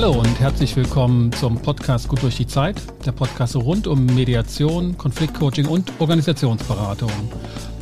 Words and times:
Hallo 0.00 0.12
und 0.12 0.38
herzlich 0.38 0.76
willkommen 0.76 1.32
zum 1.32 1.60
Podcast 1.60 2.06
Gut 2.06 2.22
durch 2.22 2.36
die 2.36 2.46
Zeit, 2.46 2.80
der 3.04 3.10
Podcast 3.10 3.56
rund 3.56 3.88
um 3.88 4.06
Mediation, 4.06 4.96
Konfliktcoaching 4.96 5.66
und 5.66 5.90
Organisationsberatung. 5.98 7.10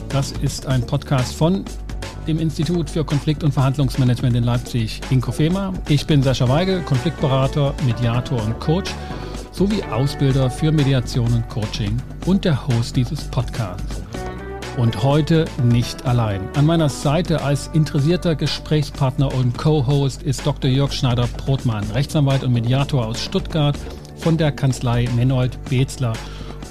Das 0.08 0.32
ist 0.32 0.64
ein 0.64 0.86
Podcast 0.86 1.34
von 1.34 1.66
dem 2.26 2.38
Institut 2.38 2.88
für 2.88 3.04
Konflikt- 3.04 3.44
und 3.44 3.52
Verhandlungsmanagement 3.52 4.34
in 4.34 4.44
Leipzig, 4.44 5.02
Inkofema. 5.10 5.74
Ich 5.90 6.06
bin 6.06 6.22
Sascha 6.22 6.48
Weigel, 6.48 6.80
Konfliktberater, 6.84 7.74
Mediator 7.84 8.42
und 8.42 8.58
Coach 8.60 8.94
sowie 9.52 9.82
Ausbilder 9.82 10.48
für 10.48 10.72
Mediation 10.72 11.30
und 11.34 11.46
Coaching 11.50 11.98
und 12.24 12.46
der 12.46 12.66
Host 12.66 12.96
dieses 12.96 13.24
Podcasts. 13.24 14.05
Und 14.76 15.02
heute 15.02 15.46
nicht 15.64 16.04
allein. 16.04 16.48
An 16.54 16.66
meiner 16.66 16.90
Seite 16.90 17.42
als 17.42 17.68
interessierter 17.68 18.34
Gesprächspartner 18.34 19.34
und 19.34 19.56
Co-Host 19.56 20.22
ist 20.22 20.46
Dr. 20.46 20.70
Jörg 20.70 20.92
Schneider-Brotmann, 20.92 21.90
Rechtsanwalt 21.92 22.44
und 22.44 22.52
Mediator 22.52 23.06
aus 23.06 23.18
Stuttgart 23.18 23.76
von 24.18 24.36
der 24.36 24.52
Kanzlei 24.52 25.08
Menold 25.16 25.58
Bezler 25.70 26.12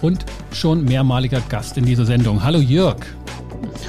und 0.03 0.23
schon 0.51 0.85
mehrmaliger 0.85 1.41
Gast 1.49 1.77
in 1.77 1.85
dieser 1.85 2.05
Sendung. 2.05 2.43
Hallo 2.43 2.59
Jörg. 2.59 2.97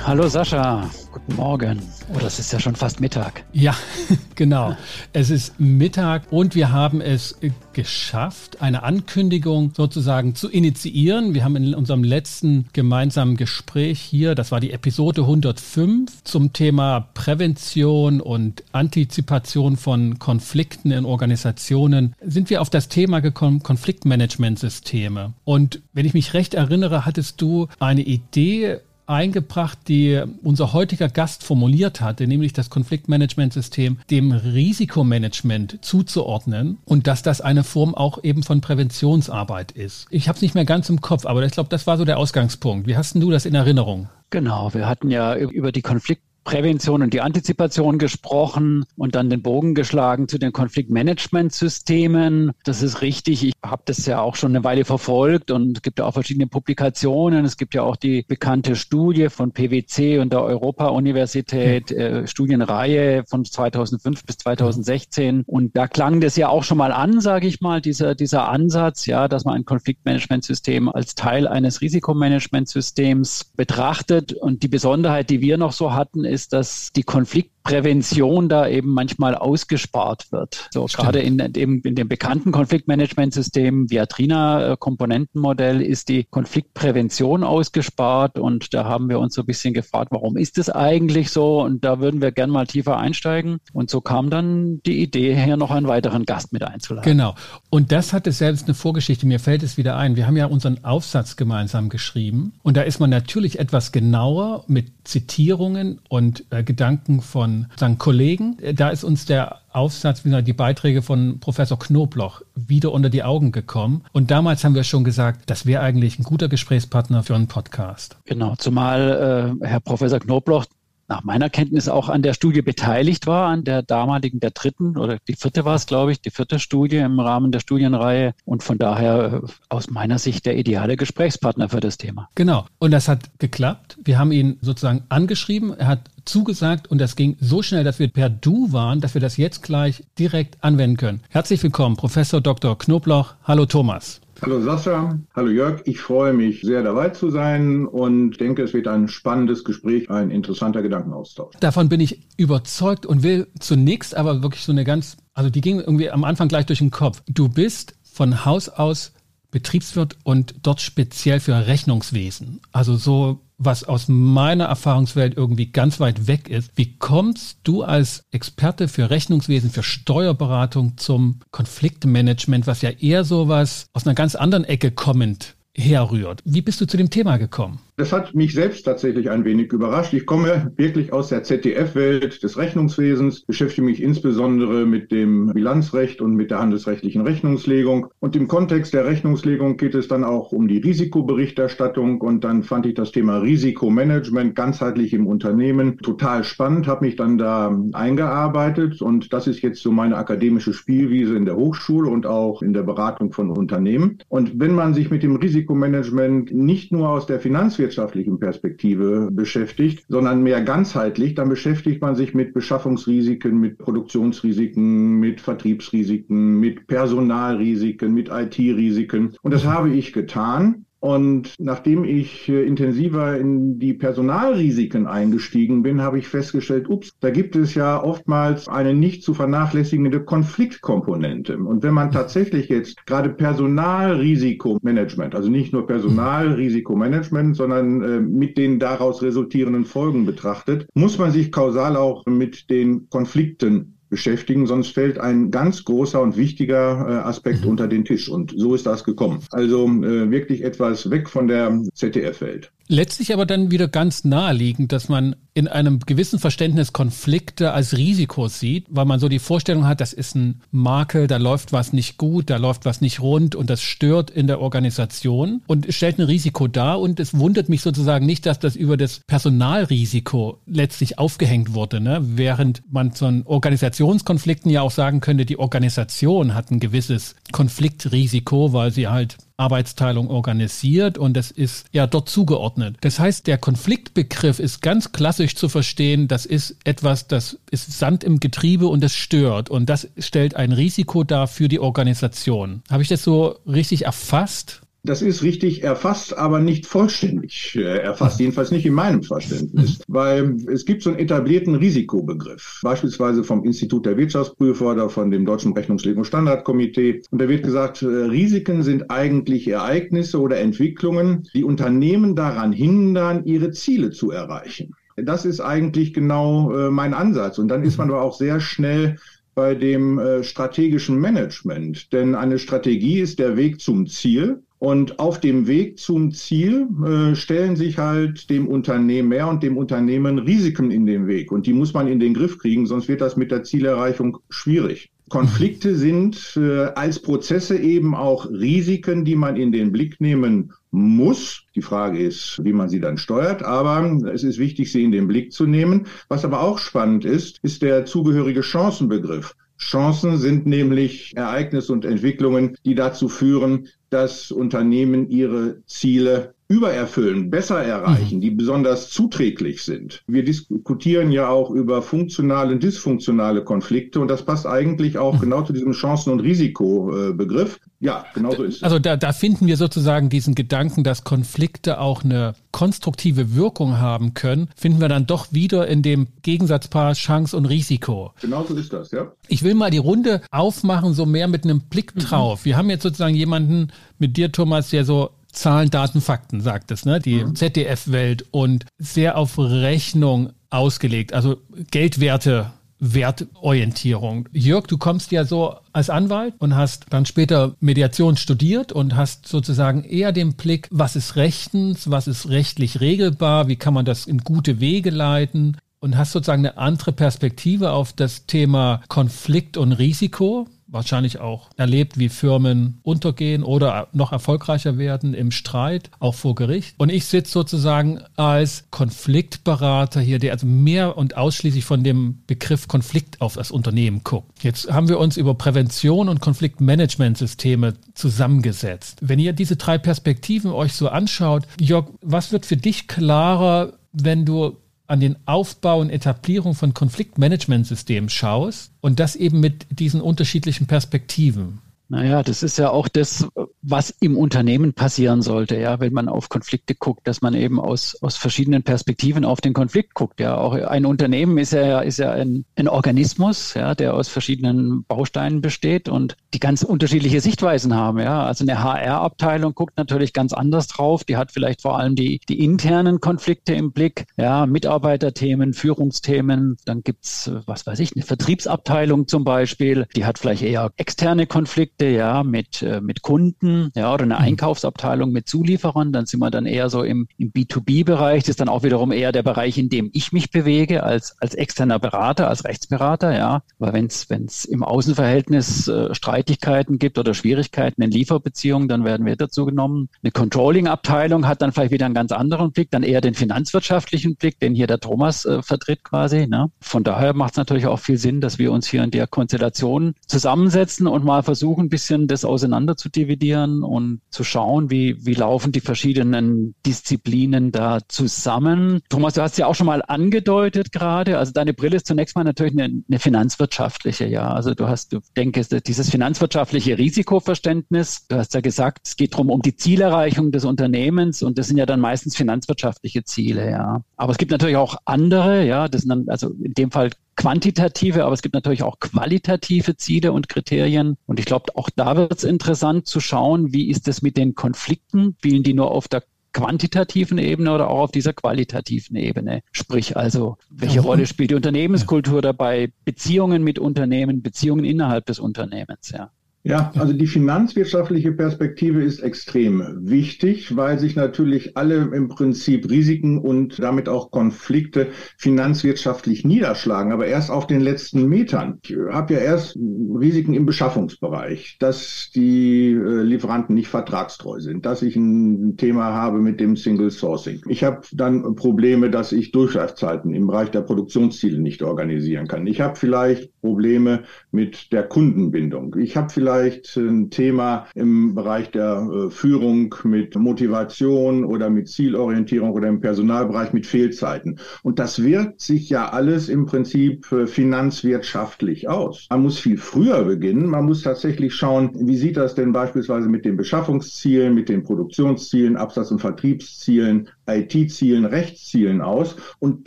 Hallo 0.06 0.28
Sascha. 0.28 0.88
Morgen. 1.36 1.82
Oh, 2.14 2.18
das 2.20 2.38
ist 2.38 2.52
ja 2.52 2.60
schon 2.60 2.76
fast 2.76 3.00
Mittag. 3.00 3.44
Ja, 3.52 3.74
genau. 4.34 4.76
Es 5.12 5.30
ist 5.30 5.58
Mittag 5.58 6.30
und 6.30 6.54
wir 6.54 6.72
haben 6.72 7.00
es 7.00 7.36
geschafft, 7.72 8.62
eine 8.62 8.82
Ankündigung 8.82 9.72
sozusagen 9.76 10.34
zu 10.34 10.48
initiieren. 10.48 11.34
Wir 11.34 11.44
haben 11.44 11.56
in 11.56 11.74
unserem 11.74 12.04
letzten 12.04 12.66
gemeinsamen 12.72 13.36
Gespräch 13.36 14.00
hier, 14.00 14.34
das 14.34 14.52
war 14.52 14.60
die 14.60 14.72
Episode 14.72 15.22
105 15.22 16.24
zum 16.24 16.52
Thema 16.52 17.08
Prävention 17.14 18.20
und 18.20 18.64
Antizipation 18.72 19.76
von 19.76 20.18
Konflikten 20.18 20.90
in 20.90 21.04
Organisationen, 21.04 22.14
sind 22.24 22.50
wir 22.50 22.62
auf 22.62 22.70
das 22.70 22.88
Thema 22.88 23.20
gekommen, 23.20 23.62
Konfliktmanagementsysteme. 23.62 25.34
Und 25.44 25.82
wenn 25.92 26.06
ich 26.06 26.14
mich 26.14 26.34
recht 26.34 26.54
erinnere, 26.54 27.04
hattest 27.04 27.40
du 27.40 27.68
eine 27.78 28.02
Idee, 28.02 28.80
eingebracht, 29.06 29.78
die 29.88 30.22
unser 30.42 30.72
heutiger 30.72 31.08
Gast 31.08 31.44
formuliert 31.44 32.00
hatte, 32.00 32.26
nämlich 32.26 32.52
das 32.52 32.70
Konfliktmanagementsystem 32.70 33.98
dem 34.10 34.32
Risikomanagement 34.32 35.78
zuzuordnen 35.84 36.78
und 36.84 37.06
dass 37.06 37.22
das 37.22 37.40
eine 37.40 37.64
Form 37.64 37.94
auch 37.94 38.22
eben 38.24 38.42
von 38.42 38.60
Präventionsarbeit 38.60 39.72
ist. 39.72 40.06
Ich 40.10 40.28
habe 40.28 40.36
es 40.36 40.42
nicht 40.42 40.54
mehr 40.54 40.64
ganz 40.64 40.88
im 40.88 41.00
Kopf, 41.00 41.26
aber 41.26 41.44
ich 41.44 41.52
glaube, 41.52 41.68
das 41.68 41.86
war 41.86 41.96
so 41.96 42.04
der 42.04 42.18
Ausgangspunkt. 42.18 42.86
Wie 42.86 42.96
hast 42.96 43.14
denn 43.14 43.20
du 43.20 43.30
das 43.30 43.46
in 43.46 43.54
Erinnerung? 43.54 44.08
Genau, 44.30 44.74
wir 44.74 44.88
hatten 44.88 45.10
ja 45.10 45.36
über 45.36 45.70
die 45.72 45.82
Konflikt 45.82 46.22
Prävention 46.46 47.02
und 47.02 47.12
die 47.12 47.20
Antizipation 47.20 47.98
gesprochen 47.98 48.84
und 48.96 49.16
dann 49.16 49.28
den 49.28 49.42
Bogen 49.42 49.74
geschlagen 49.74 50.28
zu 50.28 50.38
den 50.38 50.52
Konfliktmanagementsystemen. 50.52 52.52
Das 52.64 52.82
ist 52.82 53.02
richtig. 53.02 53.44
Ich 53.44 53.52
habe 53.64 53.82
das 53.84 54.06
ja 54.06 54.20
auch 54.20 54.36
schon 54.36 54.52
eine 54.52 54.62
Weile 54.62 54.84
verfolgt 54.84 55.50
und 55.50 55.78
es 55.78 55.82
gibt 55.82 55.98
ja 55.98 56.04
auch 56.04 56.14
verschiedene 56.14 56.46
Publikationen. 56.46 57.44
Es 57.44 57.56
gibt 57.56 57.74
ja 57.74 57.82
auch 57.82 57.96
die 57.96 58.24
bekannte 58.28 58.76
Studie 58.76 59.28
von 59.28 59.50
PwC 59.50 60.20
und 60.20 60.32
der 60.32 60.44
Europa-Universität, 60.44 61.90
äh, 61.90 62.28
Studienreihe 62.28 63.24
von 63.26 63.44
2005 63.44 64.24
bis 64.24 64.38
2016. 64.38 65.42
Und 65.46 65.76
da 65.76 65.88
klang 65.88 66.20
das 66.20 66.36
ja 66.36 66.48
auch 66.48 66.62
schon 66.62 66.78
mal 66.78 66.92
an, 66.92 67.20
sage 67.20 67.48
ich 67.48 67.60
mal, 67.60 67.80
dieser, 67.80 68.14
dieser 68.14 68.48
Ansatz, 68.48 69.06
ja, 69.06 69.26
dass 69.26 69.44
man 69.44 69.56
ein 69.56 69.64
Konfliktmanagementsystem 69.64 70.90
als 70.90 71.16
Teil 71.16 71.48
eines 71.48 71.80
Risikomanagementsystems 71.80 73.50
betrachtet. 73.56 74.32
Und 74.32 74.62
die 74.62 74.68
Besonderheit, 74.68 75.28
die 75.28 75.40
wir 75.40 75.58
noch 75.58 75.72
so 75.72 75.92
hatten, 75.92 76.24
ist, 76.24 76.35
ist, 76.36 76.52
dass 76.52 76.92
die 76.92 77.02
Konflikt 77.02 77.55
Prävention 77.66 78.48
da 78.48 78.68
eben 78.68 78.92
manchmal 78.92 79.34
ausgespart 79.34 80.30
wird. 80.30 80.68
So 80.72 80.86
Stimmt. 80.86 81.02
gerade 81.02 81.18
in, 81.18 81.40
in, 81.40 81.80
in 81.80 81.94
dem 81.96 82.08
bekannten 82.08 82.52
Konfliktmanagementsystem 82.52 83.90
Viatrina-Komponentenmodell 83.90 85.82
ist 85.82 86.08
die 86.08 86.22
Konfliktprävention 86.30 87.42
ausgespart 87.42 88.38
und 88.38 88.72
da 88.72 88.84
haben 88.84 89.08
wir 89.08 89.18
uns 89.18 89.34
so 89.34 89.42
ein 89.42 89.46
bisschen 89.46 89.74
gefragt, 89.74 90.12
warum 90.12 90.36
ist 90.36 90.58
das 90.58 90.70
eigentlich 90.70 91.30
so? 91.30 91.60
Und 91.60 91.84
da 91.84 91.98
würden 91.98 92.20
wir 92.20 92.30
gerne 92.30 92.52
mal 92.52 92.68
tiefer 92.68 92.98
einsteigen. 92.98 93.58
Und 93.72 93.90
so 93.90 94.00
kam 94.00 94.30
dann 94.30 94.80
die 94.86 95.02
Idee 95.02 95.34
her, 95.34 95.56
noch 95.56 95.72
einen 95.72 95.88
weiteren 95.88 96.24
Gast 96.24 96.52
mit 96.52 96.62
einzuladen. 96.62 97.10
Genau. 97.10 97.34
Und 97.68 97.90
das 97.90 98.12
hatte 98.12 98.30
selbst 98.30 98.66
eine 98.66 98.74
Vorgeschichte. 98.74 99.26
Mir 99.26 99.40
fällt 99.40 99.64
es 99.64 99.76
wieder 99.76 99.96
ein. 99.96 100.14
Wir 100.14 100.28
haben 100.28 100.36
ja 100.36 100.46
unseren 100.46 100.84
Aufsatz 100.84 101.34
gemeinsam 101.34 101.88
geschrieben 101.88 102.52
und 102.62 102.76
da 102.76 102.82
ist 102.82 103.00
man 103.00 103.10
natürlich 103.10 103.58
etwas 103.58 103.90
genauer 103.90 104.62
mit 104.68 104.92
Zitierungen 105.02 106.00
und 106.08 106.44
äh, 106.50 106.62
Gedanken 106.62 107.22
von 107.22 107.55
sagen, 107.76 107.98
Kollegen. 107.98 108.58
Da 108.74 108.90
ist 108.90 109.04
uns 109.04 109.24
der 109.24 109.60
Aufsatz, 109.72 110.24
wie 110.24 110.42
die 110.42 110.52
Beiträge 110.52 111.02
von 111.02 111.38
Professor 111.40 111.78
Knobloch 111.78 112.42
wieder 112.54 112.92
unter 112.92 113.10
die 113.10 113.22
Augen 113.22 113.52
gekommen. 113.52 114.04
Und 114.12 114.30
damals 114.30 114.64
haben 114.64 114.74
wir 114.74 114.84
schon 114.84 115.04
gesagt, 115.04 115.48
das 115.50 115.66
wäre 115.66 115.82
eigentlich 115.82 116.18
ein 116.18 116.24
guter 116.24 116.48
Gesprächspartner 116.48 117.22
für 117.22 117.34
einen 117.34 117.48
Podcast. 117.48 118.16
Genau, 118.24 118.54
zumal 118.56 119.56
äh, 119.62 119.66
Herr 119.66 119.80
Professor 119.80 120.20
Knobloch 120.20 120.66
nach 121.08 121.24
meiner 121.24 121.50
Kenntnis 121.50 121.88
auch 121.88 122.08
an 122.08 122.22
der 122.22 122.34
Studie 122.34 122.62
beteiligt 122.62 123.26
war, 123.26 123.48
an 123.48 123.64
der 123.64 123.82
damaligen, 123.82 124.40
der 124.40 124.50
dritten 124.50 124.96
oder 124.96 125.18
die 125.28 125.34
vierte 125.34 125.64
war 125.64 125.74
es, 125.74 125.86
glaube 125.86 126.12
ich, 126.12 126.20
die 126.20 126.30
vierte 126.30 126.58
Studie 126.58 126.98
im 126.98 127.20
Rahmen 127.20 127.52
der 127.52 127.60
Studienreihe 127.60 128.34
und 128.44 128.62
von 128.62 128.78
daher 128.78 129.42
äh, 129.44 129.48
aus 129.68 129.90
meiner 129.90 130.18
Sicht 130.18 130.46
der 130.46 130.56
ideale 130.56 130.96
Gesprächspartner 130.96 131.68
für 131.68 131.80
das 131.80 131.98
Thema. 131.98 132.28
Genau. 132.34 132.66
Und 132.78 132.90
das 132.90 133.08
hat 133.08 133.38
geklappt. 133.38 133.98
Wir 134.02 134.18
haben 134.18 134.32
ihn 134.32 134.58
sozusagen 134.60 135.04
angeschrieben. 135.08 135.76
Er 135.76 135.86
hat 135.86 136.10
zugesagt 136.24 136.88
und 136.88 136.98
das 136.98 137.16
ging 137.16 137.36
so 137.40 137.62
schnell, 137.62 137.84
dass 137.84 137.98
wir 137.98 138.08
per 138.08 138.28
Du 138.28 138.72
waren, 138.72 139.00
dass 139.00 139.14
wir 139.14 139.20
das 139.20 139.36
jetzt 139.36 139.62
gleich 139.62 140.04
direkt 140.18 140.62
anwenden 140.62 140.96
können. 140.96 141.22
Herzlich 141.30 141.62
willkommen, 141.62 141.96
Professor 141.96 142.40
Dr. 142.40 142.76
Knoblauch. 142.76 143.34
Hallo 143.44 143.66
Thomas. 143.66 144.20
Hallo 144.42 144.60
Sascha, 144.60 145.18
hallo 145.34 145.50
Jörg. 145.50 145.80
Ich 145.86 145.98
freue 145.98 146.34
mich 146.34 146.60
sehr 146.60 146.82
dabei 146.82 147.08
zu 147.08 147.30
sein 147.30 147.86
und 147.86 148.38
denke, 148.38 148.62
es 148.62 148.74
wird 148.74 148.86
ein 148.86 149.08
spannendes 149.08 149.64
Gespräch, 149.64 150.10
ein 150.10 150.30
interessanter 150.30 150.82
Gedankenaustausch. 150.82 151.54
Davon 151.58 151.88
bin 151.88 152.00
ich 152.00 152.28
überzeugt 152.36 153.06
und 153.06 153.22
will 153.22 153.46
zunächst 153.60 154.14
aber 154.14 154.42
wirklich 154.42 154.62
so 154.62 154.72
eine 154.72 154.84
ganz, 154.84 155.16
also 155.32 155.48
die 155.48 155.62
ging 155.62 155.80
irgendwie 155.80 156.10
am 156.10 156.24
Anfang 156.24 156.48
gleich 156.48 156.66
durch 156.66 156.80
den 156.80 156.90
Kopf. 156.90 157.22
Du 157.26 157.48
bist 157.48 157.94
von 158.02 158.44
Haus 158.44 158.68
aus 158.68 159.12
Betriebswirt 159.50 160.16
und 160.24 160.54
dort 160.62 160.80
speziell 160.80 161.40
für 161.40 161.66
Rechnungswesen. 161.66 162.60
Also 162.72 162.96
so 162.96 163.40
was 163.58 163.84
aus 163.84 164.08
meiner 164.08 164.66
Erfahrungswelt 164.66 165.36
irgendwie 165.36 165.72
ganz 165.72 165.98
weit 165.98 166.26
weg 166.26 166.48
ist. 166.48 166.72
Wie 166.76 166.98
kommst 166.98 167.58
du 167.64 167.82
als 167.82 168.22
Experte 168.30 168.88
für 168.88 169.10
Rechnungswesen, 169.10 169.70
für 169.70 169.82
Steuerberatung 169.82 170.98
zum 170.98 171.40
Konfliktmanagement, 171.52 172.66
was 172.66 172.82
ja 172.82 172.90
eher 172.90 173.24
sowas 173.24 173.86
aus 173.92 174.06
einer 174.06 174.14
ganz 174.14 174.34
anderen 174.34 174.64
Ecke 174.64 174.90
kommend 174.90 175.56
herrührt? 175.74 176.42
Wie 176.44 176.62
bist 176.62 176.80
du 176.80 176.86
zu 176.86 176.96
dem 176.96 177.10
Thema 177.10 177.38
gekommen? 177.38 177.80
Das 177.98 178.12
hat 178.12 178.34
mich 178.34 178.52
selbst 178.52 178.82
tatsächlich 178.82 179.30
ein 179.30 179.46
wenig 179.46 179.72
überrascht. 179.72 180.12
Ich 180.12 180.26
komme 180.26 180.70
wirklich 180.76 181.14
aus 181.14 181.30
der 181.30 181.44
ZDF-Welt 181.44 182.42
des 182.42 182.58
Rechnungswesens, 182.58 183.40
beschäftige 183.40 183.86
mich 183.86 184.02
insbesondere 184.02 184.84
mit 184.84 185.10
dem 185.10 185.46
Bilanzrecht 185.54 186.20
und 186.20 186.34
mit 186.34 186.50
der 186.50 186.58
handelsrechtlichen 186.58 187.22
Rechnungslegung. 187.22 188.08
Und 188.20 188.36
im 188.36 188.48
Kontext 188.48 188.92
der 188.92 189.06
Rechnungslegung 189.06 189.78
geht 189.78 189.94
es 189.94 190.08
dann 190.08 190.24
auch 190.24 190.52
um 190.52 190.68
die 190.68 190.76
Risikoberichterstattung. 190.76 192.20
Und 192.20 192.44
dann 192.44 192.64
fand 192.64 192.84
ich 192.84 192.92
das 192.92 193.12
Thema 193.12 193.38
Risikomanagement 193.38 194.54
ganzheitlich 194.54 195.14
im 195.14 195.26
Unternehmen 195.26 195.96
total 195.96 196.44
spannend, 196.44 196.88
habe 196.88 197.06
mich 197.06 197.16
dann 197.16 197.38
da 197.38 197.80
eingearbeitet. 197.94 199.00
Und 199.00 199.32
das 199.32 199.46
ist 199.46 199.62
jetzt 199.62 199.80
so 199.80 199.90
meine 199.90 200.18
akademische 200.18 200.74
Spielwiese 200.74 201.34
in 201.34 201.46
der 201.46 201.56
Hochschule 201.56 202.10
und 202.10 202.26
auch 202.26 202.60
in 202.60 202.74
der 202.74 202.82
Beratung 202.82 203.32
von 203.32 203.48
Unternehmen. 203.48 204.18
Und 204.28 204.60
wenn 204.60 204.74
man 204.74 204.92
sich 204.92 205.10
mit 205.10 205.22
dem 205.22 205.36
Risikomanagement 205.36 206.52
nicht 206.52 206.92
nur 206.92 207.08
aus 207.08 207.24
der 207.24 207.40
Finanzwirtschaft 207.40 207.85
betriebswirtschaftlichen 207.86 208.38
Perspektive 208.40 209.28
beschäftigt, 209.30 210.04
sondern 210.08 210.42
mehr 210.42 210.62
ganzheitlich. 210.62 211.34
Dann 211.34 211.48
beschäftigt 211.48 212.02
man 212.02 212.16
sich 212.16 212.34
mit 212.34 212.52
Beschaffungsrisiken, 212.52 213.58
mit 213.58 213.78
Produktionsrisiken, 213.78 215.18
mit 215.18 215.40
Vertriebsrisiken, 215.40 216.58
mit 216.58 216.86
Personalrisiken, 216.86 218.12
mit 218.12 218.28
IT-Risiken. 218.28 219.36
Und 219.42 219.54
das 219.54 219.64
habe 219.64 219.90
ich 219.90 220.12
getan. 220.12 220.86
Und 220.98 221.54
nachdem 221.58 222.04
ich 222.04 222.48
äh, 222.48 222.64
intensiver 222.64 223.38
in 223.38 223.78
die 223.78 223.92
Personalrisiken 223.92 225.06
eingestiegen 225.06 225.82
bin, 225.82 226.00
habe 226.00 226.18
ich 226.18 226.26
festgestellt, 226.26 226.88
ups, 226.88 227.12
da 227.20 227.30
gibt 227.30 227.54
es 227.54 227.74
ja 227.74 228.02
oftmals 228.02 228.66
eine 228.66 228.94
nicht 228.94 229.22
zu 229.22 229.34
vernachlässigende 229.34 230.24
Konfliktkomponente. 230.24 231.58
Und 231.58 231.82
wenn 231.82 231.94
man 231.94 232.10
tatsächlich 232.10 232.68
jetzt 232.68 233.06
gerade 233.06 233.30
Personalrisikomanagement, 233.30 235.34
also 235.34 235.50
nicht 235.50 235.72
nur 235.72 235.86
Personalrisikomanagement, 235.86 237.56
sondern 237.56 238.02
äh, 238.02 238.20
mit 238.20 238.56
den 238.56 238.78
daraus 238.78 239.22
resultierenden 239.22 239.84
Folgen 239.84 240.24
betrachtet, 240.24 240.86
muss 240.94 241.18
man 241.18 241.30
sich 241.30 241.52
kausal 241.52 241.96
auch 241.96 242.24
mit 242.26 242.70
den 242.70 243.08
Konflikten 243.10 243.95
beschäftigen, 244.16 244.66
sonst 244.66 244.94
fällt 244.94 245.18
ein 245.18 245.50
ganz 245.50 245.84
großer 245.84 246.22
und 246.22 246.38
wichtiger 246.38 247.06
äh, 247.06 247.28
Aspekt 247.28 247.64
mhm. 247.64 247.72
unter 247.72 247.86
den 247.86 248.06
Tisch. 248.06 248.30
Und 248.30 248.54
so 248.56 248.74
ist 248.74 248.86
das 248.86 249.04
gekommen. 249.04 249.40
Also 249.50 249.86
äh, 249.86 250.30
wirklich 250.30 250.64
etwas 250.64 251.10
weg 251.10 251.28
von 251.28 251.48
der 251.48 251.82
ZDF-Welt. 251.92 252.72
Letztlich 252.88 253.32
aber 253.32 253.46
dann 253.46 253.70
wieder 253.70 253.88
ganz 253.88 254.24
naheliegend, 254.24 254.92
dass 254.92 255.08
man 255.08 255.34
in 255.54 255.68
einem 255.68 256.00
gewissen 256.00 256.38
Verständnis 256.38 256.92
Konflikte 256.92 257.72
als 257.72 257.96
Risiko 257.96 258.46
sieht, 258.46 258.86
weil 258.90 259.06
man 259.06 259.18
so 259.18 259.28
die 259.28 259.38
Vorstellung 259.38 259.86
hat, 259.86 260.00
das 260.00 260.12
ist 260.12 260.36
ein 260.36 260.60
Makel, 260.70 261.26
da 261.26 261.38
läuft 261.38 261.72
was 261.72 261.92
nicht 261.92 262.18
gut, 262.18 262.50
da 262.50 262.58
läuft 262.58 262.84
was 262.84 263.00
nicht 263.00 263.20
rund 263.20 263.54
und 263.54 263.70
das 263.70 263.82
stört 263.82 264.30
in 264.30 264.46
der 264.46 264.60
Organisation 264.60 265.62
und 265.66 265.92
stellt 265.92 266.18
ein 266.18 266.26
Risiko 266.26 266.68
dar 266.68 267.00
und 267.00 267.18
es 267.18 267.36
wundert 267.36 267.68
mich 267.68 267.80
sozusagen 267.80 268.26
nicht, 268.26 268.46
dass 268.46 268.58
das 268.58 268.76
über 268.76 268.96
das 268.96 269.20
Personalrisiko 269.26 270.60
letztlich 270.66 271.18
aufgehängt 271.18 271.74
wurde, 271.74 272.00
ne? 272.00 272.20
während 272.20 272.82
man 272.92 273.12
so 273.12 273.26
einen 273.26 273.42
Organisationskonflikten 273.46 274.70
ja 274.70 274.82
auch 274.82 274.90
sagen 274.90 275.20
könnte, 275.20 275.46
die 275.46 275.58
Organisation 275.58 276.54
hat 276.54 276.70
ein 276.70 276.80
gewisses 276.80 277.34
Konfliktrisiko, 277.50 278.74
weil 278.74 278.92
sie 278.92 279.08
halt 279.08 279.38
Arbeitsteilung 279.58 280.28
organisiert 280.28 281.18
und 281.18 281.36
es 281.36 281.50
ist 281.50 281.86
ja 281.92 282.06
dort 282.06 282.28
zugeordnet. 282.28 282.96
Das 283.00 283.18
heißt, 283.18 283.46
der 283.46 283.58
Konfliktbegriff 283.58 284.58
ist 284.58 284.82
ganz 284.82 285.12
klassisch 285.12 285.54
zu 285.54 285.68
verstehen, 285.68 286.28
das 286.28 286.46
ist 286.46 286.76
etwas, 286.84 287.26
das 287.26 287.58
ist 287.70 287.98
Sand 287.98 288.22
im 288.22 288.38
Getriebe 288.38 288.86
und 288.86 289.02
das 289.02 289.14
stört 289.14 289.70
und 289.70 289.88
das 289.88 290.08
stellt 290.18 290.56
ein 290.56 290.72
Risiko 290.72 291.24
dar 291.24 291.48
für 291.48 291.68
die 291.68 291.80
Organisation. 291.80 292.82
Habe 292.90 293.02
ich 293.02 293.08
das 293.08 293.22
so 293.22 293.58
richtig 293.66 294.04
erfasst? 294.04 294.82
Das 295.06 295.22
ist 295.22 295.44
richtig 295.44 295.84
erfasst, 295.84 296.36
aber 296.36 296.58
nicht 296.58 296.84
vollständig 296.84 297.76
äh, 297.76 297.98
erfasst, 297.98 298.40
jedenfalls 298.40 298.72
nicht 298.72 298.84
in 298.84 298.94
meinem 298.94 299.22
Verständnis, 299.22 300.00
weil 300.08 300.56
es 300.66 300.84
gibt 300.84 301.02
so 301.02 301.10
einen 301.10 301.20
etablierten 301.20 301.76
Risikobegriff, 301.76 302.80
beispielsweise 302.82 303.44
vom 303.44 303.64
Institut 303.64 304.04
der 304.04 304.16
Wirtschaftsprüfer 304.16 304.90
oder 304.90 305.08
von 305.08 305.30
dem 305.30 305.46
Deutschen 305.46 305.74
Rechnungslegung 305.74 306.24
Standardkomitee. 306.24 307.22
Und 307.30 307.40
da 307.40 307.48
wird 307.48 307.62
gesagt, 307.62 308.02
äh, 308.02 308.06
Risiken 308.06 308.82
sind 308.82 309.08
eigentlich 309.08 309.68
Ereignisse 309.68 310.40
oder 310.40 310.58
Entwicklungen, 310.58 311.48
die 311.54 311.62
Unternehmen 311.62 312.34
daran 312.34 312.72
hindern, 312.72 313.44
ihre 313.44 313.70
Ziele 313.70 314.10
zu 314.10 314.32
erreichen. 314.32 314.92
Das 315.16 315.44
ist 315.44 315.60
eigentlich 315.60 316.14
genau 316.14 316.72
äh, 316.72 316.90
mein 316.90 317.14
Ansatz. 317.14 317.58
Und 317.58 317.68
dann 317.68 317.84
ist 317.84 317.96
man 317.96 318.10
aber 318.10 318.22
auch 318.22 318.36
sehr 318.36 318.58
schnell 318.58 319.18
bei 319.54 319.74
dem 319.74 320.20
strategischen 320.42 321.18
Management. 321.18 322.12
Denn 322.12 322.34
eine 322.34 322.58
Strategie 322.58 323.20
ist 323.20 323.38
der 323.38 323.56
Weg 323.56 323.80
zum 323.80 324.06
Ziel. 324.06 324.62
Und 324.78 325.18
auf 325.18 325.40
dem 325.40 325.66
Weg 325.66 325.98
zum 325.98 326.32
Ziel 326.32 326.86
äh, 327.04 327.34
stellen 327.34 327.76
sich 327.76 327.96
halt 327.96 328.50
dem 328.50 328.68
Unternehmer 328.68 329.48
und 329.48 329.62
dem 329.62 329.78
Unternehmen 329.78 330.38
Risiken 330.38 330.90
in 330.90 331.06
den 331.06 331.26
Weg. 331.26 331.50
Und 331.50 331.66
die 331.66 331.72
muss 331.72 331.94
man 331.94 332.08
in 332.08 332.20
den 332.20 332.34
Griff 332.34 332.58
kriegen, 332.58 332.86
sonst 332.86 333.08
wird 333.08 333.22
das 333.22 333.36
mit 333.36 333.50
der 333.50 333.62
Zielerreichung 333.62 334.38
schwierig. 334.50 335.10
Konflikte 335.28 335.96
sind 335.96 336.56
äh, 336.56 336.84
als 336.94 337.18
Prozesse 337.18 337.76
eben 337.78 338.14
auch 338.14 338.48
Risiken, 338.48 339.24
die 339.24 339.34
man 339.34 339.56
in 339.56 339.72
den 339.72 339.90
Blick 339.90 340.20
nehmen 340.20 340.72
muss. 340.92 341.64
Die 341.74 341.82
Frage 341.82 342.18
ist, 342.18 342.60
wie 342.62 342.72
man 342.72 342.88
sie 342.88 343.00
dann 343.00 343.18
steuert, 343.18 343.62
aber 343.62 344.20
es 344.32 344.44
ist 344.44 344.58
wichtig, 344.58 344.92
sie 344.92 345.02
in 345.02 345.10
den 345.10 345.26
Blick 345.26 345.52
zu 345.52 345.66
nehmen. 345.66 346.06
Was 346.28 346.44
aber 346.44 346.60
auch 346.60 346.78
spannend 346.78 347.24
ist, 347.24 347.58
ist 347.62 347.82
der 347.82 348.06
zugehörige 348.06 348.62
Chancenbegriff. 348.62 349.56
Chancen 349.78 350.38
sind 350.38 350.66
nämlich 350.66 351.36
Ereignisse 351.36 351.92
und 351.92 352.04
Entwicklungen, 352.04 352.76
die 352.84 352.94
dazu 352.94 353.28
führen, 353.28 353.88
dass 354.10 354.50
Unternehmen 354.50 355.28
ihre 355.28 355.84
Ziele 355.86 356.55
übererfüllen, 356.68 357.50
besser 357.50 357.82
erreichen, 357.82 358.36
mhm. 358.36 358.40
die 358.40 358.50
besonders 358.50 359.10
zuträglich 359.10 359.82
sind. 359.82 360.22
Wir 360.26 360.44
diskutieren 360.44 361.30
ja 361.30 361.48
auch 361.48 361.70
über 361.70 362.02
funktionale 362.02 362.72
und 362.72 362.82
dysfunktionale 362.82 363.62
Konflikte 363.62 364.20
und 364.20 364.28
das 364.28 364.44
passt 364.44 364.66
eigentlich 364.66 365.18
auch 365.18 365.34
mhm. 365.34 365.40
genau 365.40 365.62
zu 365.62 365.72
diesem 365.72 365.92
Chancen- 365.92 366.32
und 366.32 366.40
Risikobegriff. 366.40 367.78
Ja, 368.00 368.26
genau 368.34 368.52
so 368.52 368.64
ist 368.64 368.76
es. 368.76 368.82
Also 368.82 368.98
da, 368.98 369.16
da 369.16 369.32
finden 369.32 369.66
wir 369.66 369.76
sozusagen 369.76 370.28
diesen 370.28 370.54
Gedanken, 370.54 371.04
dass 371.04 371.24
Konflikte 371.24 372.00
auch 372.00 372.24
eine 372.24 372.54
konstruktive 372.72 373.54
Wirkung 373.54 373.98
haben 373.98 374.34
können, 374.34 374.68
finden 374.76 375.00
wir 375.00 375.08
dann 375.08 375.26
doch 375.26 375.46
wieder 375.52 375.86
in 375.88 376.02
dem 376.02 376.26
Gegensatzpaar 376.42 377.14
Chance 377.14 377.56
und 377.56 377.66
Risiko. 377.66 378.32
Genau 378.42 378.64
so 378.64 378.74
ist 378.74 378.92
das, 378.92 379.12
ja. 379.12 379.32
Ich 379.48 379.62
will 379.62 379.74
mal 379.74 379.90
die 379.90 379.98
Runde 379.98 380.42
aufmachen, 380.50 381.14
so 381.14 381.24
mehr 381.24 381.48
mit 381.48 381.64
einem 381.64 381.80
Blick 381.80 382.14
mhm. 382.14 382.20
drauf. 382.20 382.60
Mhm. 382.60 382.64
Wir 382.64 382.76
haben 382.76 382.90
jetzt 382.90 383.02
sozusagen 383.02 383.34
jemanden 383.34 383.88
mit 384.18 384.36
dir, 384.36 384.52
Thomas, 384.52 384.90
der 384.90 385.04
so 385.04 385.30
Zahlen, 385.56 385.90
Daten, 385.90 386.20
Fakten, 386.20 386.60
sagt 386.60 386.90
es, 386.90 387.04
ne? 387.04 387.18
Die 387.18 387.44
mhm. 387.44 387.56
ZDF-Welt 387.56 388.46
und 388.50 388.86
sehr 388.98 389.36
auf 389.36 389.58
Rechnung 389.58 390.50
ausgelegt, 390.70 391.32
also 391.32 391.56
Geldwerte 391.90 392.72
Wertorientierung. 392.98 394.48
Jörg, 394.52 394.86
du 394.86 394.96
kommst 394.96 395.30
ja 395.30 395.44
so 395.44 395.76
als 395.92 396.08
Anwalt 396.08 396.54
und 396.58 396.76
hast 396.76 397.06
dann 397.10 397.26
später 397.26 397.74
Mediation 397.80 398.36
studiert 398.36 398.90
und 398.92 399.16
hast 399.16 399.46
sozusagen 399.46 400.02
eher 400.04 400.32
den 400.32 400.54
Blick, 400.54 400.88
was 400.90 401.14
ist 401.14 401.36
rechtens, 401.36 402.10
was 402.10 402.26
ist 402.26 402.48
rechtlich 402.48 403.00
regelbar, 403.00 403.68
wie 403.68 403.76
kann 403.76 403.94
man 403.94 404.06
das 404.06 404.26
in 404.26 404.38
gute 404.38 404.80
Wege 404.80 405.10
leiten 405.10 405.76
und 406.00 406.16
hast 406.16 406.32
sozusagen 406.32 406.66
eine 406.66 406.78
andere 406.78 407.12
Perspektive 407.12 407.90
auf 407.92 408.12
das 408.12 408.46
Thema 408.46 409.02
Konflikt 409.08 409.76
und 409.76 409.92
Risiko 409.92 410.66
wahrscheinlich 410.88 411.40
auch 411.40 411.70
erlebt, 411.76 412.18
wie 412.18 412.28
Firmen 412.28 413.00
untergehen 413.02 413.62
oder 413.62 414.08
noch 414.12 414.32
erfolgreicher 414.32 414.98
werden 414.98 415.34
im 415.34 415.50
Streit, 415.50 416.10
auch 416.18 416.34
vor 416.34 416.54
Gericht. 416.54 416.94
Und 416.98 417.10
ich 417.10 417.26
sitze 417.26 417.52
sozusagen 417.52 418.20
als 418.36 418.84
Konfliktberater 418.90 420.20
hier, 420.20 420.38
der 420.38 420.52
also 420.52 420.66
mehr 420.66 421.16
und 421.16 421.36
ausschließlich 421.36 421.84
von 421.84 422.04
dem 422.04 422.42
Begriff 422.46 422.88
Konflikt 422.88 423.40
auf 423.40 423.54
das 423.54 423.70
Unternehmen 423.70 424.22
guckt. 424.24 424.62
Jetzt 424.62 424.90
haben 424.90 425.08
wir 425.08 425.18
uns 425.18 425.36
über 425.36 425.54
Prävention 425.54 426.28
und 426.28 426.40
Konfliktmanagementsysteme 426.40 427.94
zusammengesetzt. 428.14 429.18
Wenn 429.20 429.38
ihr 429.38 429.52
diese 429.52 429.76
drei 429.76 429.98
Perspektiven 429.98 430.70
euch 430.70 430.92
so 430.92 431.08
anschaut, 431.08 431.64
Jörg, 431.80 432.06
was 432.22 432.52
wird 432.52 432.66
für 432.66 432.76
dich 432.76 433.08
klarer, 433.08 433.94
wenn 434.12 434.44
du 434.44 434.76
an 435.06 435.20
den 435.20 435.36
Aufbau 435.46 436.00
und 436.00 436.10
Etablierung 436.10 436.74
von 436.74 436.94
Konfliktmanagementsystemen 436.94 438.28
schaust 438.30 438.92
und 439.00 439.20
das 439.20 439.36
eben 439.36 439.60
mit 439.60 439.86
diesen 439.90 440.20
unterschiedlichen 440.20 440.86
Perspektiven. 440.86 441.80
Naja, 442.08 442.42
das 442.42 442.62
ist 442.62 442.78
ja 442.78 442.90
auch 442.90 443.08
das, 443.08 443.46
was 443.88 444.10
im 444.20 444.36
Unternehmen 444.36 444.94
passieren 444.94 445.42
sollte, 445.42 445.78
ja, 445.78 446.00
wenn 446.00 446.12
man 446.12 446.28
auf 446.28 446.48
Konflikte 446.48 446.96
guckt, 446.96 447.28
dass 447.28 447.40
man 447.40 447.54
eben 447.54 447.78
aus, 447.78 448.18
aus 448.20 448.36
verschiedenen 448.36 448.82
Perspektiven 448.82 449.44
auf 449.44 449.60
den 449.60 449.74
Konflikt 449.74 450.14
guckt. 450.14 450.40
Ja, 450.40 450.56
auch 450.56 450.74
ein 450.74 451.06
Unternehmen 451.06 451.56
ist 451.56 451.72
ja, 451.72 452.00
ist 452.00 452.18
ja 452.18 452.32
ein, 452.32 452.64
ein 452.74 452.88
Organismus, 452.88 453.74
ja, 453.74 453.94
der 453.94 454.14
aus 454.14 454.28
verschiedenen 454.28 455.04
Bausteinen 455.04 455.60
besteht 455.60 456.08
und 456.08 456.36
die 456.52 456.58
ganz 456.58 456.82
unterschiedliche 456.82 457.40
Sichtweisen 457.40 457.94
haben. 457.94 458.18
Ja, 458.18 458.44
also 458.44 458.64
eine 458.64 458.82
HR-Abteilung 458.82 459.74
guckt 459.74 459.96
natürlich 459.96 460.32
ganz 460.32 460.52
anders 460.52 460.88
drauf. 460.88 461.22
Die 461.22 461.36
hat 461.36 461.52
vielleicht 461.52 461.82
vor 461.82 461.96
allem 461.96 462.16
die, 462.16 462.40
die 462.48 462.64
internen 462.64 463.20
Konflikte 463.20 463.74
im 463.74 463.92
Blick, 463.92 464.26
ja, 464.36 464.66
Mitarbeiterthemen, 464.66 465.74
Führungsthemen. 465.74 466.76
Dann 466.84 467.02
gibt's, 467.02 467.52
was 467.66 467.86
weiß 467.86 468.00
ich, 468.00 468.16
eine 468.16 468.24
Vertriebsabteilung 468.24 469.28
zum 469.28 469.44
Beispiel. 469.44 470.06
Die 470.16 470.24
hat 470.24 470.38
vielleicht 470.38 470.62
eher 470.62 470.90
externe 470.96 471.46
Konflikte 471.46 472.06
ja 472.06 472.42
mit, 472.42 472.82
äh, 472.82 473.00
mit 473.00 473.22
Kunden 473.22 473.75
ja, 473.94 474.12
oder 474.12 474.24
eine 474.24 474.34
mhm. 474.34 474.40
Einkaufsabteilung 474.40 475.32
mit 475.32 475.48
Zulieferern. 475.48 476.12
Dann 476.12 476.26
sind 476.26 476.40
wir 476.40 476.50
dann 476.50 476.66
eher 476.66 476.90
so 476.90 477.02
im, 477.02 477.28
im 477.38 477.52
B2B-Bereich. 477.52 478.42
Das 478.42 478.50
ist 478.50 478.60
dann 478.60 478.68
auch 478.68 478.82
wiederum 478.82 479.12
eher 479.12 479.32
der 479.32 479.42
Bereich, 479.42 479.78
in 479.78 479.88
dem 479.88 480.10
ich 480.12 480.32
mich 480.32 480.50
bewege 480.50 481.02
als, 481.02 481.36
als 481.40 481.54
externer 481.54 481.98
Berater, 481.98 482.48
als 482.48 482.64
Rechtsberater. 482.64 483.36
Ja, 483.36 483.62
weil 483.78 483.92
wenn 483.92 484.06
es 484.06 484.64
im 484.64 484.82
Außenverhältnis 484.82 485.88
äh, 485.88 486.14
Streitigkeiten 486.14 486.98
gibt 486.98 487.18
oder 487.18 487.34
Schwierigkeiten 487.34 488.02
in 488.02 488.10
Lieferbeziehungen, 488.10 488.88
dann 488.88 489.04
werden 489.04 489.26
wir 489.26 489.36
dazu 489.36 489.66
genommen. 489.66 490.08
Eine 490.22 490.32
Controlling-Abteilung 490.32 491.46
hat 491.46 491.62
dann 491.62 491.72
vielleicht 491.72 491.92
wieder 491.92 492.06
einen 492.06 492.14
ganz 492.14 492.32
anderen 492.32 492.72
Blick, 492.72 492.90
dann 492.90 493.02
eher 493.02 493.20
den 493.20 493.34
finanzwirtschaftlichen 493.34 494.36
Blick, 494.36 494.60
den 494.60 494.74
hier 494.74 494.86
der 494.86 495.00
Thomas 495.00 495.44
äh, 495.44 495.62
vertritt 495.62 496.04
quasi. 496.04 496.46
Ne? 496.46 496.70
Von 496.80 497.04
daher 497.04 497.34
macht 497.34 497.52
es 497.52 497.56
natürlich 497.56 497.86
auch 497.86 497.98
viel 497.98 498.18
Sinn, 498.18 498.40
dass 498.40 498.58
wir 498.58 498.72
uns 498.72 498.86
hier 498.86 499.02
in 499.02 499.10
der 499.10 499.26
Konstellation 499.26 500.14
zusammensetzen 500.26 501.06
und 501.06 501.24
mal 501.24 501.42
versuchen, 501.42 501.86
ein 501.86 501.88
bisschen 501.88 502.28
das 502.28 502.44
auseinander 502.44 502.96
zu 502.96 503.08
dividieren 503.08 503.65
und 503.82 504.20
zu 504.30 504.44
schauen, 504.44 504.90
wie, 504.90 505.24
wie 505.24 505.34
laufen 505.34 505.72
die 505.72 505.80
verschiedenen 505.80 506.74
Disziplinen 506.84 507.72
da 507.72 507.98
zusammen. 508.08 509.00
Thomas, 509.08 509.34
du 509.34 509.42
hast 509.42 509.58
ja 509.58 509.66
auch 509.66 509.74
schon 509.74 509.86
mal 509.86 510.02
angedeutet 510.06 510.92
gerade, 510.92 511.38
also 511.38 511.52
deine 511.52 511.74
Brille 511.74 511.96
ist 511.96 512.06
zunächst 512.06 512.36
mal 512.36 512.44
natürlich 512.44 512.72
eine, 512.72 513.02
eine 513.08 513.18
finanzwirtschaftliche, 513.18 514.26
ja. 514.26 514.52
Also 514.52 514.74
du 514.74 514.88
hast, 514.88 515.12
du 515.12 515.20
denkst, 515.36 515.68
dieses 515.86 516.10
finanzwirtschaftliche 516.10 516.98
Risikoverständnis, 516.98 518.26
du 518.28 518.36
hast 518.36 518.54
ja 518.54 518.60
gesagt, 518.60 519.06
es 519.06 519.16
geht 519.16 519.34
darum, 519.34 519.50
um 519.50 519.62
die 519.62 519.76
Zielerreichung 519.76 520.52
des 520.52 520.64
Unternehmens 520.64 521.42
und 521.42 521.58
das 521.58 521.68
sind 521.68 521.76
ja 521.76 521.86
dann 521.86 522.00
meistens 522.00 522.36
finanzwirtschaftliche 522.36 523.24
Ziele, 523.24 523.70
ja. 523.70 524.02
Aber 524.16 524.32
es 524.32 524.38
gibt 524.38 524.50
natürlich 524.50 524.76
auch 524.76 524.96
andere, 525.04 525.66
ja, 525.66 525.88
das 525.88 526.02
sind 526.02 526.10
dann, 526.10 526.28
also 526.28 526.50
in 526.62 526.74
dem 526.74 526.90
Fall 526.90 527.10
quantitative, 527.36 528.24
aber 528.24 528.32
es 528.32 528.42
gibt 528.42 528.54
natürlich 528.54 528.82
auch 528.82 528.98
qualitative 528.98 529.96
Ziele 529.96 530.32
und 530.32 530.48
Kriterien. 530.48 531.16
Und 531.26 531.38
ich 531.38 531.46
glaube, 531.46 531.76
auch 531.76 531.90
da 531.94 532.16
wird 532.16 532.32
es 532.32 532.44
interessant 532.44 533.06
zu 533.06 533.20
schauen, 533.20 533.72
wie 533.72 533.90
ist 533.90 534.08
es 534.08 534.22
mit 534.22 534.36
den 534.36 534.54
Konflikten? 534.54 535.36
Spielen 535.38 535.62
die 535.62 535.74
nur 535.74 535.90
auf 535.90 536.08
der 536.08 536.24
quantitativen 536.52 537.36
Ebene 537.36 537.74
oder 537.74 537.90
auch 537.90 538.04
auf 538.04 538.10
dieser 538.10 538.32
qualitativen 538.32 539.14
Ebene. 539.16 539.60
Sprich 539.72 540.16
also, 540.16 540.56
welche 540.70 541.00
Rolle 541.00 541.26
spielt 541.26 541.50
die 541.50 541.54
Unternehmenskultur 541.54 542.40
dabei, 542.40 542.92
Beziehungen 543.04 543.62
mit 543.62 543.78
Unternehmen, 543.78 544.40
Beziehungen 544.40 544.86
innerhalb 544.86 545.26
des 545.26 545.38
Unternehmens, 545.38 546.10
ja. 546.10 546.30
Ja, 546.66 546.90
also 546.96 547.12
die 547.12 547.28
finanzwirtschaftliche 547.28 548.32
Perspektive 548.32 549.00
ist 549.00 549.20
extrem 549.20 549.84
wichtig, 550.00 550.76
weil 550.76 550.98
sich 550.98 551.14
natürlich 551.14 551.76
alle 551.76 552.10
im 552.12 552.26
Prinzip 552.26 552.90
Risiken 552.90 553.38
und 553.38 553.80
damit 553.80 554.08
auch 554.08 554.32
Konflikte 554.32 555.06
finanzwirtschaftlich 555.38 556.44
niederschlagen, 556.44 557.12
aber 557.12 557.26
erst 557.26 557.52
auf 557.52 557.68
den 557.68 557.80
letzten 557.80 558.28
Metern. 558.28 558.80
Ich 558.82 558.96
habe 559.12 559.34
ja 559.34 559.40
erst 559.40 559.76
Risiken 559.76 560.54
im 560.54 560.66
Beschaffungsbereich, 560.66 561.76
dass 561.78 562.32
die 562.34 562.90
äh, 562.90 563.22
Lieferanten 563.22 563.76
nicht 563.76 563.86
vertragstreu 563.86 564.58
sind, 564.58 564.86
dass 564.86 565.02
ich 565.02 565.14
ein 565.14 565.76
Thema 565.76 566.14
habe 566.14 566.40
mit 566.40 566.58
dem 566.58 566.74
Single 566.74 567.12
Sourcing. 567.12 567.60
Ich 567.68 567.84
habe 567.84 568.00
dann 568.10 568.56
Probleme, 568.56 569.08
dass 569.08 569.30
ich 569.30 569.52
Durchschlagszeiten 569.52 570.34
im 570.34 570.48
Bereich 570.48 570.72
der 570.72 570.80
Produktionsziele 570.80 571.60
nicht 571.60 571.84
organisieren 571.84 572.48
kann. 572.48 572.66
Ich 572.66 572.80
habe 572.80 572.96
vielleicht 572.96 573.52
Probleme 573.60 574.24
mit 574.50 574.92
der 574.92 575.04
Kundenbindung. 575.04 575.94
Ich 575.96 576.16
habe 576.16 576.28
vielleicht 576.30 576.55
vielleicht 576.56 576.96
ein 576.96 577.30
Thema 577.30 577.86
im 577.94 578.34
Bereich 578.34 578.70
der 578.70 579.08
äh, 579.12 579.30
Führung 579.30 579.94
mit 580.04 580.36
Motivation 580.36 581.44
oder 581.44 581.68
mit 581.68 581.88
Zielorientierung 581.88 582.70
oder 582.70 582.88
im 582.88 583.00
Personalbereich 583.00 583.72
mit 583.72 583.86
Fehlzeiten. 583.86 584.58
Und 584.82 584.98
das 584.98 585.22
wirkt 585.22 585.60
sich 585.60 585.90
ja 585.90 586.08
alles 586.08 586.48
im 586.48 586.66
Prinzip 586.66 587.30
äh, 587.30 587.46
finanzwirtschaftlich 587.46 588.88
aus. 588.88 589.26
Man 589.30 589.42
muss 589.42 589.58
viel 589.58 589.76
früher 589.76 590.24
beginnen. 590.24 590.66
Man 590.66 590.86
muss 590.86 591.02
tatsächlich 591.02 591.54
schauen, 591.54 591.90
wie 591.94 592.16
sieht 592.16 592.36
das 592.36 592.54
denn 592.54 592.72
beispielsweise 592.72 593.28
mit 593.28 593.44
den 593.44 593.56
Beschaffungszielen, 593.56 594.54
mit 594.54 594.68
den 594.68 594.82
Produktionszielen, 594.82 595.76
Absatz- 595.76 596.10
und 596.10 596.20
Vertriebszielen, 596.20 597.28
IT-Zielen, 597.46 598.24
Rechtszielen 598.24 599.00
aus. 599.00 599.36
Und 599.58 599.86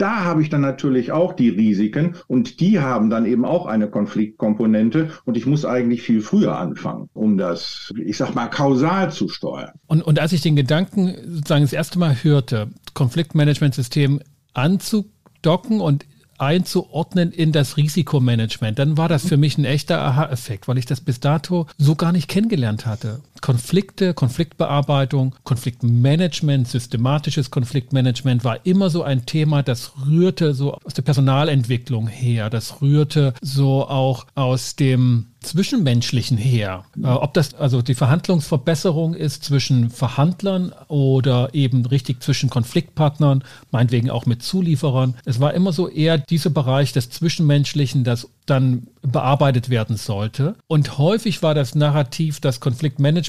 da 0.00 0.24
habe 0.24 0.42
ich 0.42 0.48
dann 0.48 0.62
natürlich 0.62 1.12
auch 1.12 1.32
die 1.32 1.48
Risiken 1.48 2.14
und 2.26 2.60
die 2.60 2.80
haben 2.80 3.10
dann 3.10 3.26
eben 3.26 3.44
auch 3.44 3.66
eine 3.66 3.90
Konfliktkomponente 3.90 5.10
und 5.24 5.36
ich 5.36 5.46
muss 5.46 5.64
eigentlich 5.64 6.02
viel 6.02 6.20
früher 6.20 6.59
anfangen, 6.60 7.08
um 7.14 7.36
das, 7.36 7.92
ich 8.04 8.16
sag 8.16 8.34
mal, 8.34 8.48
kausal 8.48 9.10
zu 9.10 9.28
steuern. 9.28 9.72
Und, 9.86 10.02
und 10.02 10.18
als 10.18 10.32
ich 10.32 10.42
den 10.42 10.56
Gedanken 10.56 11.16
sozusagen 11.26 11.62
das 11.62 11.72
erste 11.72 11.98
Mal 11.98 12.14
hörte, 12.22 12.68
Konfliktmanagementsystem 12.94 14.20
anzudocken 14.54 15.80
und 15.80 16.06
einzuordnen 16.38 17.32
in 17.32 17.52
das 17.52 17.76
Risikomanagement, 17.76 18.78
dann 18.78 18.96
war 18.96 19.08
das 19.08 19.26
für 19.26 19.36
mich 19.36 19.58
ein 19.58 19.64
echter 19.64 20.00
Aha-Effekt, 20.00 20.68
weil 20.68 20.78
ich 20.78 20.86
das 20.86 21.00
bis 21.00 21.20
dato 21.20 21.66
so 21.76 21.94
gar 21.96 22.12
nicht 22.12 22.28
kennengelernt 22.28 22.86
hatte. 22.86 23.20
Konflikte, 23.40 24.14
Konfliktbearbeitung, 24.14 25.34
Konfliktmanagement, 25.44 26.68
systematisches 26.68 27.50
Konfliktmanagement 27.50 28.44
war 28.44 28.64
immer 28.64 28.90
so 28.90 29.02
ein 29.02 29.26
Thema, 29.26 29.62
das 29.62 29.92
rührte 30.06 30.54
so 30.54 30.74
aus 30.74 30.94
der 30.94 31.02
Personalentwicklung 31.02 32.06
her, 32.06 32.50
das 32.50 32.80
rührte 32.80 33.34
so 33.40 33.88
auch 33.88 34.26
aus 34.34 34.76
dem 34.76 35.26
Zwischenmenschlichen 35.40 36.36
her. 36.36 36.84
Äh, 37.02 37.06
ob 37.06 37.32
das 37.34 37.54
also 37.54 37.80
die 37.80 37.94
Verhandlungsverbesserung 37.94 39.14
ist 39.14 39.42
zwischen 39.44 39.90
Verhandlern 39.90 40.72
oder 40.88 41.54
eben 41.54 41.86
richtig 41.86 42.22
zwischen 42.22 42.50
Konfliktpartnern, 42.50 43.42
meinetwegen 43.70 44.10
auch 44.10 44.26
mit 44.26 44.42
Zulieferern. 44.42 45.14
Es 45.24 45.40
war 45.40 45.54
immer 45.54 45.72
so 45.72 45.88
eher 45.88 46.18
dieser 46.18 46.50
Bereich 46.50 46.92
des 46.92 47.10
Zwischenmenschlichen, 47.10 48.04
das 48.04 48.28
dann 48.44 48.88
bearbeitet 49.02 49.70
werden 49.70 49.96
sollte. 49.96 50.56
Und 50.66 50.98
häufig 50.98 51.42
war 51.42 51.54
das 51.54 51.74
Narrativ, 51.74 52.40
das 52.40 52.60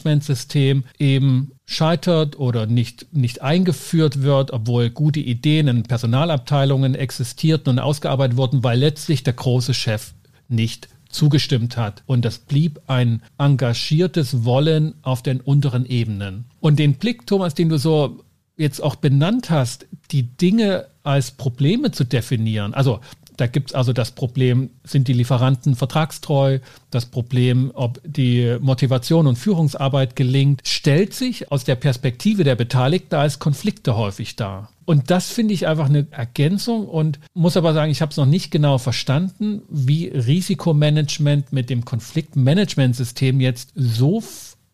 Konfliktmanagementsystem 0.02 0.84
eben 1.00 1.52
scheitert 1.66 2.38
oder 2.38 2.66
nicht, 2.66 3.08
nicht 3.14 3.42
eingeführt 3.42 4.22
wird, 4.22 4.52
obwohl 4.52 4.90
gute 4.90 5.20
Ideen 5.20 5.68
in 5.68 5.84
Personalabteilungen 5.84 6.96
existierten 6.96 7.70
und 7.70 7.80
ausgearbeitet 7.80 8.38
wurden, 8.38 8.64
weil 8.64 8.80
letztlich 8.80 9.24
der 9.24 9.34
große 9.34 9.74
Chef 9.74 10.14
nicht 10.48 10.90
zugestimmt 11.10 11.78
hat. 11.78 12.04
Und 12.06 12.26
das 12.26 12.40
blieb 12.40 12.82
ein 12.88 13.22
engagiertes 13.38 14.44
Wollen 14.46 14.96
auf 15.02 15.22
den 15.22 15.42
unteren 15.42 15.86
Ebenen. 15.86 16.46
Und 16.60 16.80
den 16.80 16.96
Blick, 16.96 17.28
Thomas, 17.28 17.54
den 17.54 17.70
du 17.70 17.78
so 17.78 18.24
jetzt 18.58 18.82
auch 18.82 18.96
benannt 18.96 19.50
hast, 19.50 19.88
die 20.12 20.24
Dinge 20.24 20.88
als 21.04 21.32
Probleme 21.32 21.92
zu 21.92 22.04
definieren. 22.04 22.74
Also 22.74 23.00
da 23.42 23.48
gibt 23.48 23.72
es 23.72 23.76
also 23.76 23.92
das 23.92 24.12
Problem, 24.12 24.70
sind 24.84 25.08
die 25.08 25.14
Lieferanten 25.14 25.76
vertragstreu? 25.76 26.60
Das 26.92 27.08
Problem, 27.08 27.72
ob 27.74 28.00
die 28.06 28.58
Motivation 28.62 29.26
und 29.26 29.36
Führungsarbeit 29.36 30.16
gelingt, 30.16 30.62
stellt 30.64 31.16
sich 31.16 31.52
aus 31.52 31.64
der 31.64 31.74
Perspektive 31.76 32.44
der 32.44 32.56
Beteiligten 32.56 33.16
als 33.16 33.40
Konflikte 33.40 33.98
häufig 33.98 34.36
dar. 34.36 34.70
Und 34.86 35.10
das 35.10 35.32
finde 35.32 35.56
ich 35.56 35.66
einfach 35.66 35.90
eine 35.90 36.06
Ergänzung 36.12 36.88
und 36.88 37.20
muss 37.34 37.58
aber 37.58 37.74
sagen, 37.74 37.92
ich 37.92 38.04
habe 38.04 38.12
es 38.12 38.18
noch 38.18 38.28
nicht 38.28 38.52
genau 38.52 38.78
verstanden, 38.78 39.64
wie 39.70 40.08
Risikomanagement 40.10 41.52
mit 41.52 41.72
dem 41.72 41.84
Konfliktmanagementsystem 41.84 43.42
jetzt 43.42 43.72
so 43.76 44.22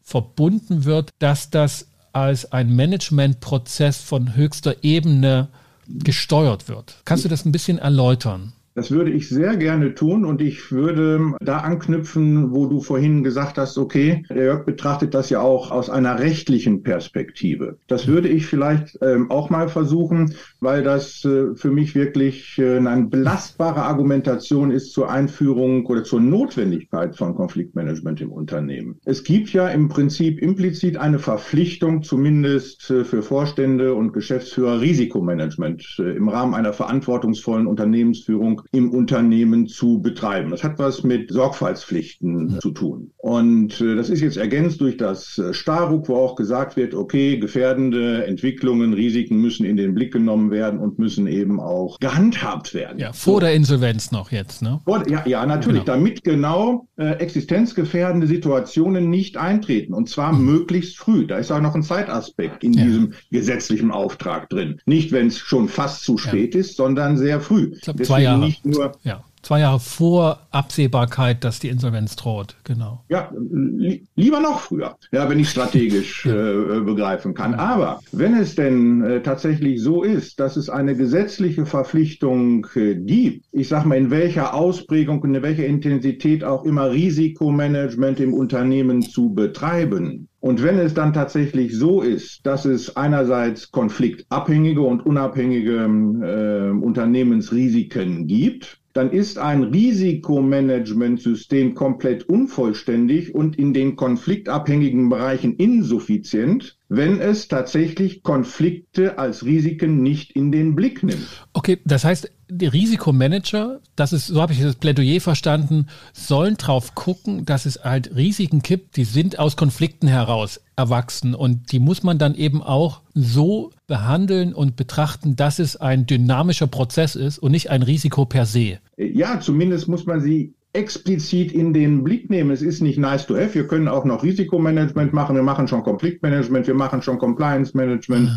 verbunden 0.04 0.84
wird, 0.84 1.12
dass 1.20 1.52
das 1.52 1.88
als 2.12 2.52
ein 2.52 2.76
Managementprozess 2.76 4.02
von 4.02 4.36
höchster 4.36 4.84
Ebene 4.84 5.48
gesteuert 5.88 6.68
wird. 6.68 6.96
Kannst 7.06 7.24
du 7.24 7.30
das 7.30 7.46
ein 7.46 7.54
bisschen 7.54 7.78
erläutern? 7.78 8.54
Das 8.78 8.92
würde 8.92 9.10
ich 9.10 9.28
sehr 9.28 9.58
gerne 9.58 9.96
tun 9.96 10.24
und 10.24 10.40
ich 10.40 10.72
würde 10.72 11.34
da 11.42 11.62
anknüpfen, 11.62 12.52
wo 12.52 12.68
du 12.68 12.80
vorhin 12.80 13.24
gesagt 13.24 13.58
hast, 13.58 13.80
okay, 13.80 14.24
der 14.30 14.44
Jörg 14.44 14.66
betrachtet 14.66 15.16
das 15.16 15.32
ja 15.32 15.40
auch 15.40 15.72
aus 15.72 15.90
einer 15.90 16.20
rechtlichen 16.20 16.84
Perspektive. 16.84 17.80
Das 17.88 18.06
würde 18.06 18.30
ich 18.30 18.46
vielleicht 18.46 19.00
ähm, 19.02 19.32
auch 19.32 19.50
mal 19.50 19.68
versuchen, 19.68 20.36
weil 20.60 20.84
das 20.84 21.26
äh, 21.26 21.56
für 21.56 21.72
mich 21.72 21.96
wirklich 21.96 22.60
äh, 22.60 22.78
eine 22.78 23.08
belastbare 23.08 23.82
Argumentation 23.82 24.70
ist 24.70 24.94
zur 24.94 25.10
Einführung 25.10 25.88
oder 25.88 26.04
zur 26.04 26.22
Notwendigkeit 26.22 27.16
von 27.16 27.34
Konfliktmanagement 27.34 28.22
im 28.22 28.32
Unternehmen. 28.32 29.00
Es 29.06 29.24
gibt 29.24 29.54
ja 29.54 29.70
im 29.70 29.88
Prinzip 29.88 30.40
implizit 30.40 30.98
eine 30.98 31.18
Verpflichtung, 31.18 32.04
zumindest 32.04 32.92
äh, 32.92 33.04
für 33.04 33.24
Vorstände 33.24 33.96
und 33.96 34.14
Geschäftsführer, 34.14 34.82
Risikomanagement 34.82 35.84
äh, 35.98 36.16
im 36.16 36.30
Rahmen 36.30 36.54
einer 36.54 36.74
verantwortungsvollen 36.74 37.66
Unternehmensführung 37.66 38.62
im 38.72 38.92
Unternehmen 38.92 39.68
zu 39.68 40.00
betreiben. 40.02 40.52
Das 40.52 40.64
hat 40.64 40.80
was 40.80 41.04
mit 41.04 41.32
Sorgfaltspflichten 41.32 42.50
ja. 42.50 42.60
zu 42.60 42.72
tun. 42.72 43.12
Und 43.18 43.82
äh, 43.82 43.96
das 43.96 44.10
ist 44.10 44.22
jetzt 44.22 44.38
ergänzt 44.38 44.82
durch 44.82 44.98
das 44.98 45.38
äh, 45.38 45.54
Staruk, 45.54 46.10
wo 46.10 46.16
auch 46.16 46.36
gesagt 46.36 46.78
wird, 46.78 46.94
okay, 46.94 47.38
gefährdende 47.38 48.26
Entwicklungen, 48.26 48.94
Risiken 48.94 49.42
müssen 49.42 49.66
in 49.66 49.78
den 49.78 49.94
Blick 49.94 50.14
genommen 50.14 50.52
werden 50.52 50.80
und 50.80 51.00
müssen 51.00 51.28
eben 51.28 51.60
auch 51.60 52.00
gehandhabt 52.00 52.74
werden. 52.74 53.00
Ja, 53.00 53.14
vor 53.14 53.36
so. 53.36 53.40
der 53.42 53.54
Insolvenz 53.54 54.12
noch 54.12 54.32
jetzt, 54.32 54.62
ne? 54.62 54.82
Ja, 55.08 55.24
ja, 55.26 55.46
natürlich, 55.46 55.86
genau. 55.86 55.98
damit 55.98 56.24
genau 56.24 56.88
äh, 56.98 57.12
existenzgefährdende 57.20 58.28
Situationen 58.28 59.10
nicht 59.10 59.38
eintreten 59.38 59.94
und 59.94 60.10
zwar 60.10 60.34
mhm. 60.34 60.46
möglichst 60.46 60.98
früh. 60.98 61.28
Da 61.28 61.38
ist 61.38 61.52
auch 61.52 61.62
noch 61.62 61.76
ein 61.76 61.84
Zeitaspekt 61.84 62.64
in 62.64 62.74
ja. 62.74 62.86
diesem 62.86 63.14
gesetzlichen 63.32 63.92
Auftrag 63.92 64.50
drin. 64.50 64.80
Nicht, 64.86 65.12
wenn 65.12 65.28
es 65.28 65.38
schon 65.38 65.70
fast 65.70 66.04
zu 66.04 66.18
spät 66.18 66.54
ja. 66.54 66.62
ist, 66.62 66.76
sondern 66.76 67.18
sehr 67.18 67.42
früh. 67.42 67.74
Ich 67.76 67.82
glaube, 67.82 68.04
zwei 68.04 68.22
Jahre 68.22 68.54
nur. 68.66 68.94
Ja. 69.04 69.24
Zwei 69.48 69.62
Jahre 69.62 69.80
vor 69.80 70.40
Absehbarkeit, 70.52 71.46
dass 71.46 71.60
die 71.60 71.70
Insolvenz 71.70 72.18
droht, 72.18 72.58
genau. 72.66 73.06
Ja, 73.08 73.32
li 73.50 74.06
lieber 74.16 74.42
noch 74.42 74.60
früher, 74.60 74.98
ja, 75.14 75.30
wenn 75.30 75.40
ich 75.40 75.50
strategisch 75.50 76.26
äh, 76.26 76.82
begreifen 76.82 77.34
kann. 77.34 77.54
Aber 77.54 78.02
wenn 78.12 78.36
es 78.36 78.56
denn 78.56 79.02
äh, 79.04 79.22
tatsächlich 79.22 79.82
so 79.82 80.04
ist, 80.04 80.42
dass 80.42 80.58
es 80.58 80.70
eine 80.70 80.98
gesetzliche 80.98 81.66
Verpflichtung 81.66 82.68
äh, 82.76 82.96
gibt, 82.96 83.46
ich 83.54 83.70
sage 83.70 83.88
mal, 83.88 83.98
in 83.98 84.12
welcher 84.12 84.54
Ausprägung 84.54 85.22
und 85.22 85.34
in 85.34 85.42
welcher 85.42 85.66
Intensität 85.66 86.44
auch 86.44 86.66
immer 86.66 86.92
Risikomanagement 86.92 88.20
im 88.20 88.34
Unternehmen 88.34 89.02
zu 89.02 89.30
betreiben, 89.30 90.27
und 90.40 90.62
wenn 90.62 90.78
es 90.78 90.94
dann 90.94 91.14
tatsächlich 91.14 91.76
so 91.76 92.02
ist, 92.02 92.46
dass 92.46 92.66
es 92.66 92.96
einerseits 92.96 93.72
konfliktabhängige 93.72 94.82
und 94.82 95.04
unabhängige 95.06 95.78
äh, 95.78 96.70
Unternehmensrisiken 96.70 98.28
gibt, 98.28 98.80
dann 98.94 99.10
ist 99.12 99.38
ein 99.38 99.64
Risikomanagementsystem 99.64 101.76
komplett 101.76 102.30
unvollständig 102.30 103.36
und 103.36 103.58
in 103.58 103.74
den 103.74 103.96
konfliktabhängigen 103.96 105.10
Bereichen 105.10 105.56
insuffizient, 105.56 106.78
wenn 106.90 107.20
es 107.20 107.48
tatsächlich 107.48 108.24
Konflikte 108.24 109.20
als 109.20 109.46
Risiken 109.46 110.02
nicht 110.02 110.32
in 110.32 110.52
den 110.52 110.76
Blick 110.76 111.04
nimmt. 111.04 111.46
Okay, 111.54 111.78
das 111.86 112.06
heißt, 112.06 112.32
die 112.50 112.68
Risikomanager, 112.68 113.80
das 113.96 114.14
ist, 114.14 114.28
so 114.28 114.42
habe 114.42 114.54
ich 114.54 114.62
das 114.62 114.76
Plädoyer 114.76 115.20
verstanden, 115.22 115.88
sollen 116.14 116.56
drauf 116.56 116.96
gucken, 116.96 117.46
dass 117.46 117.66
es 117.66 117.84
halt 117.84 118.16
Risiken 118.16 118.62
gibt, 118.62 118.98
die 118.98 119.04
sind 119.04 119.40
aus 119.40 119.58
Konflikten 119.58 120.08
heraus 120.08 120.62
erwachsen 120.76 121.36
und 121.36 121.72
die 121.72 121.80
muss 121.80 122.04
man 122.04 122.18
dann 122.18 122.36
eben 122.36 122.62
auch 122.62 123.02
so 123.14 123.72
behandeln 123.88 124.54
und 124.54 124.76
betrachten, 124.76 125.36
dass 125.36 125.60
es 125.60 125.76
ein 125.76 126.06
dynamischer 126.06 126.68
Prozess 126.68 127.16
ist 127.16 127.40
und 127.40 127.52
nicht 127.52 127.70
ein 127.70 127.84
Risiko 127.84 128.26
per 128.26 128.46
se. 128.46 128.80
Ja, 128.98 129.40
zumindest 129.40 129.88
muss 129.88 130.06
man 130.06 130.22
sie 130.22 130.54
explizit 130.74 131.52
in 131.52 131.74
den 131.74 132.04
Blick 132.04 132.30
nehmen. 132.30 132.52
Es 132.52 132.62
ist 132.62 132.82
nicht 132.82 133.00
nice 133.00 133.26
to 133.26 133.36
have. 133.36 133.56
Wir 133.56 133.68
können 133.68 133.88
auch 133.88 134.06
noch 134.06 134.24
Risikomanagement 134.24 135.12
machen. 135.12 135.36
Wir 135.36 135.44
machen 135.44 135.68
schon 135.68 135.82
Konfliktmanagement. 135.82 136.68
Wir 136.68 136.76
machen 136.76 137.02
schon 137.02 137.18
Compliance 137.18 137.76
Management 137.76 138.30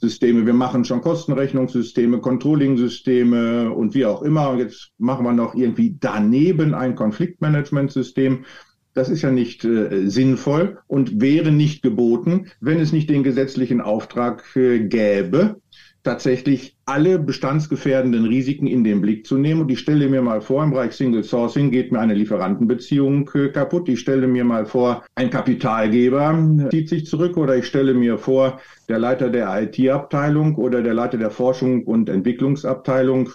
Systeme. 0.00 0.46
Wir 0.46 0.54
machen 0.54 0.84
schon 0.84 1.02
Kostenrechnungssysteme, 1.02 2.20
Controlling-Systeme 2.20 3.70
und 3.70 3.94
wie 3.94 4.06
auch 4.06 4.22
immer. 4.22 4.56
Jetzt 4.56 4.92
machen 4.98 5.24
wir 5.24 5.32
noch 5.32 5.54
irgendwie 5.54 5.96
daneben 6.00 6.74
ein 6.74 6.94
Konfliktmanagement-System. 6.94 8.44
Das 8.94 9.08
ist 9.08 9.22
ja 9.22 9.30
nicht 9.30 9.64
äh, 9.64 10.08
sinnvoll 10.08 10.78
und 10.88 11.20
wäre 11.20 11.52
nicht 11.52 11.82
geboten, 11.82 12.48
wenn 12.60 12.80
es 12.80 12.92
nicht 12.92 13.08
den 13.08 13.22
gesetzlichen 13.22 13.80
Auftrag 13.80 14.44
äh, 14.56 14.80
gäbe, 14.80 15.60
tatsächlich 16.02 16.76
alle 16.86 17.18
bestandsgefährdenden 17.18 18.24
Risiken 18.24 18.66
in 18.66 18.84
den 18.84 19.00
Blick 19.00 19.26
zu 19.26 19.36
nehmen. 19.36 19.60
Und 19.60 19.70
ich 19.70 19.80
stelle 19.80 20.08
mir 20.08 20.22
mal 20.22 20.40
vor, 20.40 20.64
im 20.64 20.70
Bereich 20.70 20.92
Single 20.92 21.24
Sourcing 21.24 21.70
geht 21.70 21.92
mir 21.92 22.00
eine 22.00 22.14
Lieferantenbeziehung 22.14 23.30
äh, 23.34 23.48
kaputt. 23.48 23.88
Ich 23.88 24.00
stelle 24.00 24.26
mir 24.26 24.44
mal 24.44 24.66
vor, 24.66 25.04
ein 25.14 25.30
Kapitalgeber 25.30 26.68
zieht 26.70 26.88
sich 26.88 27.06
zurück 27.06 27.36
oder 27.36 27.56
ich 27.56 27.66
stelle 27.66 27.94
mir 27.94 28.18
vor, 28.18 28.60
der 28.88 28.98
Leiter 28.98 29.28
der 29.30 29.62
IT-Abteilung 29.62 30.56
oder 30.56 30.82
der 30.82 30.94
Leiter 30.94 31.18
der 31.18 31.30
Forschung 31.30 31.84
und 31.84 32.08
Entwicklungsabteilung 32.08 33.30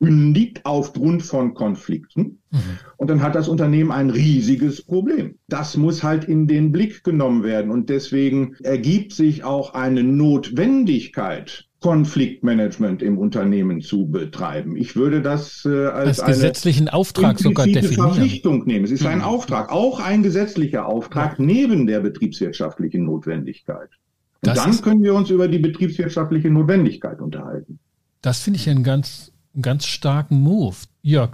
kündigt 0.00 0.64
aufgrund 0.64 1.22
von 1.22 1.54
Konflikten. 1.54 2.40
Mhm. 2.50 2.58
Und 2.96 3.10
dann 3.10 3.22
hat 3.22 3.34
das 3.34 3.48
Unternehmen 3.48 3.92
ein 3.92 4.10
riesiges 4.10 4.82
Problem. 4.82 5.38
Das 5.48 5.76
muss 5.76 6.02
halt 6.02 6.24
in 6.24 6.46
den 6.46 6.72
Blick 6.72 7.04
genommen 7.04 7.42
werden. 7.42 7.70
Und 7.70 7.90
deswegen 7.90 8.56
ergibt 8.62 9.12
sich 9.12 9.44
auch 9.44 9.74
eine 9.74 10.02
Notwendigkeit, 10.02 11.68
Konfliktmanagement 11.80 13.02
im 13.02 13.16
Unternehmen 13.16 13.80
zu 13.80 14.06
betreiben. 14.06 14.76
Ich 14.76 14.96
würde 14.96 15.22
das 15.22 15.64
äh, 15.64 15.86
als, 15.86 16.20
als 16.20 16.36
gesetzlichen 16.36 16.88
eine 16.88 16.94
Auftrag 16.94 17.38
sogar 17.38 17.66
definieren. 17.66 18.12
Verpflichtung 18.12 18.66
nehmen. 18.66 18.84
Es 18.84 18.90
ist 18.90 19.06
ein 19.06 19.18
mhm. 19.18 19.24
Auftrag, 19.24 19.72
auch 19.72 19.98
ein 19.98 20.22
gesetzlicher 20.22 20.86
Auftrag 20.86 21.38
ja. 21.38 21.44
neben 21.44 21.86
der 21.86 22.00
betriebswirtschaftlichen 22.00 23.04
Notwendigkeit. 23.04 23.88
Und 24.42 24.56
das 24.56 24.56
dann 24.56 24.80
können 24.82 25.02
wir 25.02 25.14
uns 25.14 25.30
über 25.30 25.48
die 25.48 25.58
betriebswirtschaftliche 25.58 26.50
Notwendigkeit 26.50 27.20
unterhalten. 27.20 27.78
Das 28.20 28.40
finde 28.40 28.58
ich 28.58 28.68
einen 28.68 28.84
ganz, 28.84 29.32
einen 29.54 29.62
ganz 29.62 29.86
starken 29.86 30.40
Move. 30.40 30.76
Jörg, 31.00 31.30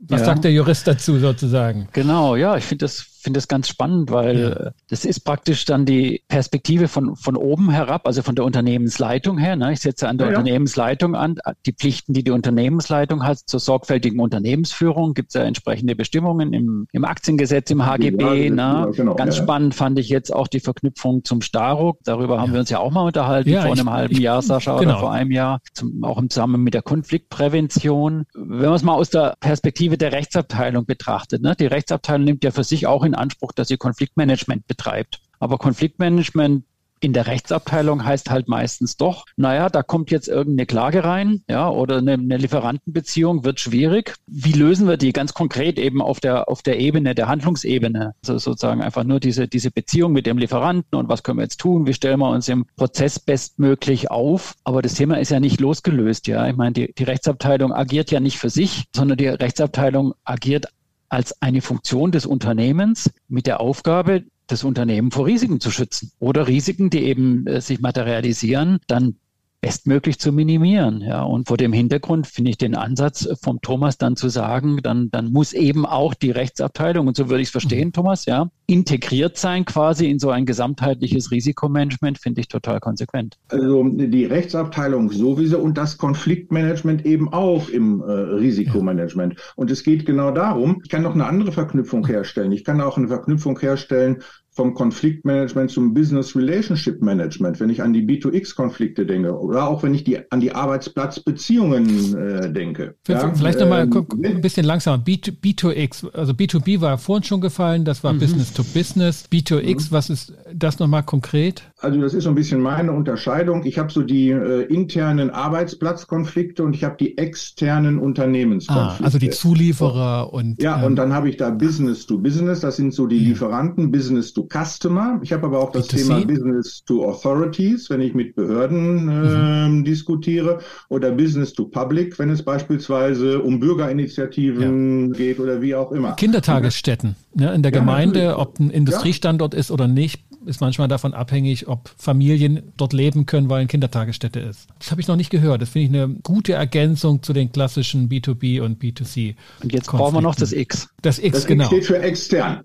was 0.00 0.20
ja. 0.20 0.26
sagt 0.26 0.44
der 0.44 0.52
Jurist 0.52 0.86
dazu 0.86 1.18
sozusagen? 1.18 1.88
Genau, 1.92 2.36
ja, 2.36 2.56
ich 2.56 2.64
finde 2.64 2.84
das 2.84 3.10
finde 3.20 3.38
das 3.38 3.48
ganz 3.48 3.68
spannend, 3.68 4.10
weil 4.10 4.56
ja. 4.58 4.70
das 4.88 5.04
ist 5.04 5.20
praktisch 5.20 5.64
dann 5.66 5.84
die 5.84 6.22
Perspektive 6.28 6.88
von, 6.88 7.16
von 7.16 7.36
oben 7.36 7.70
herab, 7.70 8.06
also 8.06 8.22
von 8.22 8.34
der 8.34 8.44
Unternehmensleitung 8.44 9.36
her. 9.36 9.56
Ne? 9.56 9.72
Ich 9.72 9.80
setze 9.80 10.08
an 10.08 10.16
der 10.16 10.28
ja, 10.28 10.38
Unternehmensleitung 10.38 11.14
an. 11.14 11.36
Die 11.66 11.72
Pflichten, 11.72 12.14
die 12.14 12.24
die 12.24 12.30
Unternehmensleitung 12.30 13.22
hat 13.22 13.38
zur 13.38 13.60
sorgfältigen 13.60 14.20
Unternehmensführung, 14.20 15.14
gibt 15.14 15.28
es 15.30 15.34
ja 15.34 15.42
entsprechende 15.42 15.94
Bestimmungen 15.94 16.52
im, 16.52 16.86
im 16.92 17.04
Aktiengesetz, 17.04 17.70
im 17.70 17.84
HGB. 17.84 18.48
Ja, 18.48 18.86
ne? 18.86 18.92
genau, 18.94 19.14
ganz 19.14 19.36
spannend 19.36 19.74
fand 19.74 19.98
ich 19.98 20.08
jetzt 20.08 20.32
auch 20.32 20.48
die 20.48 20.60
Verknüpfung 20.60 21.24
zum 21.24 21.42
Staruk. 21.42 21.98
Darüber 22.04 22.40
haben 22.40 22.52
wir 22.52 22.60
uns 22.60 22.70
ja 22.70 22.78
auch 22.78 22.90
mal 22.90 23.02
unterhalten 23.02 23.50
vor 23.50 23.72
einem 23.72 23.90
halben 23.90 24.14
ich, 24.14 24.20
Jahr, 24.20 24.40
Sascha, 24.40 24.78
genau. 24.78 24.92
oder 24.92 25.00
vor 25.00 25.12
einem 25.12 25.30
Jahr, 25.30 25.60
zum, 25.74 26.02
auch 26.04 26.18
im 26.18 26.30
Zusammenhang 26.30 26.62
mit 26.62 26.74
der 26.74 26.82
Konfliktprävention. 26.82 28.24
Wenn 28.34 28.58
man 28.60 28.74
es 28.74 28.82
mal 28.82 28.94
aus 28.94 29.10
der 29.10 29.34
Perspektive 29.40 29.89
der 29.96 30.12
Rechtsabteilung 30.12 30.86
betrachtet, 30.86 31.42
ne? 31.42 31.54
die 31.58 31.66
Rechtsabteilung 31.66 32.24
nimmt 32.24 32.44
ja 32.44 32.50
für 32.50 32.64
sich 32.64 32.86
auch 32.86 33.04
in 33.04 33.14
Anspruch, 33.14 33.52
dass 33.52 33.68
sie 33.68 33.76
Konfliktmanagement 33.76 34.66
betreibt. 34.66 35.20
Aber 35.38 35.58
Konfliktmanagement 35.58 36.64
in 37.00 37.12
der 37.14 37.26
Rechtsabteilung 37.26 38.04
heißt 38.04 38.30
halt 38.30 38.48
meistens 38.48 38.96
doch, 38.96 39.24
naja, 39.36 39.68
da 39.70 39.82
kommt 39.82 40.10
jetzt 40.10 40.28
irgendeine 40.28 40.66
Klage 40.66 41.02
rein, 41.02 41.42
ja, 41.48 41.68
oder 41.68 41.98
eine, 41.98 42.12
eine, 42.12 42.36
Lieferantenbeziehung 42.36 43.44
wird 43.44 43.58
schwierig. 43.58 44.14
Wie 44.26 44.52
lösen 44.52 44.86
wir 44.86 44.96
die 44.96 45.12
ganz 45.12 45.34
konkret 45.34 45.78
eben 45.78 46.02
auf 46.02 46.20
der, 46.20 46.48
auf 46.48 46.62
der 46.62 46.78
Ebene, 46.78 47.14
der 47.14 47.28
Handlungsebene? 47.28 48.14
Also 48.22 48.38
sozusagen 48.38 48.82
einfach 48.82 49.04
nur 49.04 49.18
diese, 49.18 49.48
diese 49.48 49.70
Beziehung 49.70 50.12
mit 50.12 50.26
dem 50.26 50.38
Lieferanten 50.38 50.98
und 50.98 51.08
was 51.08 51.22
können 51.22 51.38
wir 51.38 51.44
jetzt 51.44 51.60
tun? 51.60 51.86
Wie 51.86 51.94
stellen 51.94 52.20
wir 52.20 52.30
uns 52.30 52.48
im 52.48 52.66
Prozess 52.76 53.18
bestmöglich 53.18 54.10
auf? 54.10 54.54
Aber 54.64 54.82
das 54.82 54.94
Thema 54.94 55.18
ist 55.18 55.30
ja 55.30 55.40
nicht 55.40 55.60
losgelöst, 55.60 56.26
ja. 56.26 56.46
Ich 56.48 56.56
meine, 56.56 56.72
die, 56.72 56.92
die 56.92 57.04
Rechtsabteilung 57.04 57.72
agiert 57.72 58.10
ja 58.10 58.20
nicht 58.20 58.38
für 58.38 58.50
sich, 58.50 58.84
sondern 58.94 59.16
die 59.16 59.28
Rechtsabteilung 59.28 60.14
agiert 60.24 60.66
als 61.08 61.40
eine 61.42 61.60
Funktion 61.60 62.12
des 62.12 62.24
Unternehmens 62.24 63.10
mit 63.28 63.46
der 63.46 63.60
Aufgabe, 63.60 64.24
das 64.50 64.64
Unternehmen 64.64 65.10
vor 65.10 65.26
Risiken 65.26 65.60
zu 65.60 65.70
schützen 65.70 66.12
oder 66.18 66.46
Risiken, 66.46 66.90
die 66.90 67.04
eben 67.04 67.46
äh, 67.46 67.60
sich 67.60 67.80
materialisieren, 67.80 68.78
dann 68.86 69.16
bestmöglich 69.60 70.18
zu 70.18 70.32
minimieren. 70.32 71.02
Ja, 71.02 71.22
und 71.22 71.48
vor 71.48 71.56
dem 71.56 71.72
Hintergrund 71.72 72.26
finde 72.26 72.50
ich 72.50 72.58
den 72.58 72.74
Ansatz 72.74 73.28
vom 73.42 73.60
Thomas 73.60 73.98
dann 73.98 74.16
zu 74.16 74.28
sagen, 74.28 74.78
dann, 74.82 75.10
dann 75.10 75.32
muss 75.32 75.52
eben 75.52 75.84
auch 75.84 76.14
die 76.14 76.30
Rechtsabteilung, 76.30 77.06
und 77.06 77.16
so 77.16 77.28
würde 77.28 77.42
ich 77.42 77.48
es 77.48 77.52
verstehen, 77.52 77.88
mhm. 77.88 77.92
Thomas, 77.92 78.24
ja, 78.24 78.50
integriert 78.66 79.36
sein 79.36 79.64
quasi 79.64 80.08
in 80.08 80.18
so 80.18 80.30
ein 80.30 80.46
gesamtheitliches 80.46 81.30
Risikomanagement, 81.30 82.18
finde 82.18 82.40
ich 82.40 82.48
total 82.48 82.80
konsequent. 82.80 83.36
Also 83.48 83.84
die 83.84 84.24
Rechtsabteilung 84.24 85.10
sowieso 85.10 85.58
und 85.58 85.76
das 85.76 85.98
Konfliktmanagement 85.98 87.04
eben 87.04 87.32
auch 87.32 87.68
im 87.68 88.00
äh, 88.00 88.04
Risikomanagement. 88.04 89.34
Ja. 89.34 89.40
Und 89.56 89.70
es 89.70 89.82
geht 89.82 90.06
genau 90.06 90.30
darum, 90.30 90.80
ich 90.84 90.90
kann 90.90 91.02
noch 91.02 91.14
eine 91.14 91.26
andere 91.26 91.52
Verknüpfung 91.52 92.06
herstellen. 92.06 92.52
Ich 92.52 92.64
kann 92.64 92.80
auch 92.80 92.96
eine 92.96 93.08
Verknüpfung 93.08 93.58
herstellen 93.58 94.22
vom 94.52 94.74
Konfliktmanagement 94.74 95.70
zum 95.70 95.94
Business 95.94 96.34
Relationship 96.34 97.00
Management, 97.00 97.60
wenn 97.60 97.70
ich 97.70 97.82
an 97.82 97.92
die 97.92 98.02
B2X-Konflikte 98.02 99.06
denke 99.06 99.38
oder 99.38 99.68
auch 99.68 99.84
wenn 99.84 99.94
ich 99.94 100.02
die, 100.02 100.18
an 100.30 100.40
die 100.40 100.52
Arbeitsplatzbeziehungen 100.52 102.16
äh, 102.16 102.52
denke. 102.52 102.96
Ja? 103.06 103.32
Vielleicht 103.32 103.60
nochmal 103.60 103.84
ähm, 103.84 104.06
ein 104.24 104.40
bisschen 104.40 104.66
langsamer. 104.66 104.98
B, 104.98 105.18
2 105.20 105.76
x 105.76 106.04
also 106.12 106.32
B2B 106.32 106.80
war 106.80 106.98
vorhin 106.98 107.22
schon 107.22 107.40
gefallen, 107.40 107.84
das 107.84 108.02
war 108.02 108.12
mhm. 108.12 108.18
Business 108.18 108.52
to 108.52 108.64
Business. 108.64 109.24
B2X, 109.30 109.86
mhm. 109.86 109.86
was 109.90 110.10
ist 110.10 110.34
das 110.52 110.80
nochmal 110.80 111.04
konkret? 111.04 111.62
Also 111.78 112.00
das 112.00 112.12
ist 112.12 112.24
so 112.24 112.30
ein 112.30 112.34
bisschen 112.34 112.60
meine 112.60 112.92
Unterscheidung. 112.92 113.64
Ich 113.64 113.78
habe 113.78 113.92
so 113.92 114.02
die 114.02 114.30
äh, 114.30 114.62
internen 114.62 115.30
Arbeitsplatzkonflikte 115.30 116.64
und 116.64 116.74
ich 116.74 116.82
habe 116.82 116.96
die 116.98 117.16
externen 117.16 117.98
Unternehmenskonflikte. 118.00 119.02
Ah, 119.02 119.04
also 119.04 119.18
die 119.18 119.30
Zulieferer 119.30 120.32
und 120.32 120.60
ja, 120.60 120.78
ähm, 120.78 120.86
und 120.86 120.96
dann 120.96 121.12
habe 121.12 121.28
ich 121.28 121.36
da 121.36 121.50
Business 121.50 122.04
to 122.06 122.18
Business. 122.18 122.60
Das 122.60 122.76
sind 122.76 122.92
so 122.92 123.06
die 123.06 123.18
Lieferanten, 123.18 123.90
Business 123.90 124.32
to 124.32 124.39
Customer. 124.48 125.20
Ich 125.22 125.32
habe 125.32 125.46
aber 125.46 125.60
auch 125.60 125.72
das 125.72 125.88
B2C? 125.88 125.96
Thema 125.96 126.24
Business 126.24 126.84
to 126.84 127.04
Authorities, 127.08 127.90
wenn 127.90 128.00
ich 128.00 128.14
mit 128.14 128.34
Behörden 128.34 129.08
äh, 129.08 129.68
mhm. 129.68 129.84
diskutiere, 129.84 130.60
oder 130.88 131.10
Business 131.10 131.52
to 131.52 131.66
Public, 131.66 132.18
wenn 132.18 132.30
es 132.30 132.42
beispielsweise 132.42 133.40
um 133.40 133.60
Bürgerinitiativen 133.60 135.08
ja. 135.08 135.16
geht 135.16 135.40
oder 135.40 135.60
wie 135.62 135.74
auch 135.74 135.92
immer. 135.92 136.12
Kindertagesstätten 136.12 137.16
ne, 137.34 137.52
in 137.54 137.62
der 137.62 137.72
ja, 137.72 137.78
Gemeinde, 137.78 138.20
natürlich. 138.20 138.38
ob 138.38 138.60
ein 138.60 138.70
Industriestandort 138.70 139.54
ist 139.54 139.70
oder 139.70 139.88
nicht, 139.88 140.24
ist 140.46 140.60
manchmal 140.60 140.88
davon 140.88 141.14
abhängig, 141.14 141.68
ob 141.68 141.90
Familien 141.96 142.72
dort 142.76 142.92
leben 142.92 143.26
können, 143.26 143.50
weil 143.50 143.60
eine 143.60 143.68
Kindertagesstätte 143.68 144.40
ist. 144.40 144.68
Das 144.78 144.90
habe 144.90 145.00
ich 145.00 145.08
noch 145.08 145.16
nicht 145.16 145.30
gehört. 145.30 145.62
Das 145.62 145.70
finde 145.70 145.98
ich 145.98 146.02
eine 146.02 146.14
gute 146.22 146.54
Ergänzung 146.54 147.22
zu 147.22 147.32
den 147.32 147.52
klassischen 147.52 148.08
B2B 148.08 148.60
und 148.60 148.82
B2C. 148.82 149.34
Und 149.62 149.72
jetzt 149.72 149.88
brauchen 149.88 150.14
wir 150.14 150.22
noch 150.22 150.34
das 150.34 150.52
X. 150.52 150.88
Das 151.02 151.18
X, 151.18 151.38
das 151.38 151.46
genau. 151.46 151.64
X 151.64 151.70
steht 151.70 151.84
für 151.84 151.98
extern. 152.00 152.60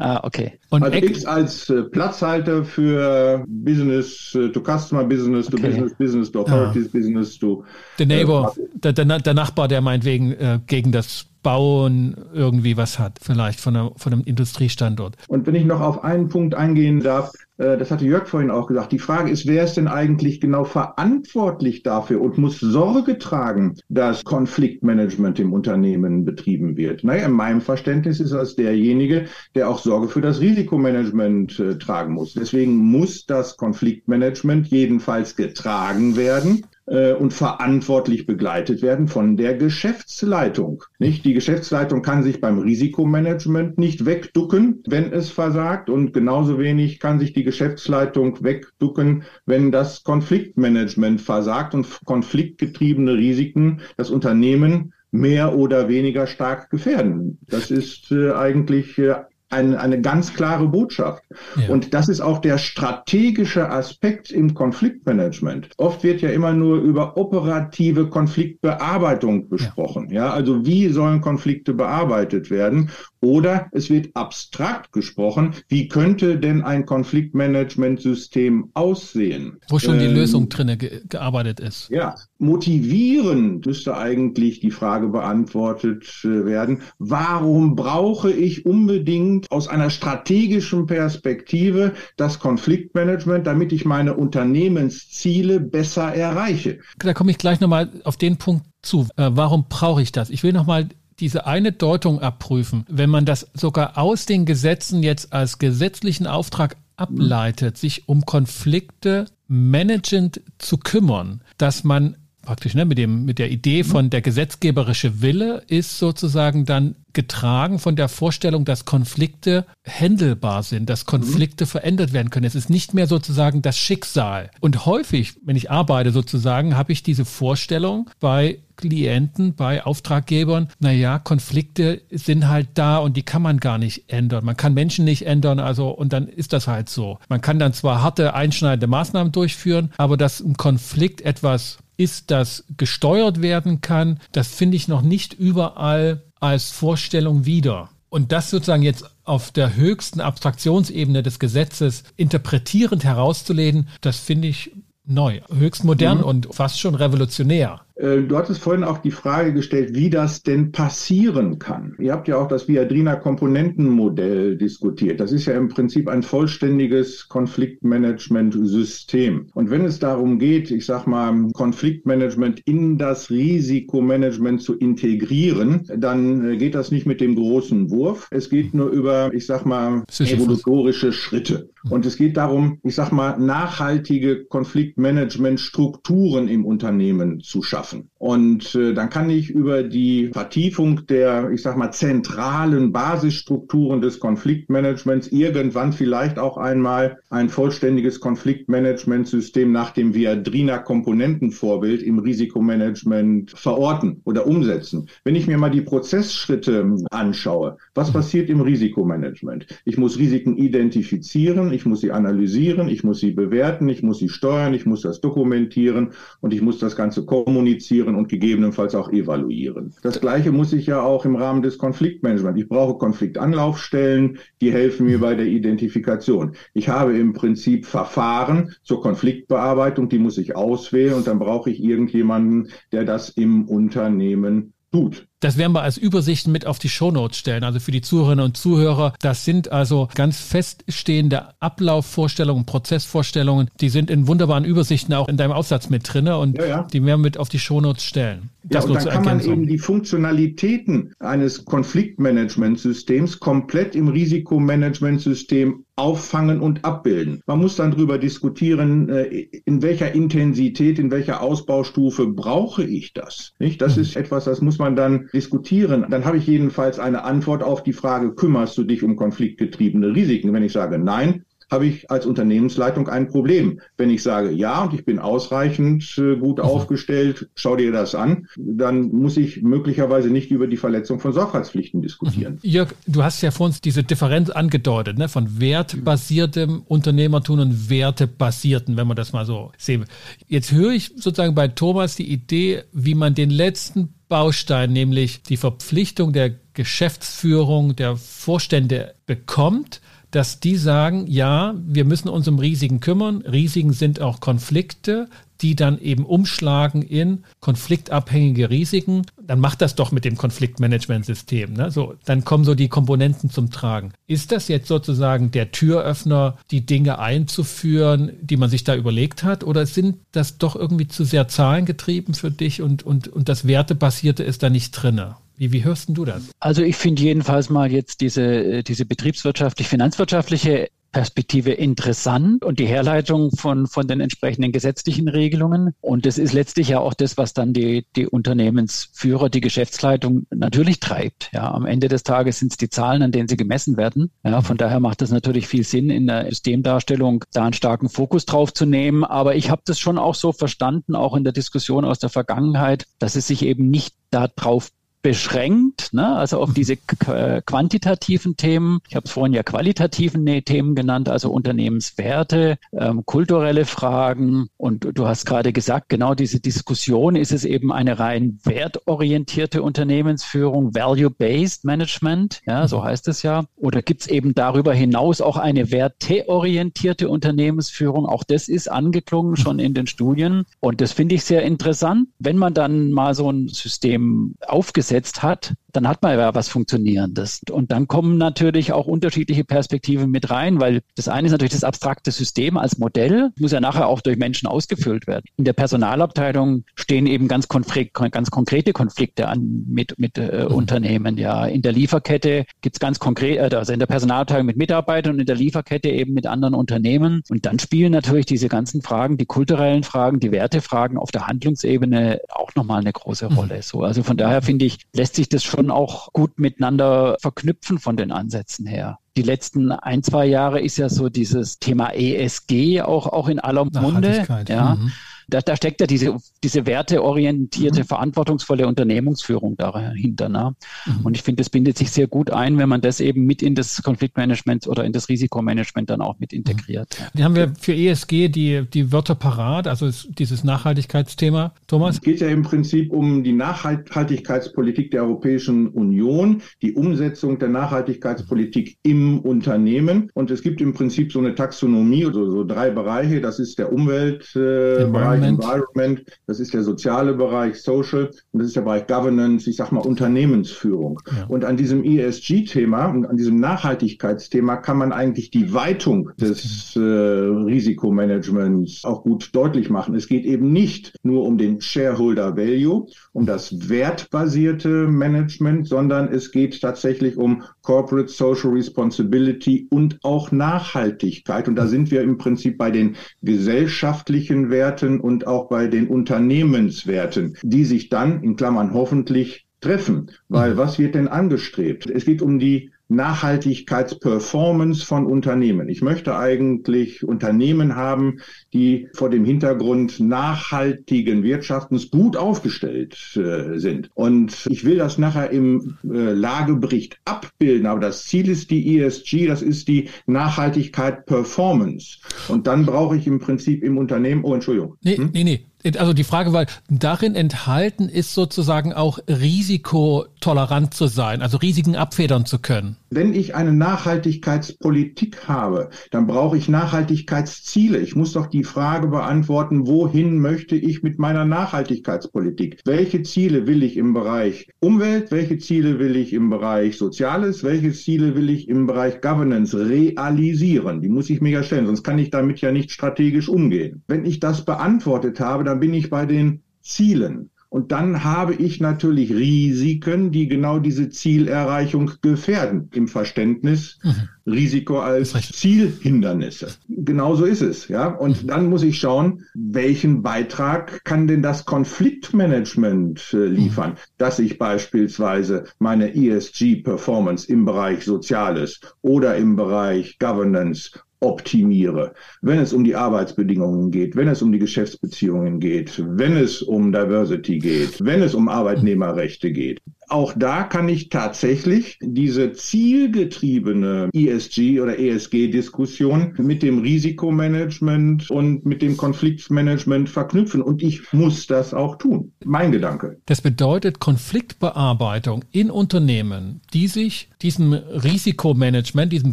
Ah, 0.00 0.18
okay. 0.24 0.52
Und 0.70 0.82
also 0.82 0.96
X 0.96 1.26
als 1.26 1.68
äh, 1.68 1.82
Platzhalter 1.82 2.64
für 2.64 3.44
Business 3.46 4.34
äh, 4.34 4.48
to 4.48 4.60
Customer, 4.60 5.04
Business 5.04 5.46
to 5.46 5.58
okay. 5.58 5.68
Business, 5.68 5.94
Business 5.94 6.32
to 6.32 6.40
Authorities, 6.40 6.86
ah. 6.86 6.90
Business 6.92 7.38
to. 7.38 7.64
Der 7.98 8.06
Neighbor, 8.06 8.54
äh, 8.56 8.78
der, 8.78 8.92
der, 8.94 9.18
der, 9.18 9.34
Nachbar, 9.34 9.68
der 9.68 9.82
meinetwegen 9.82 10.32
äh, 10.32 10.58
gegen 10.66 10.90
das 10.90 11.26
Bauen 11.42 12.16
irgendwie 12.32 12.78
was 12.78 12.98
hat, 12.98 13.18
vielleicht 13.20 13.60
von, 13.60 13.76
einer, 13.76 13.92
von 13.96 14.14
einem 14.14 14.22
Industriestandort. 14.22 15.16
Und 15.28 15.46
wenn 15.46 15.54
ich 15.54 15.66
noch 15.66 15.80
auf 15.80 16.02
einen 16.02 16.30
Punkt 16.30 16.54
eingehen 16.54 17.00
darf, 17.00 17.32
äh, 17.34 17.38
das 17.60 17.90
hatte 17.90 18.04
Jörg 18.04 18.26
vorhin 18.26 18.50
auch 18.50 18.66
gesagt, 18.66 18.92
die 18.92 18.98
Frage 18.98 19.30
ist, 19.30 19.46
wer 19.46 19.64
ist 19.64 19.76
denn 19.76 19.88
eigentlich 19.88 20.40
genau 20.40 20.64
verantwortlich 20.64 21.82
dafür 21.82 22.22
und 22.22 22.38
muss 22.38 22.58
Sorge 22.58 23.18
tragen, 23.18 23.76
dass 23.88 24.24
Konfliktmanagement 24.24 25.38
im 25.40 25.52
Unternehmen 25.52 26.24
betrieben 26.24 26.76
wird? 26.76 27.04
Naja, 27.04 27.26
in 27.26 27.32
meinem 27.32 27.60
Verständnis 27.60 28.18
ist 28.18 28.32
das 28.32 28.56
derjenige, 28.56 29.26
der 29.54 29.68
auch 29.68 29.78
Sorge 29.78 30.08
für 30.08 30.22
das 30.22 30.40
Risikomanagement 30.40 31.60
äh, 31.60 31.78
tragen 31.78 32.14
muss. 32.14 32.32
Deswegen 32.32 32.76
muss 32.76 33.26
das 33.26 33.56
Konfliktmanagement 33.56 34.68
jedenfalls 34.68 35.36
getragen 35.36 36.16
werden 36.16 36.64
äh, 36.90 37.12
und 37.12 37.32
verantwortlich 37.32 38.26
begleitet 38.26 38.82
werden 38.82 39.08
von 39.08 39.36
der 39.36 39.56
Geschäftsleitung. 39.56 40.82
Nicht? 40.98 41.24
Die 41.24 41.34
Geschäftsleitung 41.34 42.02
kann 42.02 42.22
sich 42.22 42.40
beim 42.40 42.58
Risikomanagement 42.58 43.78
nicht 43.78 44.04
wegducken, 44.04 44.82
wenn 44.86 45.12
es 45.12 45.30
versagt 45.30 45.88
und 45.88 46.12
genauso 46.12 46.58
wenig 46.58 46.98
kann 46.98 47.20
sich 47.20 47.32
die 47.32 47.44
Geschäftsleitung 47.44 48.42
wegducken, 48.42 49.22
wenn 49.46 49.70
das 49.70 50.02
Konfliktmanagement 50.02 51.20
versagt 51.20 51.74
und 51.74 51.86
konfliktgetriebene 52.04 53.14
Risiken 53.14 53.80
das 53.96 54.10
Unternehmen 54.10 54.92
mehr 55.12 55.56
oder 55.56 55.88
weniger 55.88 56.26
stark 56.26 56.70
gefährden. 56.70 57.38
Das 57.48 57.70
ist 57.70 58.10
äh, 58.12 58.32
eigentlich 58.32 58.98
äh, 58.98 59.14
ein, 59.50 59.74
eine 59.74 60.00
ganz 60.00 60.32
klare 60.32 60.68
Botschaft. 60.68 61.24
Ja. 61.56 61.72
Und 61.72 61.92
das 61.92 62.08
ist 62.08 62.20
auch 62.20 62.38
der 62.38 62.56
strategische 62.58 63.68
Aspekt 63.68 64.30
im 64.30 64.54
Konfliktmanagement. 64.54 65.70
Oft 65.76 66.02
wird 66.04 66.22
ja 66.22 66.30
immer 66.30 66.52
nur 66.52 66.78
über 66.78 67.16
operative 67.16 68.08
Konfliktbearbeitung 68.08 69.48
besprochen. 69.48 70.08
Ja, 70.10 70.26
ja 70.26 70.32
also 70.32 70.64
wie 70.64 70.88
sollen 70.88 71.20
Konflikte 71.20 71.74
bearbeitet 71.74 72.50
werden? 72.50 72.90
Oder 73.22 73.68
es 73.72 73.90
wird 73.90 74.16
abstrakt 74.16 74.92
gesprochen, 74.92 75.54
wie 75.68 75.88
könnte 75.88 76.38
denn 76.38 76.62
ein 76.62 76.86
Konfliktmanagementsystem 76.86 78.70
aussehen? 78.72 79.58
Wo 79.68 79.78
schon 79.78 79.98
die 79.98 80.06
ähm, 80.06 80.14
Lösung 80.14 80.48
drinne 80.48 80.78
ge 80.78 81.02
gearbeitet 81.08 81.60
ist. 81.60 81.90
Ja, 81.90 82.14
motivierend 82.38 83.66
müsste 83.66 83.96
eigentlich 83.96 84.60
die 84.60 84.70
Frage 84.70 85.08
beantwortet 85.08 86.04
äh, 86.24 86.46
werden, 86.46 86.82
warum 86.98 87.76
brauche 87.76 88.30
ich 88.30 88.64
unbedingt 88.64 89.50
aus 89.50 89.68
einer 89.68 89.90
strategischen 89.90 90.86
Perspektive 90.86 91.92
das 92.16 92.38
Konfliktmanagement, 92.38 93.46
damit 93.46 93.72
ich 93.72 93.84
meine 93.84 94.14
Unternehmensziele 94.14 95.60
besser 95.60 96.14
erreiche? 96.14 96.78
Da 96.98 97.12
komme 97.12 97.32
ich 97.32 97.38
gleich 97.38 97.60
nochmal 97.60 97.90
auf 98.04 98.16
den 98.16 98.38
Punkt 98.38 98.66
zu. 98.82 99.06
Äh, 99.16 99.30
warum 99.32 99.66
brauche 99.68 100.00
ich 100.00 100.10
das? 100.10 100.30
Ich 100.30 100.42
will 100.42 100.52
nochmal 100.52 100.88
diese 101.20 101.46
eine 101.46 101.72
Deutung 101.72 102.20
abprüfen. 102.20 102.84
Wenn 102.88 103.10
man 103.10 103.24
das 103.24 103.48
sogar 103.54 103.98
aus 103.98 104.26
den 104.26 104.46
Gesetzen 104.46 105.02
jetzt 105.02 105.32
als 105.32 105.58
gesetzlichen 105.58 106.26
Auftrag 106.26 106.76
ableitet, 106.96 107.78
sich 107.78 108.08
um 108.08 108.26
Konflikte 108.26 109.26
managend 109.48 110.40
zu 110.58 110.78
kümmern, 110.78 111.42
dass 111.58 111.84
man 111.84 112.16
praktisch 112.42 112.74
ne, 112.74 112.84
mit, 112.84 112.98
dem, 112.98 113.24
mit 113.24 113.38
der 113.38 113.50
Idee 113.50 113.84
von 113.84 114.10
der 114.10 114.22
gesetzgeberische 114.22 115.20
Wille 115.20 115.62
ist 115.68 115.98
sozusagen 115.98 116.64
dann 116.64 116.96
getragen 117.12 117.78
von 117.78 117.96
der 117.96 118.08
Vorstellung, 118.08 118.64
dass 118.64 118.84
Konflikte 118.84 119.66
händelbar 119.82 120.62
sind, 120.62 120.88
dass 120.88 121.06
Konflikte 121.06 121.64
mhm. 121.64 121.68
verändert 121.68 122.12
werden 122.12 122.30
können. 122.30 122.46
Es 122.46 122.54
ist 122.54 122.70
nicht 122.70 122.94
mehr 122.94 123.06
sozusagen 123.06 123.62
das 123.62 123.78
Schicksal. 123.78 124.50
Und 124.60 124.86
häufig, 124.86 125.34
wenn 125.44 125.56
ich 125.56 125.70
arbeite 125.70 126.12
sozusagen, 126.12 126.76
habe 126.76 126.92
ich 126.92 127.02
diese 127.02 127.24
Vorstellung 127.24 128.10
bei 128.20 128.58
Klienten, 128.76 129.54
bei 129.54 129.84
Auftraggebern, 129.84 130.68
naja, 130.78 131.18
Konflikte 131.18 132.00
sind 132.10 132.48
halt 132.48 132.68
da 132.74 132.96
und 132.96 133.16
die 133.16 133.22
kann 133.22 133.42
man 133.42 133.60
gar 133.60 133.76
nicht 133.76 134.10
ändern. 134.10 134.44
Man 134.44 134.56
kann 134.56 134.72
Menschen 134.72 135.04
nicht 135.04 135.26
ändern, 135.26 135.60
also 135.60 135.90
und 135.90 136.12
dann 136.12 136.26
ist 136.26 136.54
das 136.54 136.66
halt 136.66 136.88
so. 136.88 137.18
Man 137.28 137.42
kann 137.42 137.58
dann 137.58 137.74
zwar 137.74 138.02
harte, 138.02 138.32
einschneidende 138.32 138.86
Maßnahmen 138.86 139.32
durchführen, 139.32 139.92
aber 139.98 140.16
dass 140.16 140.40
ein 140.40 140.56
Konflikt 140.56 141.20
etwas 141.20 141.78
ist, 141.98 142.30
das 142.30 142.64
gesteuert 142.78 143.42
werden 143.42 143.82
kann, 143.82 144.20
das 144.32 144.48
finde 144.48 144.76
ich 144.76 144.88
noch 144.88 145.02
nicht 145.02 145.34
überall 145.34 146.22
als 146.40 146.70
Vorstellung 146.70 147.44
wieder. 147.44 147.90
Und 148.08 148.32
das 148.32 148.50
sozusagen 148.50 148.82
jetzt 148.82 149.08
auf 149.24 149.52
der 149.52 149.76
höchsten 149.76 150.20
Abstraktionsebene 150.20 151.22
des 151.22 151.38
Gesetzes 151.38 152.02
interpretierend 152.16 153.04
herauszulegen, 153.04 153.88
das 154.00 154.18
finde 154.18 154.48
ich 154.48 154.72
neu, 155.04 155.40
höchst 155.52 155.84
modern 155.84 156.18
mhm. 156.18 156.24
und 156.24 156.48
fast 156.54 156.80
schon 156.80 156.94
revolutionär. 156.94 157.82
Äh, 158.00 158.22
du 158.22 158.36
hattest 158.36 158.62
vorhin 158.62 158.84
auch 158.84 158.98
die 158.98 159.10
Frage 159.10 159.52
gestellt, 159.52 159.94
wie 159.94 160.08
das 160.08 160.42
denn 160.42 160.70
passieren 160.72 161.58
kann. 161.58 161.96
Ihr 161.98 162.12
habt 162.12 162.28
ja 162.28 162.38
auch 162.38 162.48
das 162.48 162.66
Viadrina 162.66 163.16
Komponentenmodell 163.16 164.56
diskutiert. 164.56 165.20
Das 165.20 165.32
ist 165.32 165.44
ja 165.46 165.52
im 165.54 165.68
Prinzip 165.68 166.08
ein 166.08 166.22
vollständiges 166.22 167.28
Konfliktmanagement-System. 167.28 169.48
Und 169.52 169.70
wenn 169.70 169.84
es 169.84 169.98
darum 169.98 170.38
geht, 170.38 170.70
ich 170.70 170.86
sag 170.86 171.06
mal, 171.06 171.50
Konfliktmanagement 171.52 172.60
in 172.60 172.96
das 172.96 173.28
Risikomanagement 173.30 174.62
zu 174.62 174.78
integrieren, 174.78 175.86
dann 175.94 176.52
äh, 176.52 176.56
geht 176.56 176.74
das 176.74 176.90
nicht 176.90 177.04
mit 177.06 177.20
dem 177.20 177.34
großen 177.34 177.90
Wurf. 177.90 178.28
Es 178.30 178.48
geht 178.48 178.72
nur 178.72 178.88
über, 178.88 179.30
ich 179.34 179.44
sag 179.44 179.66
mal, 179.66 180.04
evolutorische 180.18 181.12
Schritte. 181.12 181.68
Und 181.90 182.06
es 182.06 182.16
geht 182.16 182.38
darum, 182.38 182.78
ich 182.82 182.94
sag 182.94 183.12
mal, 183.12 183.38
nachhaltige 183.38 184.46
Konfliktmanagement-Strukturen 184.46 186.48
im 186.48 186.64
Unternehmen 186.64 187.40
zu 187.40 187.62
schaffen 187.62 187.89
schaffen. 187.90 188.10
Und 188.18 188.74
äh, 188.74 188.92
dann 188.92 189.10
kann 189.10 189.30
ich 189.30 189.50
über 189.50 189.82
die 189.82 190.30
Vertiefung 190.32 191.06
der, 191.06 191.50
ich 191.50 191.62
sag 191.62 191.76
mal, 191.76 191.90
zentralen 191.90 192.92
Basisstrukturen 192.92 194.00
des 194.00 194.20
Konfliktmanagements 194.20 195.28
irgendwann 195.28 195.92
vielleicht 195.92 196.38
auch 196.38 196.56
einmal 196.56 197.18
ein 197.30 197.48
vollständiges 197.48 198.20
Konfliktmanagementsystem 198.20 199.72
nach 199.72 199.90
dem 199.90 200.14
Viadrina 200.14 200.78
Komponentenvorbild 200.78 202.02
im 202.02 202.18
Risikomanagement 202.18 203.52
verorten 203.52 204.20
oder 204.24 204.46
umsetzen. 204.46 205.08
Wenn 205.24 205.34
ich 205.34 205.46
mir 205.46 205.58
mal 205.58 205.70
die 205.70 205.80
Prozessschritte 205.80 206.96
anschaue, 207.10 207.78
was 207.94 208.12
passiert 208.12 208.50
im 208.50 208.60
Risikomanagement? 208.60 209.66
Ich 209.84 209.96
muss 209.96 210.18
Risiken 210.18 210.56
identifizieren, 210.56 211.72
ich 211.72 211.86
muss 211.86 212.00
sie 212.00 212.12
analysieren, 212.12 212.88
ich 212.88 213.02
muss 213.02 213.20
sie 213.20 213.32
bewerten, 213.32 213.88
ich 213.88 214.02
muss 214.02 214.18
sie 214.18 214.28
steuern, 214.28 214.74
ich 214.74 214.86
muss 214.86 215.02
das 215.02 215.20
dokumentieren 215.20 216.10
und 216.40 216.52
ich 216.52 216.60
muss 216.60 216.78
das 216.78 216.96
Ganze 216.96 217.24
kommunizieren 217.24 217.69
kommunizieren 217.70 218.16
und 218.16 218.28
gegebenenfalls 218.28 218.94
auch 218.94 219.10
evaluieren. 219.10 219.94
Das 220.02 220.20
Gleiche 220.20 220.50
muss 220.52 220.72
ich 220.72 220.86
ja 220.86 221.02
auch 221.02 221.24
im 221.24 221.36
Rahmen 221.36 221.62
des 221.62 221.78
Konfliktmanagements. 221.78 222.60
Ich 222.60 222.68
brauche 222.68 222.98
Konfliktanlaufstellen, 222.98 224.38
die 224.60 224.72
helfen 224.72 225.06
mir 225.06 225.20
bei 225.20 225.34
der 225.34 225.46
Identifikation. 225.46 226.56
Ich 226.74 226.88
habe 226.88 227.16
im 227.16 227.32
Prinzip 227.32 227.86
Verfahren 227.86 228.74
zur 228.82 229.00
Konfliktbearbeitung, 229.00 230.08
die 230.08 230.18
muss 230.18 230.38
ich 230.38 230.56
auswählen 230.56 231.14
und 231.14 231.26
dann 231.26 231.38
brauche 231.38 231.70
ich 231.70 231.82
irgendjemanden, 231.82 232.70
der 232.92 233.04
das 233.04 233.30
im 233.30 233.68
Unternehmen 233.68 234.72
tut. 234.90 235.29
Das 235.40 235.56
werden 235.56 235.72
wir 235.72 235.82
als 235.82 235.96
Übersicht 235.96 236.48
mit 236.48 236.66
auf 236.66 236.78
die 236.78 236.90
Shownotes 236.90 237.38
stellen, 237.38 237.64
also 237.64 237.80
für 237.80 237.92
die 237.92 238.02
Zuhörerinnen 238.02 238.44
und 238.44 238.58
Zuhörer. 238.58 239.14
Das 239.20 239.46
sind 239.46 239.72
also 239.72 240.08
ganz 240.14 240.38
feststehende 240.38 241.48
Ablaufvorstellungen, 241.60 242.66
Prozessvorstellungen. 242.66 243.70
Die 243.80 243.88
sind 243.88 244.10
in 244.10 244.26
wunderbaren 244.26 244.64
Übersichten 244.64 245.14
auch 245.14 245.28
in 245.28 245.38
deinem 245.38 245.52
Aufsatz 245.52 245.88
mit 245.88 246.12
drin 246.12 246.28
und 246.28 246.58
ja, 246.58 246.66
ja. 246.66 246.82
die 246.92 247.02
werden 247.04 247.22
wir 247.22 247.30
mit 247.30 247.38
auf 247.38 247.48
die 247.48 247.58
Shownotes 247.58 248.04
stellen. 248.04 248.50
Das 248.62 248.84
ja, 248.84 248.90
und 248.90 248.96
dann 248.96 249.08
kann 249.08 249.24
man 249.24 249.40
eben 249.40 249.66
die 249.66 249.78
Funktionalitäten 249.78 251.14
eines 251.18 251.64
Konfliktmanagementsystems 251.64 253.40
komplett 253.40 253.96
im 253.96 254.08
Risikomanagementsystem 254.08 255.86
auffangen 255.96 256.60
und 256.60 256.84
abbilden. 256.84 257.42
Man 257.46 257.58
muss 257.58 257.76
dann 257.76 257.92
darüber 257.92 258.18
diskutieren, 258.18 259.08
äh, 259.08 259.48
in 259.64 259.82
welcher 259.82 260.12
Intensität, 260.12 260.98
in 260.98 261.10
welcher 261.10 261.42
Ausbaustufe 261.42 262.26
brauche 262.26 262.84
ich 262.84 263.14
das. 263.14 263.52
Nicht? 263.58 263.80
Das 263.80 263.96
mhm. 263.96 264.02
ist 264.02 264.16
etwas, 264.16 264.44
das 264.44 264.60
muss 264.60 264.78
man 264.78 264.94
dann 264.94 265.29
diskutieren. 265.32 266.06
Dann 266.10 266.24
habe 266.24 266.36
ich 266.36 266.46
jedenfalls 266.46 266.98
eine 266.98 267.24
Antwort 267.24 267.62
auf 267.62 267.82
die 267.82 267.92
Frage, 267.92 268.34
kümmerst 268.34 268.76
du 268.78 268.84
dich 268.84 269.02
um 269.02 269.16
konfliktgetriebene 269.16 270.14
Risiken? 270.14 270.52
Wenn 270.52 270.62
ich 270.62 270.72
sage 270.72 270.98
nein, 270.98 271.44
habe 271.70 271.86
ich 271.86 272.10
als 272.10 272.26
Unternehmensleitung 272.26 273.08
ein 273.08 273.28
Problem. 273.28 273.80
Wenn 273.96 274.10
ich 274.10 274.22
sage, 274.22 274.50
ja, 274.50 274.82
und 274.82 274.94
ich 274.94 275.04
bin 275.04 275.18
ausreichend 275.18 276.18
äh, 276.18 276.36
gut 276.36 276.58
mhm. 276.58 276.64
aufgestellt, 276.64 277.48
schau 277.54 277.76
dir 277.76 277.92
das 277.92 278.14
an, 278.14 278.48
dann 278.56 279.10
muss 279.12 279.36
ich 279.36 279.62
möglicherweise 279.62 280.30
nicht 280.30 280.50
über 280.50 280.66
die 280.66 280.76
Verletzung 280.76 281.20
von 281.20 281.32
Sorgfaltspflichten 281.32 282.02
diskutieren. 282.02 282.54
Mhm. 282.54 282.70
Jörg, 282.70 282.94
du 283.06 283.22
hast 283.22 283.42
ja 283.42 283.50
vor 283.50 283.66
uns 283.66 283.80
diese 283.80 284.02
Differenz 284.02 284.50
angedeutet, 284.50 285.18
ne, 285.18 285.28
von 285.28 285.60
wertbasiertem 285.60 286.82
Unternehmertum 286.86 287.60
und 287.60 287.90
wertebasierten, 287.90 288.96
wenn 288.96 289.06
man 289.06 289.16
das 289.16 289.32
mal 289.32 289.46
so 289.46 289.72
sehen. 289.78 290.04
Jetzt 290.48 290.72
höre 290.72 290.92
ich 290.92 291.12
sozusagen 291.16 291.54
bei 291.54 291.68
Thomas 291.68 292.16
die 292.16 292.30
Idee, 292.30 292.82
wie 292.92 293.14
man 293.14 293.34
den 293.34 293.50
letzten 293.50 294.14
Baustein, 294.28 294.92
nämlich 294.92 295.42
die 295.42 295.56
Verpflichtung 295.56 296.32
der 296.32 296.54
Geschäftsführung, 296.72 297.96
der 297.96 298.16
Vorstände 298.16 299.14
bekommt, 299.26 300.00
dass 300.30 300.60
die 300.60 300.76
sagen, 300.76 301.26
ja, 301.26 301.74
wir 301.84 302.04
müssen 302.04 302.28
uns 302.28 302.46
um 302.48 302.58
Risiken 302.58 303.00
kümmern. 303.00 303.42
Risiken 303.42 303.92
sind 303.92 304.20
auch 304.20 304.40
Konflikte, 304.40 305.28
die 305.60 305.76
dann 305.76 305.98
eben 306.00 306.24
umschlagen 306.24 307.02
in 307.02 307.44
konfliktabhängige 307.60 308.70
Risiken. 308.70 309.26
Dann 309.40 309.60
macht 309.60 309.82
das 309.82 309.94
doch 309.94 310.12
mit 310.12 310.24
dem 310.24 310.36
Konfliktmanagementsystem. 310.36 311.74
Ne? 311.74 311.90
So, 311.90 312.14
dann 312.24 312.44
kommen 312.44 312.64
so 312.64 312.74
die 312.74 312.88
Komponenten 312.88 313.50
zum 313.50 313.70
Tragen. 313.70 314.12
Ist 314.26 314.52
das 314.52 314.68
jetzt 314.68 314.88
sozusagen 314.88 315.50
der 315.50 315.72
Türöffner, 315.72 316.56
die 316.70 316.86
Dinge 316.86 317.18
einzuführen, 317.18 318.32
die 318.40 318.56
man 318.56 318.70
sich 318.70 318.84
da 318.84 318.94
überlegt 318.94 319.42
hat? 319.42 319.64
Oder 319.64 319.86
sind 319.86 320.16
das 320.32 320.58
doch 320.58 320.76
irgendwie 320.76 321.08
zu 321.08 321.24
sehr 321.24 321.48
zahlengetrieben 321.48 322.34
für 322.34 322.50
dich 322.50 322.80
und, 322.80 323.02
und, 323.02 323.28
und 323.28 323.48
das 323.48 323.66
Wertebasierte 323.66 324.42
ist 324.42 324.62
da 324.62 324.70
nicht 324.70 324.92
drinne? 324.92 325.36
Wie, 325.60 325.72
wie 325.72 325.84
hörst 325.84 326.08
du 326.08 326.24
das? 326.24 326.52
Also 326.58 326.82
ich 326.82 326.96
finde 326.96 327.20
jedenfalls 327.20 327.68
mal 327.68 327.92
jetzt 327.92 328.22
diese, 328.22 328.42
äh, 328.42 328.82
diese 328.82 329.04
betriebswirtschaftlich-finanzwirtschaftliche 329.04 330.88
Perspektive 331.12 331.72
interessant 331.72 332.64
und 332.64 332.78
die 332.78 332.86
Herleitung 332.86 333.50
von, 333.50 333.86
von 333.86 334.06
den 334.06 334.20
entsprechenden 334.22 334.72
gesetzlichen 334.72 335.28
Regelungen. 335.28 335.92
Und 336.00 336.24
das 336.24 336.38
ist 336.38 336.54
letztlich 336.54 336.88
ja 336.88 337.00
auch 337.00 337.12
das, 337.12 337.36
was 337.36 337.52
dann 337.52 337.74
die, 337.74 338.06
die 338.16 338.26
Unternehmensführer, 338.26 339.50
die 339.50 339.60
Geschäftsleitung 339.60 340.46
natürlich 340.50 340.98
treibt. 340.98 341.50
Ja, 341.52 341.70
am 341.74 341.84
Ende 341.84 342.08
des 342.08 342.22
Tages 342.22 342.60
sind 342.60 342.72
es 342.72 342.78
die 342.78 342.88
Zahlen, 342.88 343.20
an 343.20 343.32
denen 343.32 343.48
sie 343.48 343.58
gemessen 343.58 343.98
werden. 343.98 344.30
Ja, 344.44 344.62
von 344.62 344.78
daher 344.78 345.00
macht 345.00 345.20
es 345.20 345.30
natürlich 345.30 345.66
viel 345.66 345.84
Sinn, 345.84 346.08
in 346.08 346.26
der 346.26 346.48
Systemdarstellung 346.48 347.44
da 347.52 347.64
einen 347.64 347.74
starken 347.74 348.08
Fokus 348.08 348.46
drauf 348.46 348.72
zu 348.72 348.86
nehmen. 348.86 349.24
Aber 349.24 349.56
ich 349.56 349.68
habe 349.68 349.82
das 349.84 349.98
schon 349.98 350.16
auch 350.16 350.36
so 350.36 350.52
verstanden, 350.52 351.16
auch 351.16 351.36
in 351.36 351.44
der 351.44 351.52
Diskussion 351.52 352.06
aus 352.06 352.18
der 352.18 352.30
Vergangenheit, 352.30 353.04
dass 353.18 353.36
es 353.36 353.46
sich 353.46 353.62
eben 353.62 353.90
nicht 353.90 354.14
darauf 354.30 354.90
beschränkt, 355.22 356.12
ne? 356.12 356.36
also 356.36 356.60
auf 356.60 356.72
diese 356.72 356.94
äh, 357.26 357.60
quantitativen 357.64 358.56
Themen. 358.56 359.00
Ich 359.08 359.16
habe 359.16 359.26
es 359.26 359.32
vorhin 359.32 359.52
ja 359.52 359.62
qualitativen 359.62 360.44
ne, 360.44 360.62
Themen 360.62 360.94
genannt, 360.94 361.28
also 361.28 361.50
Unternehmenswerte, 361.50 362.78
ähm, 362.92 363.24
kulturelle 363.26 363.84
Fragen. 363.84 364.68
Und 364.78 365.06
du 365.12 365.26
hast 365.26 365.44
gerade 365.44 365.72
gesagt, 365.72 366.08
genau 366.08 366.34
diese 366.34 366.60
Diskussion, 366.60 367.36
ist 367.36 367.52
es 367.52 367.64
eben 367.64 367.92
eine 367.92 368.18
rein 368.18 368.60
wertorientierte 368.64 369.82
Unternehmensführung, 369.82 370.94
Value-Based 370.94 371.84
Management, 371.84 372.62
ja, 372.66 372.88
so 372.88 373.00
mhm. 373.00 373.04
heißt 373.04 373.28
es 373.28 373.42
ja. 373.42 373.64
Oder 373.76 374.00
gibt 374.00 374.22
es 374.22 374.26
eben 374.26 374.54
darüber 374.54 374.94
hinaus 374.94 375.42
auch 375.42 375.58
eine 375.58 375.90
werteorientierte 375.90 377.28
Unternehmensführung? 377.28 378.24
Auch 378.24 378.44
das 378.44 378.68
ist 378.68 378.90
angeklungen 378.90 379.56
schon 379.56 379.78
in 379.80 379.92
den 379.92 380.06
Studien. 380.06 380.64
Und 380.80 381.02
das 381.02 381.12
finde 381.12 381.34
ich 381.34 381.44
sehr 381.44 381.62
interessant. 381.62 382.28
Wenn 382.38 382.56
man 382.56 382.72
dann 382.72 383.10
mal 383.10 383.34
so 383.34 383.50
ein 383.50 383.68
System 383.68 384.54
aufgesetzt 384.66 385.09
hat, 385.42 385.74
dann 385.92 386.08
hat 386.08 386.22
man 386.22 386.38
ja 386.38 386.54
was 386.54 386.68
Funktionierendes. 386.68 387.62
Und 387.70 387.92
dann 387.92 388.08
kommen 388.08 388.38
natürlich 388.38 388.92
auch 388.92 389.06
unterschiedliche 389.06 389.64
Perspektiven 389.64 390.30
mit 390.30 390.50
rein, 390.50 390.80
weil 390.80 391.00
das 391.16 391.28
eine 391.28 391.46
ist 391.46 391.52
natürlich 391.52 391.72
das 391.72 391.84
abstrakte 391.84 392.30
System 392.30 392.76
als 392.76 392.98
Modell, 392.98 393.50
muss 393.58 393.72
ja 393.72 393.80
nachher 393.80 394.06
auch 394.06 394.20
durch 394.20 394.36
Menschen 394.36 394.66
ausgefüllt 394.66 395.26
werden. 395.26 395.44
In 395.56 395.64
der 395.64 395.72
Personalabteilung 395.72 396.84
stehen 396.94 397.26
eben 397.26 397.48
ganz, 397.48 397.68
konflikt, 397.68 398.14
ganz 398.14 398.50
konkrete 398.50 398.92
Konflikte 398.92 399.48
an 399.48 399.84
mit, 399.88 400.18
mit 400.18 400.38
äh, 400.38 400.66
mhm. 400.68 400.74
Unternehmen. 400.74 401.36
Ja, 401.38 401.66
in 401.66 401.82
der 401.82 401.92
Lieferkette 401.92 402.64
gibt 402.80 402.96
es 402.96 403.00
ganz 403.00 403.18
konkret, 403.18 403.72
äh, 403.72 403.76
also 403.76 403.92
in 403.92 403.98
der 403.98 404.06
Personalabteilung 404.06 404.66
mit 404.66 404.76
Mitarbeitern 404.76 405.34
und 405.34 405.40
in 405.40 405.46
der 405.46 405.56
Lieferkette 405.56 406.08
eben 406.08 406.32
mit 406.34 406.46
anderen 406.46 406.74
Unternehmen. 406.74 407.42
Und 407.48 407.66
dann 407.66 407.78
spielen 407.78 408.12
natürlich 408.12 408.46
diese 408.46 408.68
ganzen 408.68 409.02
Fragen, 409.02 409.36
die 409.36 409.46
kulturellen 409.46 410.02
Fragen, 410.02 410.40
die 410.40 410.52
Wertefragen 410.52 411.18
auf 411.18 411.30
der 411.30 411.46
Handlungsebene 411.46 412.40
auch 412.48 412.74
nochmal 412.74 413.00
eine 413.00 413.12
große 413.12 413.48
mhm. 413.50 413.56
Rolle. 413.56 413.82
So, 413.82 414.02
also 414.02 414.22
von 414.22 414.36
daher 414.36 414.62
finde 414.62 414.84
ich, 414.84 414.98
lässt 415.12 415.36
sich 415.36 415.48
das 415.48 415.64
schon 415.64 415.79
schon 415.80 415.90
auch 415.90 416.32
gut 416.34 416.58
miteinander 416.58 417.36
verknüpfen 417.40 417.98
von 417.98 418.16
den 418.16 418.32
Ansätzen 418.32 418.86
her. 418.86 419.18
Die 419.36 419.42
letzten 419.42 419.92
ein, 419.92 420.22
zwei 420.22 420.44
Jahre 420.44 420.80
ist 420.80 420.98
ja 420.98 421.08
so 421.08 421.30
dieses 421.30 421.78
Thema 421.78 422.10
ESG 422.12 423.00
auch, 423.00 423.26
auch 423.26 423.48
in 423.48 423.58
aller 423.58 423.86
Munde. 423.86 424.46
Ja. 424.68 424.96
Mhm 424.96 425.12
da, 425.50 425.60
da 425.60 425.76
steckt 425.76 426.00
ja 426.00 426.06
diese, 426.06 426.36
diese 426.62 426.86
werteorientierte, 426.86 428.00
mhm. 428.00 428.04
verantwortungsvolle 428.04 428.86
Unternehmensführung 428.86 429.76
dahinter. 429.76 430.48
Ne? 430.48 430.74
Mhm. 431.06 431.26
Und 431.26 431.36
ich 431.36 431.42
finde, 431.42 431.60
das 431.60 431.70
bindet 431.70 431.98
sich 431.98 432.10
sehr 432.10 432.26
gut 432.26 432.50
ein, 432.50 432.78
wenn 432.78 432.88
man 432.88 433.00
das 433.00 433.20
eben 433.20 433.44
mit 433.44 433.62
in 433.62 433.74
das 433.74 434.02
Konfliktmanagement 434.02 434.86
oder 434.86 435.04
in 435.04 435.12
das 435.12 435.28
Risikomanagement 435.28 436.10
dann 436.10 436.20
auch 436.20 436.38
mit 436.38 436.52
integriert. 436.52 437.16
Mhm. 437.18 437.38
Die 437.38 437.44
haben 437.44 437.54
wir 437.54 437.72
für 437.78 437.94
ESG 437.94 438.48
die, 438.48 438.86
die 438.92 439.12
Wörter 439.12 439.34
parat, 439.34 439.86
also 439.86 440.10
dieses 440.28 440.64
Nachhaltigkeitsthema. 440.64 441.74
Thomas? 441.86 442.16
Es 442.16 442.20
geht 442.20 442.40
ja 442.40 442.48
im 442.48 442.62
Prinzip 442.62 443.12
um 443.12 443.42
die 443.42 443.52
Nachhaltigkeitspolitik 443.52 445.10
der 445.10 445.22
Europäischen 445.22 445.88
Union, 445.88 446.62
die 446.82 446.92
Umsetzung 446.92 447.58
der 447.58 447.68
Nachhaltigkeitspolitik 447.68 448.98
im 449.02 449.40
Unternehmen. 449.40 450.30
Und 450.34 450.50
es 450.50 450.62
gibt 450.62 450.80
im 450.80 450.92
Prinzip 450.92 451.32
so 451.32 451.38
eine 451.38 451.54
Taxonomie, 451.54 452.26
also 452.26 452.50
so 452.50 452.64
drei 452.64 452.90
Bereiche. 452.90 453.40
Das 453.40 453.58
ist 453.58 453.78
der 453.78 453.92
Umweltbereich, 453.92 455.39
äh, 455.39 455.39
Environment. 455.42 456.00
Environment, 456.00 456.24
das 456.46 456.60
ist 456.60 456.74
der 456.74 456.82
soziale 456.82 457.34
Bereich, 457.34 457.82
Social 457.82 458.30
und 458.52 458.60
das 458.60 458.68
ist 458.68 458.76
der 458.76 458.82
Bereich 458.82 459.06
Governance, 459.06 459.68
ich 459.68 459.76
sag 459.76 459.92
mal 459.92 460.00
Unternehmensführung. 460.00 461.20
Ja. 461.26 461.46
Und 461.46 461.64
an 461.64 461.76
diesem 461.76 462.04
ESG-Thema 462.04 463.06
und 463.06 463.26
an 463.26 463.36
diesem 463.36 463.60
Nachhaltigkeitsthema 463.60 464.76
kann 464.76 464.98
man 464.98 465.12
eigentlich 465.12 465.50
die 465.50 465.72
Weitung 465.72 466.30
des 466.38 466.94
äh, 466.96 467.00
Risikomanagements 467.00 469.04
auch 469.04 469.22
gut 469.22 469.50
deutlich 469.52 469.90
machen. 469.90 470.14
Es 470.14 470.28
geht 470.28 470.44
eben 470.44 470.72
nicht 470.72 471.14
nur 471.22 471.44
um 471.44 471.58
den 471.58 471.80
Shareholder 471.80 472.56
Value, 472.56 473.06
um 473.32 473.46
das 473.46 473.88
wertbasierte 473.88 475.08
Management, 475.08 475.88
sondern 475.88 476.32
es 476.32 476.50
geht 476.50 476.80
tatsächlich 476.80 477.36
um 477.36 477.62
Corporate 477.90 478.28
Social 478.28 478.70
Responsibility 478.70 479.88
und 479.90 480.20
auch 480.22 480.52
Nachhaltigkeit. 480.52 481.66
Und 481.66 481.74
da 481.74 481.88
sind 481.88 482.12
wir 482.12 482.22
im 482.22 482.38
Prinzip 482.38 482.78
bei 482.78 482.92
den 482.92 483.16
gesellschaftlichen 483.42 484.70
Werten 484.70 485.18
und 485.18 485.48
auch 485.48 485.68
bei 485.68 485.88
den 485.88 486.06
Unternehmenswerten, 486.06 487.56
die 487.62 487.84
sich 487.84 488.08
dann 488.08 488.44
in 488.44 488.54
Klammern 488.54 488.94
hoffentlich 488.94 489.66
treffen. 489.80 490.30
Weil 490.48 490.74
mhm. 490.74 490.76
was 490.76 491.00
wird 491.00 491.16
denn 491.16 491.26
angestrebt? 491.26 492.08
Es 492.08 492.26
geht 492.26 492.42
um 492.42 492.60
die 492.60 492.92
Nachhaltigkeitsperformance 493.10 495.04
von 495.04 495.26
Unternehmen. 495.26 495.88
Ich 495.88 496.00
möchte 496.00 496.36
eigentlich 496.36 497.24
Unternehmen 497.24 497.96
haben, 497.96 498.38
die 498.72 499.08
vor 499.14 499.28
dem 499.30 499.44
Hintergrund 499.44 500.20
nachhaltigen 500.20 501.42
Wirtschaftens 501.42 502.10
gut 502.10 502.36
aufgestellt 502.36 503.16
äh, 503.36 503.78
sind. 503.78 504.10
Und 504.14 504.66
ich 504.70 504.84
will 504.84 504.96
das 504.96 505.18
nachher 505.18 505.50
im 505.50 505.98
äh, 506.04 506.32
Lagebericht 506.32 507.18
abbilden, 507.24 507.86
aber 507.86 508.00
das 508.00 508.24
Ziel 508.24 508.48
ist 508.48 508.70
die 508.70 508.98
ESG, 508.98 509.46
das 509.46 509.62
ist 509.62 509.88
die 509.88 510.08
Nachhaltigkeit 510.26 511.26
Performance. 511.26 512.18
Und 512.48 512.66
dann 512.66 512.86
brauche 512.86 513.16
ich 513.16 513.26
im 513.26 513.40
Prinzip 513.40 513.82
im 513.82 513.98
Unternehmen, 513.98 514.44
oh 514.44 514.54
Entschuldigung. 514.54 514.96
Nee, 515.02 515.16
hm? 515.16 515.30
nee, 515.32 515.44
nee. 515.44 515.66
Also 515.96 516.12
die 516.12 516.24
Frage 516.24 516.52
war, 516.52 516.66
darin 516.90 517.34
enthalten 517.34 518.08
ist 518.08 518.34
sozusagen 518.34 518.92
auch 518.92 519.18
risikotolerant 519.28 520.92
zu 520.92 521.06
sein, 521.06 521.40
also 521.40 521.56
Risiken 521.56 521.96
abfedern 521.96 522.44
zu 522.44 522.58
können. 522.58 522.96
Wenn 523.12 523.34
ich 523.34 523.56
eine 523.56 523.72
Nachhaltigkeitspolitik 523.72 525.48
habe, 525.48 525.90
dann 526.12 526.28
brauche 526.28 526.56
ich 526.56 526.68
Nachhaltigkeitsziele. 526.68 527.98
Ich 527.98 528.14
muss 528.14 528.34
doch 528.34 528.46
die 528.46 528.62
Frage 528.62 529.08
beantworten, 529.08 529.88
wohin 529.88 530.38
möchte 530.38 530.76
ich 530.76 531.02
mit 531.02 531.18
meiner 531.18 531.44
Nachhaltigkeitspolitik? 531.44 532.78
Welche 532.84 533.24
Ziele 533.24 533.66
will 533.66 533.82
ich 533.82 533.96
im 533.96 534.14
Bereich 534.14 534.68
Umwelt? 534.78 535.32
Welche 535.32 535.58
Ziele 535.58 535.98
will 535.98 536.14
ich 536.14 536.32
im 536.32 536.50
Bereich 536.50 536.98
Soziales? 536.98 537.64
Welche 537.64 537.90
Ziele 537.90 538.36
will 538.36 538.48
ich 538.48 538.68
im 538.68 538.86
Bereich 538.86 539.20
Governance 539.20 539.76
realisieren? 539.76 541.00
Die 541.00 541.08
muss 541.08 541.30
ich 541.30 541.40
mir 541.40 541.50
ja 541.50 541.62
stellen, 541.64 541.86
sonst 541.86 542.04
kann 542.04 542.20
ich 542.20 542.30
damit 542.30 542.60
ja 542.60 542.70
nicht 542.70 542.92
strategisch 542.92 543.48
umgehen. 543.48 544.04
Wenn 544.06 544.24
ich 544.24 544.38
das 544.38 544.64
beantwortet 544.64 545.40
habe, 545.40 545.64
dann 545.64 545.80
bin 545.80 545.94
ich 545.94 546.10
bei 546.10 546.26
den 546.26 546.62
Zielen. 546.80 547.50
Und 547.70 547.92
dann 547.92 548.24
habe 548.24 548.54
ich 548.54 548.80
natürlich 548.80 549.32
Risiken, 549.32 550.32
die 550.32 550.48
genau 550.48 550.80
diese 550.80 551.08
Zielerreichung 551.08 552.10
gefährden 552.20 552.90
im 552.92 553.06
Verständnis. 553.06 554.00
Mhm. 554.02 554.28
Risiko 554.44 554.98
als 554.98 555.32
Zielhindernisse. 555.52 556.68
Genauso 556.88 557.44
ist 557.44 557.62
es, 557.62 557.86
ja. 557.86 558.08
Und 558.08 558.42
mhm. 558.42 558.46
dann 558.48 558.66
muss 558.68 558.82
ich 558.82 558.98
schauen, 558.98 559.44
welchen 559.54 560.22
Beitrag 560.22 561.04
kann 561.04 561.28
denn 561.28 561.42
das 561.42 561.64
Konfliktmanagement 561.64 563.32
äh, 563.34 563.46
liefern, 563.46 563.90
mhm. 563.90 563.96
dass 564.18 564.40
ich 564.40 564.58
beispielsweise 564.58 565.64
meine 565.78 566.12
ESG-Performance 566.14 567.48
im 567.48 567.64
Bereich 567.64 568.04
Soziales 568.04 568.80
oder 569.00 569.36
im 569.36 569.54
Bereich 569.54 570.18
Governance 570.18 570.90
optimiere. 571.20 572.14
Wenn 572.42 572.58
es 572.58 572.72
um 572.72 572.84
die 572.84 572.96
Arbeitsbedingungen 572.96 573.90
geht, 573.90 574.16
wenn 574.16 574.28
es 574.28 574.42
um 574.42 574.52
die 574.52 574.58
Geschäftsbeziehungen 574.58 575.60
geht, 575.60 576.02
wenn 576.04 576.36
es 576.36 576.62
um 576.62 576.92
Diversity 576.92 577.58
geht, 577.58 578.04
wenn 578.04 578.22
es 578.22 578.34
um 578.34 578.48
Arbeitnehmerrechte 578.48 579.52
geht. 579.52 579.80
Auch 580.10 580.32
da 580.36 580.64
kann 580.64 580.88
ich 580.88 581.08
tatsächlich 581.08 581.96
diese 582.02 582.52
zielgetriebene 582.52 584.10
ESG 584.12 584.80
oder 584.80 584.98
ESG-Diskussion 584.98 586.34
mit 586.38 586.64
dem 586.64 586.80
Risikomanagement 586.80 588.28
und 588.28 588.66
mit 588.66 588.82
dem 588.82 588.96
Konfliktmanagement 588.96 590.08
verknüpfen. 590.08 590.62
Und 590.62 590.82
ich 590.82 591.12
muss 591.12 591.46
das 591.46 591.72
auch 591.72 591.96
tun. 591.96 592.32
Mein 592.44 592.72
Gedanke. 592.72 593.18
Das 593.26 593.40
bedeutet 593.40 594.00
Konfliktbearbeitung 594.00 595.44
in 595.52 595.70
Unternehmen, 595.70 596.60
die 596.74 596.88
sich 596.88 597.30
diesem 597.40 597.72
Risikomanagement, 597.72 599.12
diesem 599.12 599.32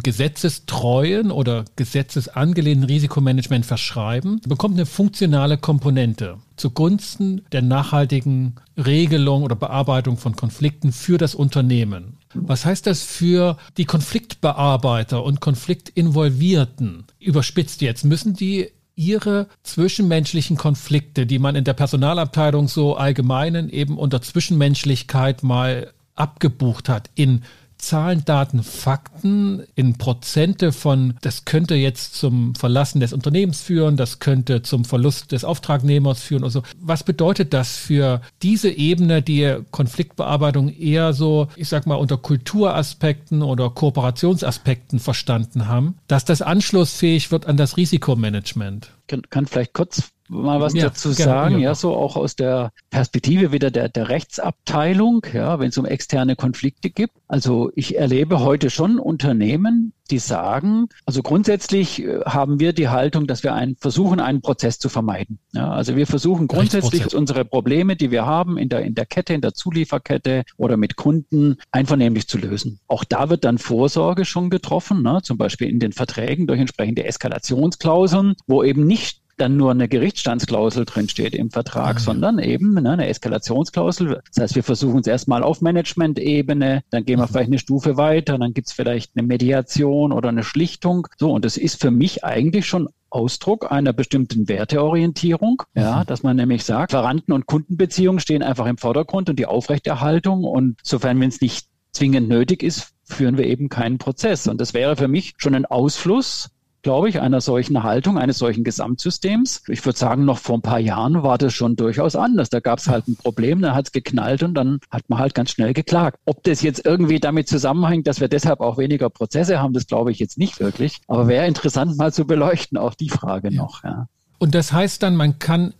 gesetzestreuen 0.00 1.32
oder 1.32 1.64
gesetzesangelehnten 1.74 2.84
Risikomanagement 2.84 3.66
verschreiben, 3.66 4.40
bekommt 4.46 4.76
eine 4.76 4.86
funktionale 4.86 5.58
Komponente 5.58 6.38
zugunsten 6.58 7.42
der 7.52 7.62
nachhaltigen 7.62 8.56
Regelung 8.76 9.42
oder 9.42 9.56
Bearbeitung 9.56 10.16
von 10.16 10.36
Konflikten 10.36 10.92
für 10.92 11.18
das 11.18 11.34
Unternehmen. 11.34 12.18
Was 12.34 12.64
heißt 12.64 12.86
das 12.86 13.02
für 13.02 13.56
die 13.76 13.86
Konfliktbearbeiter 13.86 15.24
und 15.24 15.40
Konfliktinvolvierten? 15.40 17.04
Überspitzt 17.18 17.80
jetzt, 17.80 18.04
müssen 18.04 18.34
die 18.34 18.70
ihre 18.94 19.46
zwischenmenschlichen 19.62 20.56
Konflikte, 20.56 21.24
die 21.24 21.38
man 21.38 21.54
in 21.54 21.64
der 21.64 21.74
Personalabteilung 21.74 22.66
so 22.66 22.96
allgemeinen 22.96 23.70
eben 23.70 23.96
unter 23.96 24.20
Zwischenmenschlichkeit 24.20 25.44
mal 25.44 25.92
abgebucht 26.16 26.88
hat, 26.88 27.08
in 27.14 27.42
Zahlen, 27.78 28.24
Daten, 28.24 28.62
Fakten 28.62 29.62
in 29.74 29.98
Prozente 29.98 30.72
von, 30.72 31.14
das 31.20 31.44
könnte 31.44 31.74
jetzt 31.74 32.14
zum 32.14 32.54
Verlassen 32.54 33.00
des 33.00 33.12
Unternehmens 33.12 33.60
führen, 33.60 33.96
das 33.96 34.18
könnte 34.18 34.62
zum 34.62 34.84
Verlust 34.84 35.32
des 35.32 35.44
Auftragnehmers 35.44 36.20
führen 36.20 36.42
oder 36.42 36.50
so. 36.50 36.62
Was 36.80 37.04
bedeutet 37.04 37.54
das 37.54 37.76
für 37.76 38.20
diese 38.42 38.70
Ebene, 38.70 39.22
die 39.22 39.56
Konfliktbearbeitung 39.70 40.68
eher 40.68 41.12
so, 41.12 41.48
ich 41.56 41.68
sag 41.68 41.86
mal, 41.86 41.94
unter 41.94 42.16
Kulturaspekten 42.16 43.42
oder 43.42 43.70
Kooperationsaspekten 43.70 44.98
verstanden 44.98 45.68
haben, 45.68 45.96
dass 46.08 46.24
das 46.24 46.42
anschlussfähig 46.42 47.30
wird 47.30 47.46
an 47.46 47.56
das 47.56 47.76
Risikomanagement? 47.76 48.92
Kann, 49.06 49.22
kann 49.30 49.46
vielleicht 49.46 49.72
kurz 49.72 50.10
mal 50.28 50.60
was 50.60 50.74
ja, 50.74 50.84
dazu 50.84 51.12
sagen, 51.12 51.50
gerne, 51.54 51.64
ja, 51.64 51.74
so 51.74 51.94
auch 51.94 52.16
aus 52.16 52.36
der 52.36 52.72
Perspektive 52.90 53.52
wieder 53.52 53.70
der, 53.70 53.88
der 53.88 54.08
Rechtsabteilung, 54.08 55.26
ja, 55.32 55.58
wenn 55.58 55.68
es 55.68 55.78
um 55.78 55.86
externe 55.86 56.36
Konflikte 56.36 56.90
gibt. 56.90 57.14
Also 57.26 57.70
ich 57.74 57.96
erlebe 57.96 58.40
heute 58.40 58.70
schon 58.70 58.98
Unternehmen, 58.98 59.92
die 60.10 60.18
sagen, 60.18 60.88
also 61.04 61.22
grundsätzlich 61.22 62.02
äh, 62.02 62.20
haben 62.24 62.60
wir 62.60 62.72
die 62.72 62.88
Haltung, 62.88 63.26
dass 63.26 63.42
wir 63.42 63.54
einen, 63.54 63.76
versuchen, 63.76 64.20
einen 64.20 64.40
Prozess 64.40 64.78
zu 64.78 64.88
vermeiden. 64.88 65.38
Ja, 65.52 65.70
also 65.70 65.96
wir 65.96 66.06
versuchen 66.06 66.48
grundsätzlich 66.48 67.14
unsere 67.14 67.44
Probleme, 67.44 67.96
die 67.96 68.10
wir 68.10 68.24
haben 68.24 68.56
in 68.56 68.68
der, 68.68 68.82
in 68.82 68.94
der 68.94 69.06
Kette, 69.06 69.34
in 69.34 69.40
der 69.40 69.54
Zulieferkette 69.54 70.44
oder 70.56 70.76
mit 70.76 70.96
Kunden 70.96 71.56
einvernehmlich 71.70 72.28
zu 72.28 72.38
lösen. 72.38 72.80
Auch 72.86 73.04
da 73.04 73.28
wird 73.28 73.44
dann 73.44 73.58
Vorsorge 73.58 74.24
schon 74.24 74.50
getroffen, 74.50 75.02
ne? 75.02 75.20
zum 75.22 75.36
Beispiel 75.36 75.68
in 75.68 75.80
den 75.80 75.92
Verträgen 75.92 76.46
durch 76.46 76.60
entsprechende 76.60 77.04
Eskalationsklauseln, 77.04 78.34
wo 78.46 78.62
eben 78.62 78.86
nicht 78.86 79.20
dann 79.40 79.56
nur 79.56 79.70
eine 79.70 79.88
Gerichtsstandsklausel 79.88 80.84
drinsteht 80.84 81.34
im 81.34 81.50
Vertrag, 81.50 81.96
ah, 81.96 82.00
sondern 82.00 82.38
eben 82.38 82.74
ne, 82.74 82.90
eine 82.90 83.08
Eskalationsklausel. 83.08 84.20
Das 84.34 84.42
heißt, 84.42 84.54
wir 84.56 84.62
versuchen 84.62 85.00
es 85.00 85.06
erstmal 85.06 85.42
auf 85.42 85.60
Management-Ebene, 85.60 86.82
dann 86.90 87.04
gehen 87.04 87.18
wir 87.18 87.26
mhm. 87.26 87.28
vielleicht 87.28 87.48
eine 87.48 87.58
Stufe 87.58 87.96
weiter, 87.96 88.38
dann 88.38 88.54
gibt 88.54 88.68
es 88.68 88.72
vielleicht 88.72 89.12
eine 89.16 89.26
Mediation 89.26 90.12
oder 90.12 90.28
eine 90.28 90.44
Schlichtung. 90.44 91.06
So, 91.16 91.32
und 91.32 91.44
das 91.44 91.56
ist 91.56 91.80
für 91.80 91.90
mich 91.90 92.24
eigentlich 92.24 92.66
schon 92.66 92.88
Ausdruck 93.10 93.70
einer 93.72 93.92
bestimmten 93.92 94.48
Werteorientierung, 94.48 95.62
ja, 95.74 96.00
mhm. 96.00 96.06
dass 96.06 96.22
man 96.22 96.36
nämlich 96.36 96.64
sagt, 96.64 96.90
Verwandten- 96.90 97.32
und 97.32 97.46
Kundenbeziehungen 97.46 98.20
stehen 98.20 98.42
einfach 98.42 98.66
im 98.66 98.76
Vordergrund 98.76 99.30
und 99.30 99.38
die 99.38 99.46
Aufrechterhaltung 99.46 100.44
und 100.44 100.76
sofern 100.82 101.20
wenn 101.20 101.28
es 101.28 101.40
nicht 101.40 101.68
zwingend 101.92 102.28
nötig 102.28 102.62
ist, 102.62 102.92
führen 103.04 103.38
wir 103.38 103.46
eben 103.46 103.68
keinen 103.68 103.98
Prozess. 103.98 104.46
Und 104.46 104.60
das 104.60 104.74
wäre 104.74 104.96
für 104.96 105.08
mich 105.08 105.34
schon 105.38 105.54
ein 105.54 105.64
Ausfluss 105.64 106.50
glaube 106.82 107.08
ich, 107.08 107.20
einer 107.20 107.40
solchen 107.40 107.82
Haltung, 107.82 108.18
eines 108.18 108.38
solchen 108.38 108.64
Gesamtsystems. 108.64 109.62
Ich 109.68 109.84
würde 109.84 109.98
sagen, 109.98 110.24
noch 110.24 110.38
vor 110.38 110.58
ein 110.58 110.62
paar 110.62 110.78
Jahren 110.78 111.22
war 111.22 111.38
das 111.38 111.52
schon 111.52 111.76
durchaus 111.76 112.16
anders. 112.16 112.50
Da 112.50 112.60
gab 112.60 112.78
es 112.78 112.88
halt 112.88 113.08
ein 113.08 113.16
Problem, 113.16 113.60
dann 113.60 113.74
hat 113.74 113.86
es 113.86 113.92
geknallt 113.92 114.42
und 114.42 114.54
dann 114.54 114.78
hat 114.90 115.08
man 115.08 115.18
halt 115.18 115.34
ganz 115.34 115.50
schnell 115.50 115.74
geklagt. 115.74 116.18
Ob 116.24 116.44
das 116.44 116.62
jetzt 116.62 116.84
irgendwie 116.84 117.20
damit 117.20 117.48
zusammenhängt, 117.48 118.06
dass 118.06 118.20
wir 118.20 118.28
deshalb 118.28 118.60
auch 118.60 118.78
weniger 118.78 119.10
Prozesse 119.10 119.60
haben, 119.60 119.72
das 119.72 119.86
glaube 119.86 120.12
ich 120.12 120.18
jetzt 120.18 120.38
nicht 120.38 120.60
wirklich. 120.60 120.98
Aber 121.08 121.26
wäre 121.28 121.46
interessant 121.46 121.96
mal 121.96 122.12
zu 122.12 122.26
beleuchten, 122.26 122.78
auch 122.78 122.94
die 122.94 123.10
Frage 123.10 123.50
ja. 123.50 123.62
noch. 123.62 123.82
Ja. 123.82 124.08
Und 124.38 124.54
das 124.54 124.72
heißt 124.72 125.02
dann, 125.02 125.16
man 125.16 125.38
kann 125.38 125.74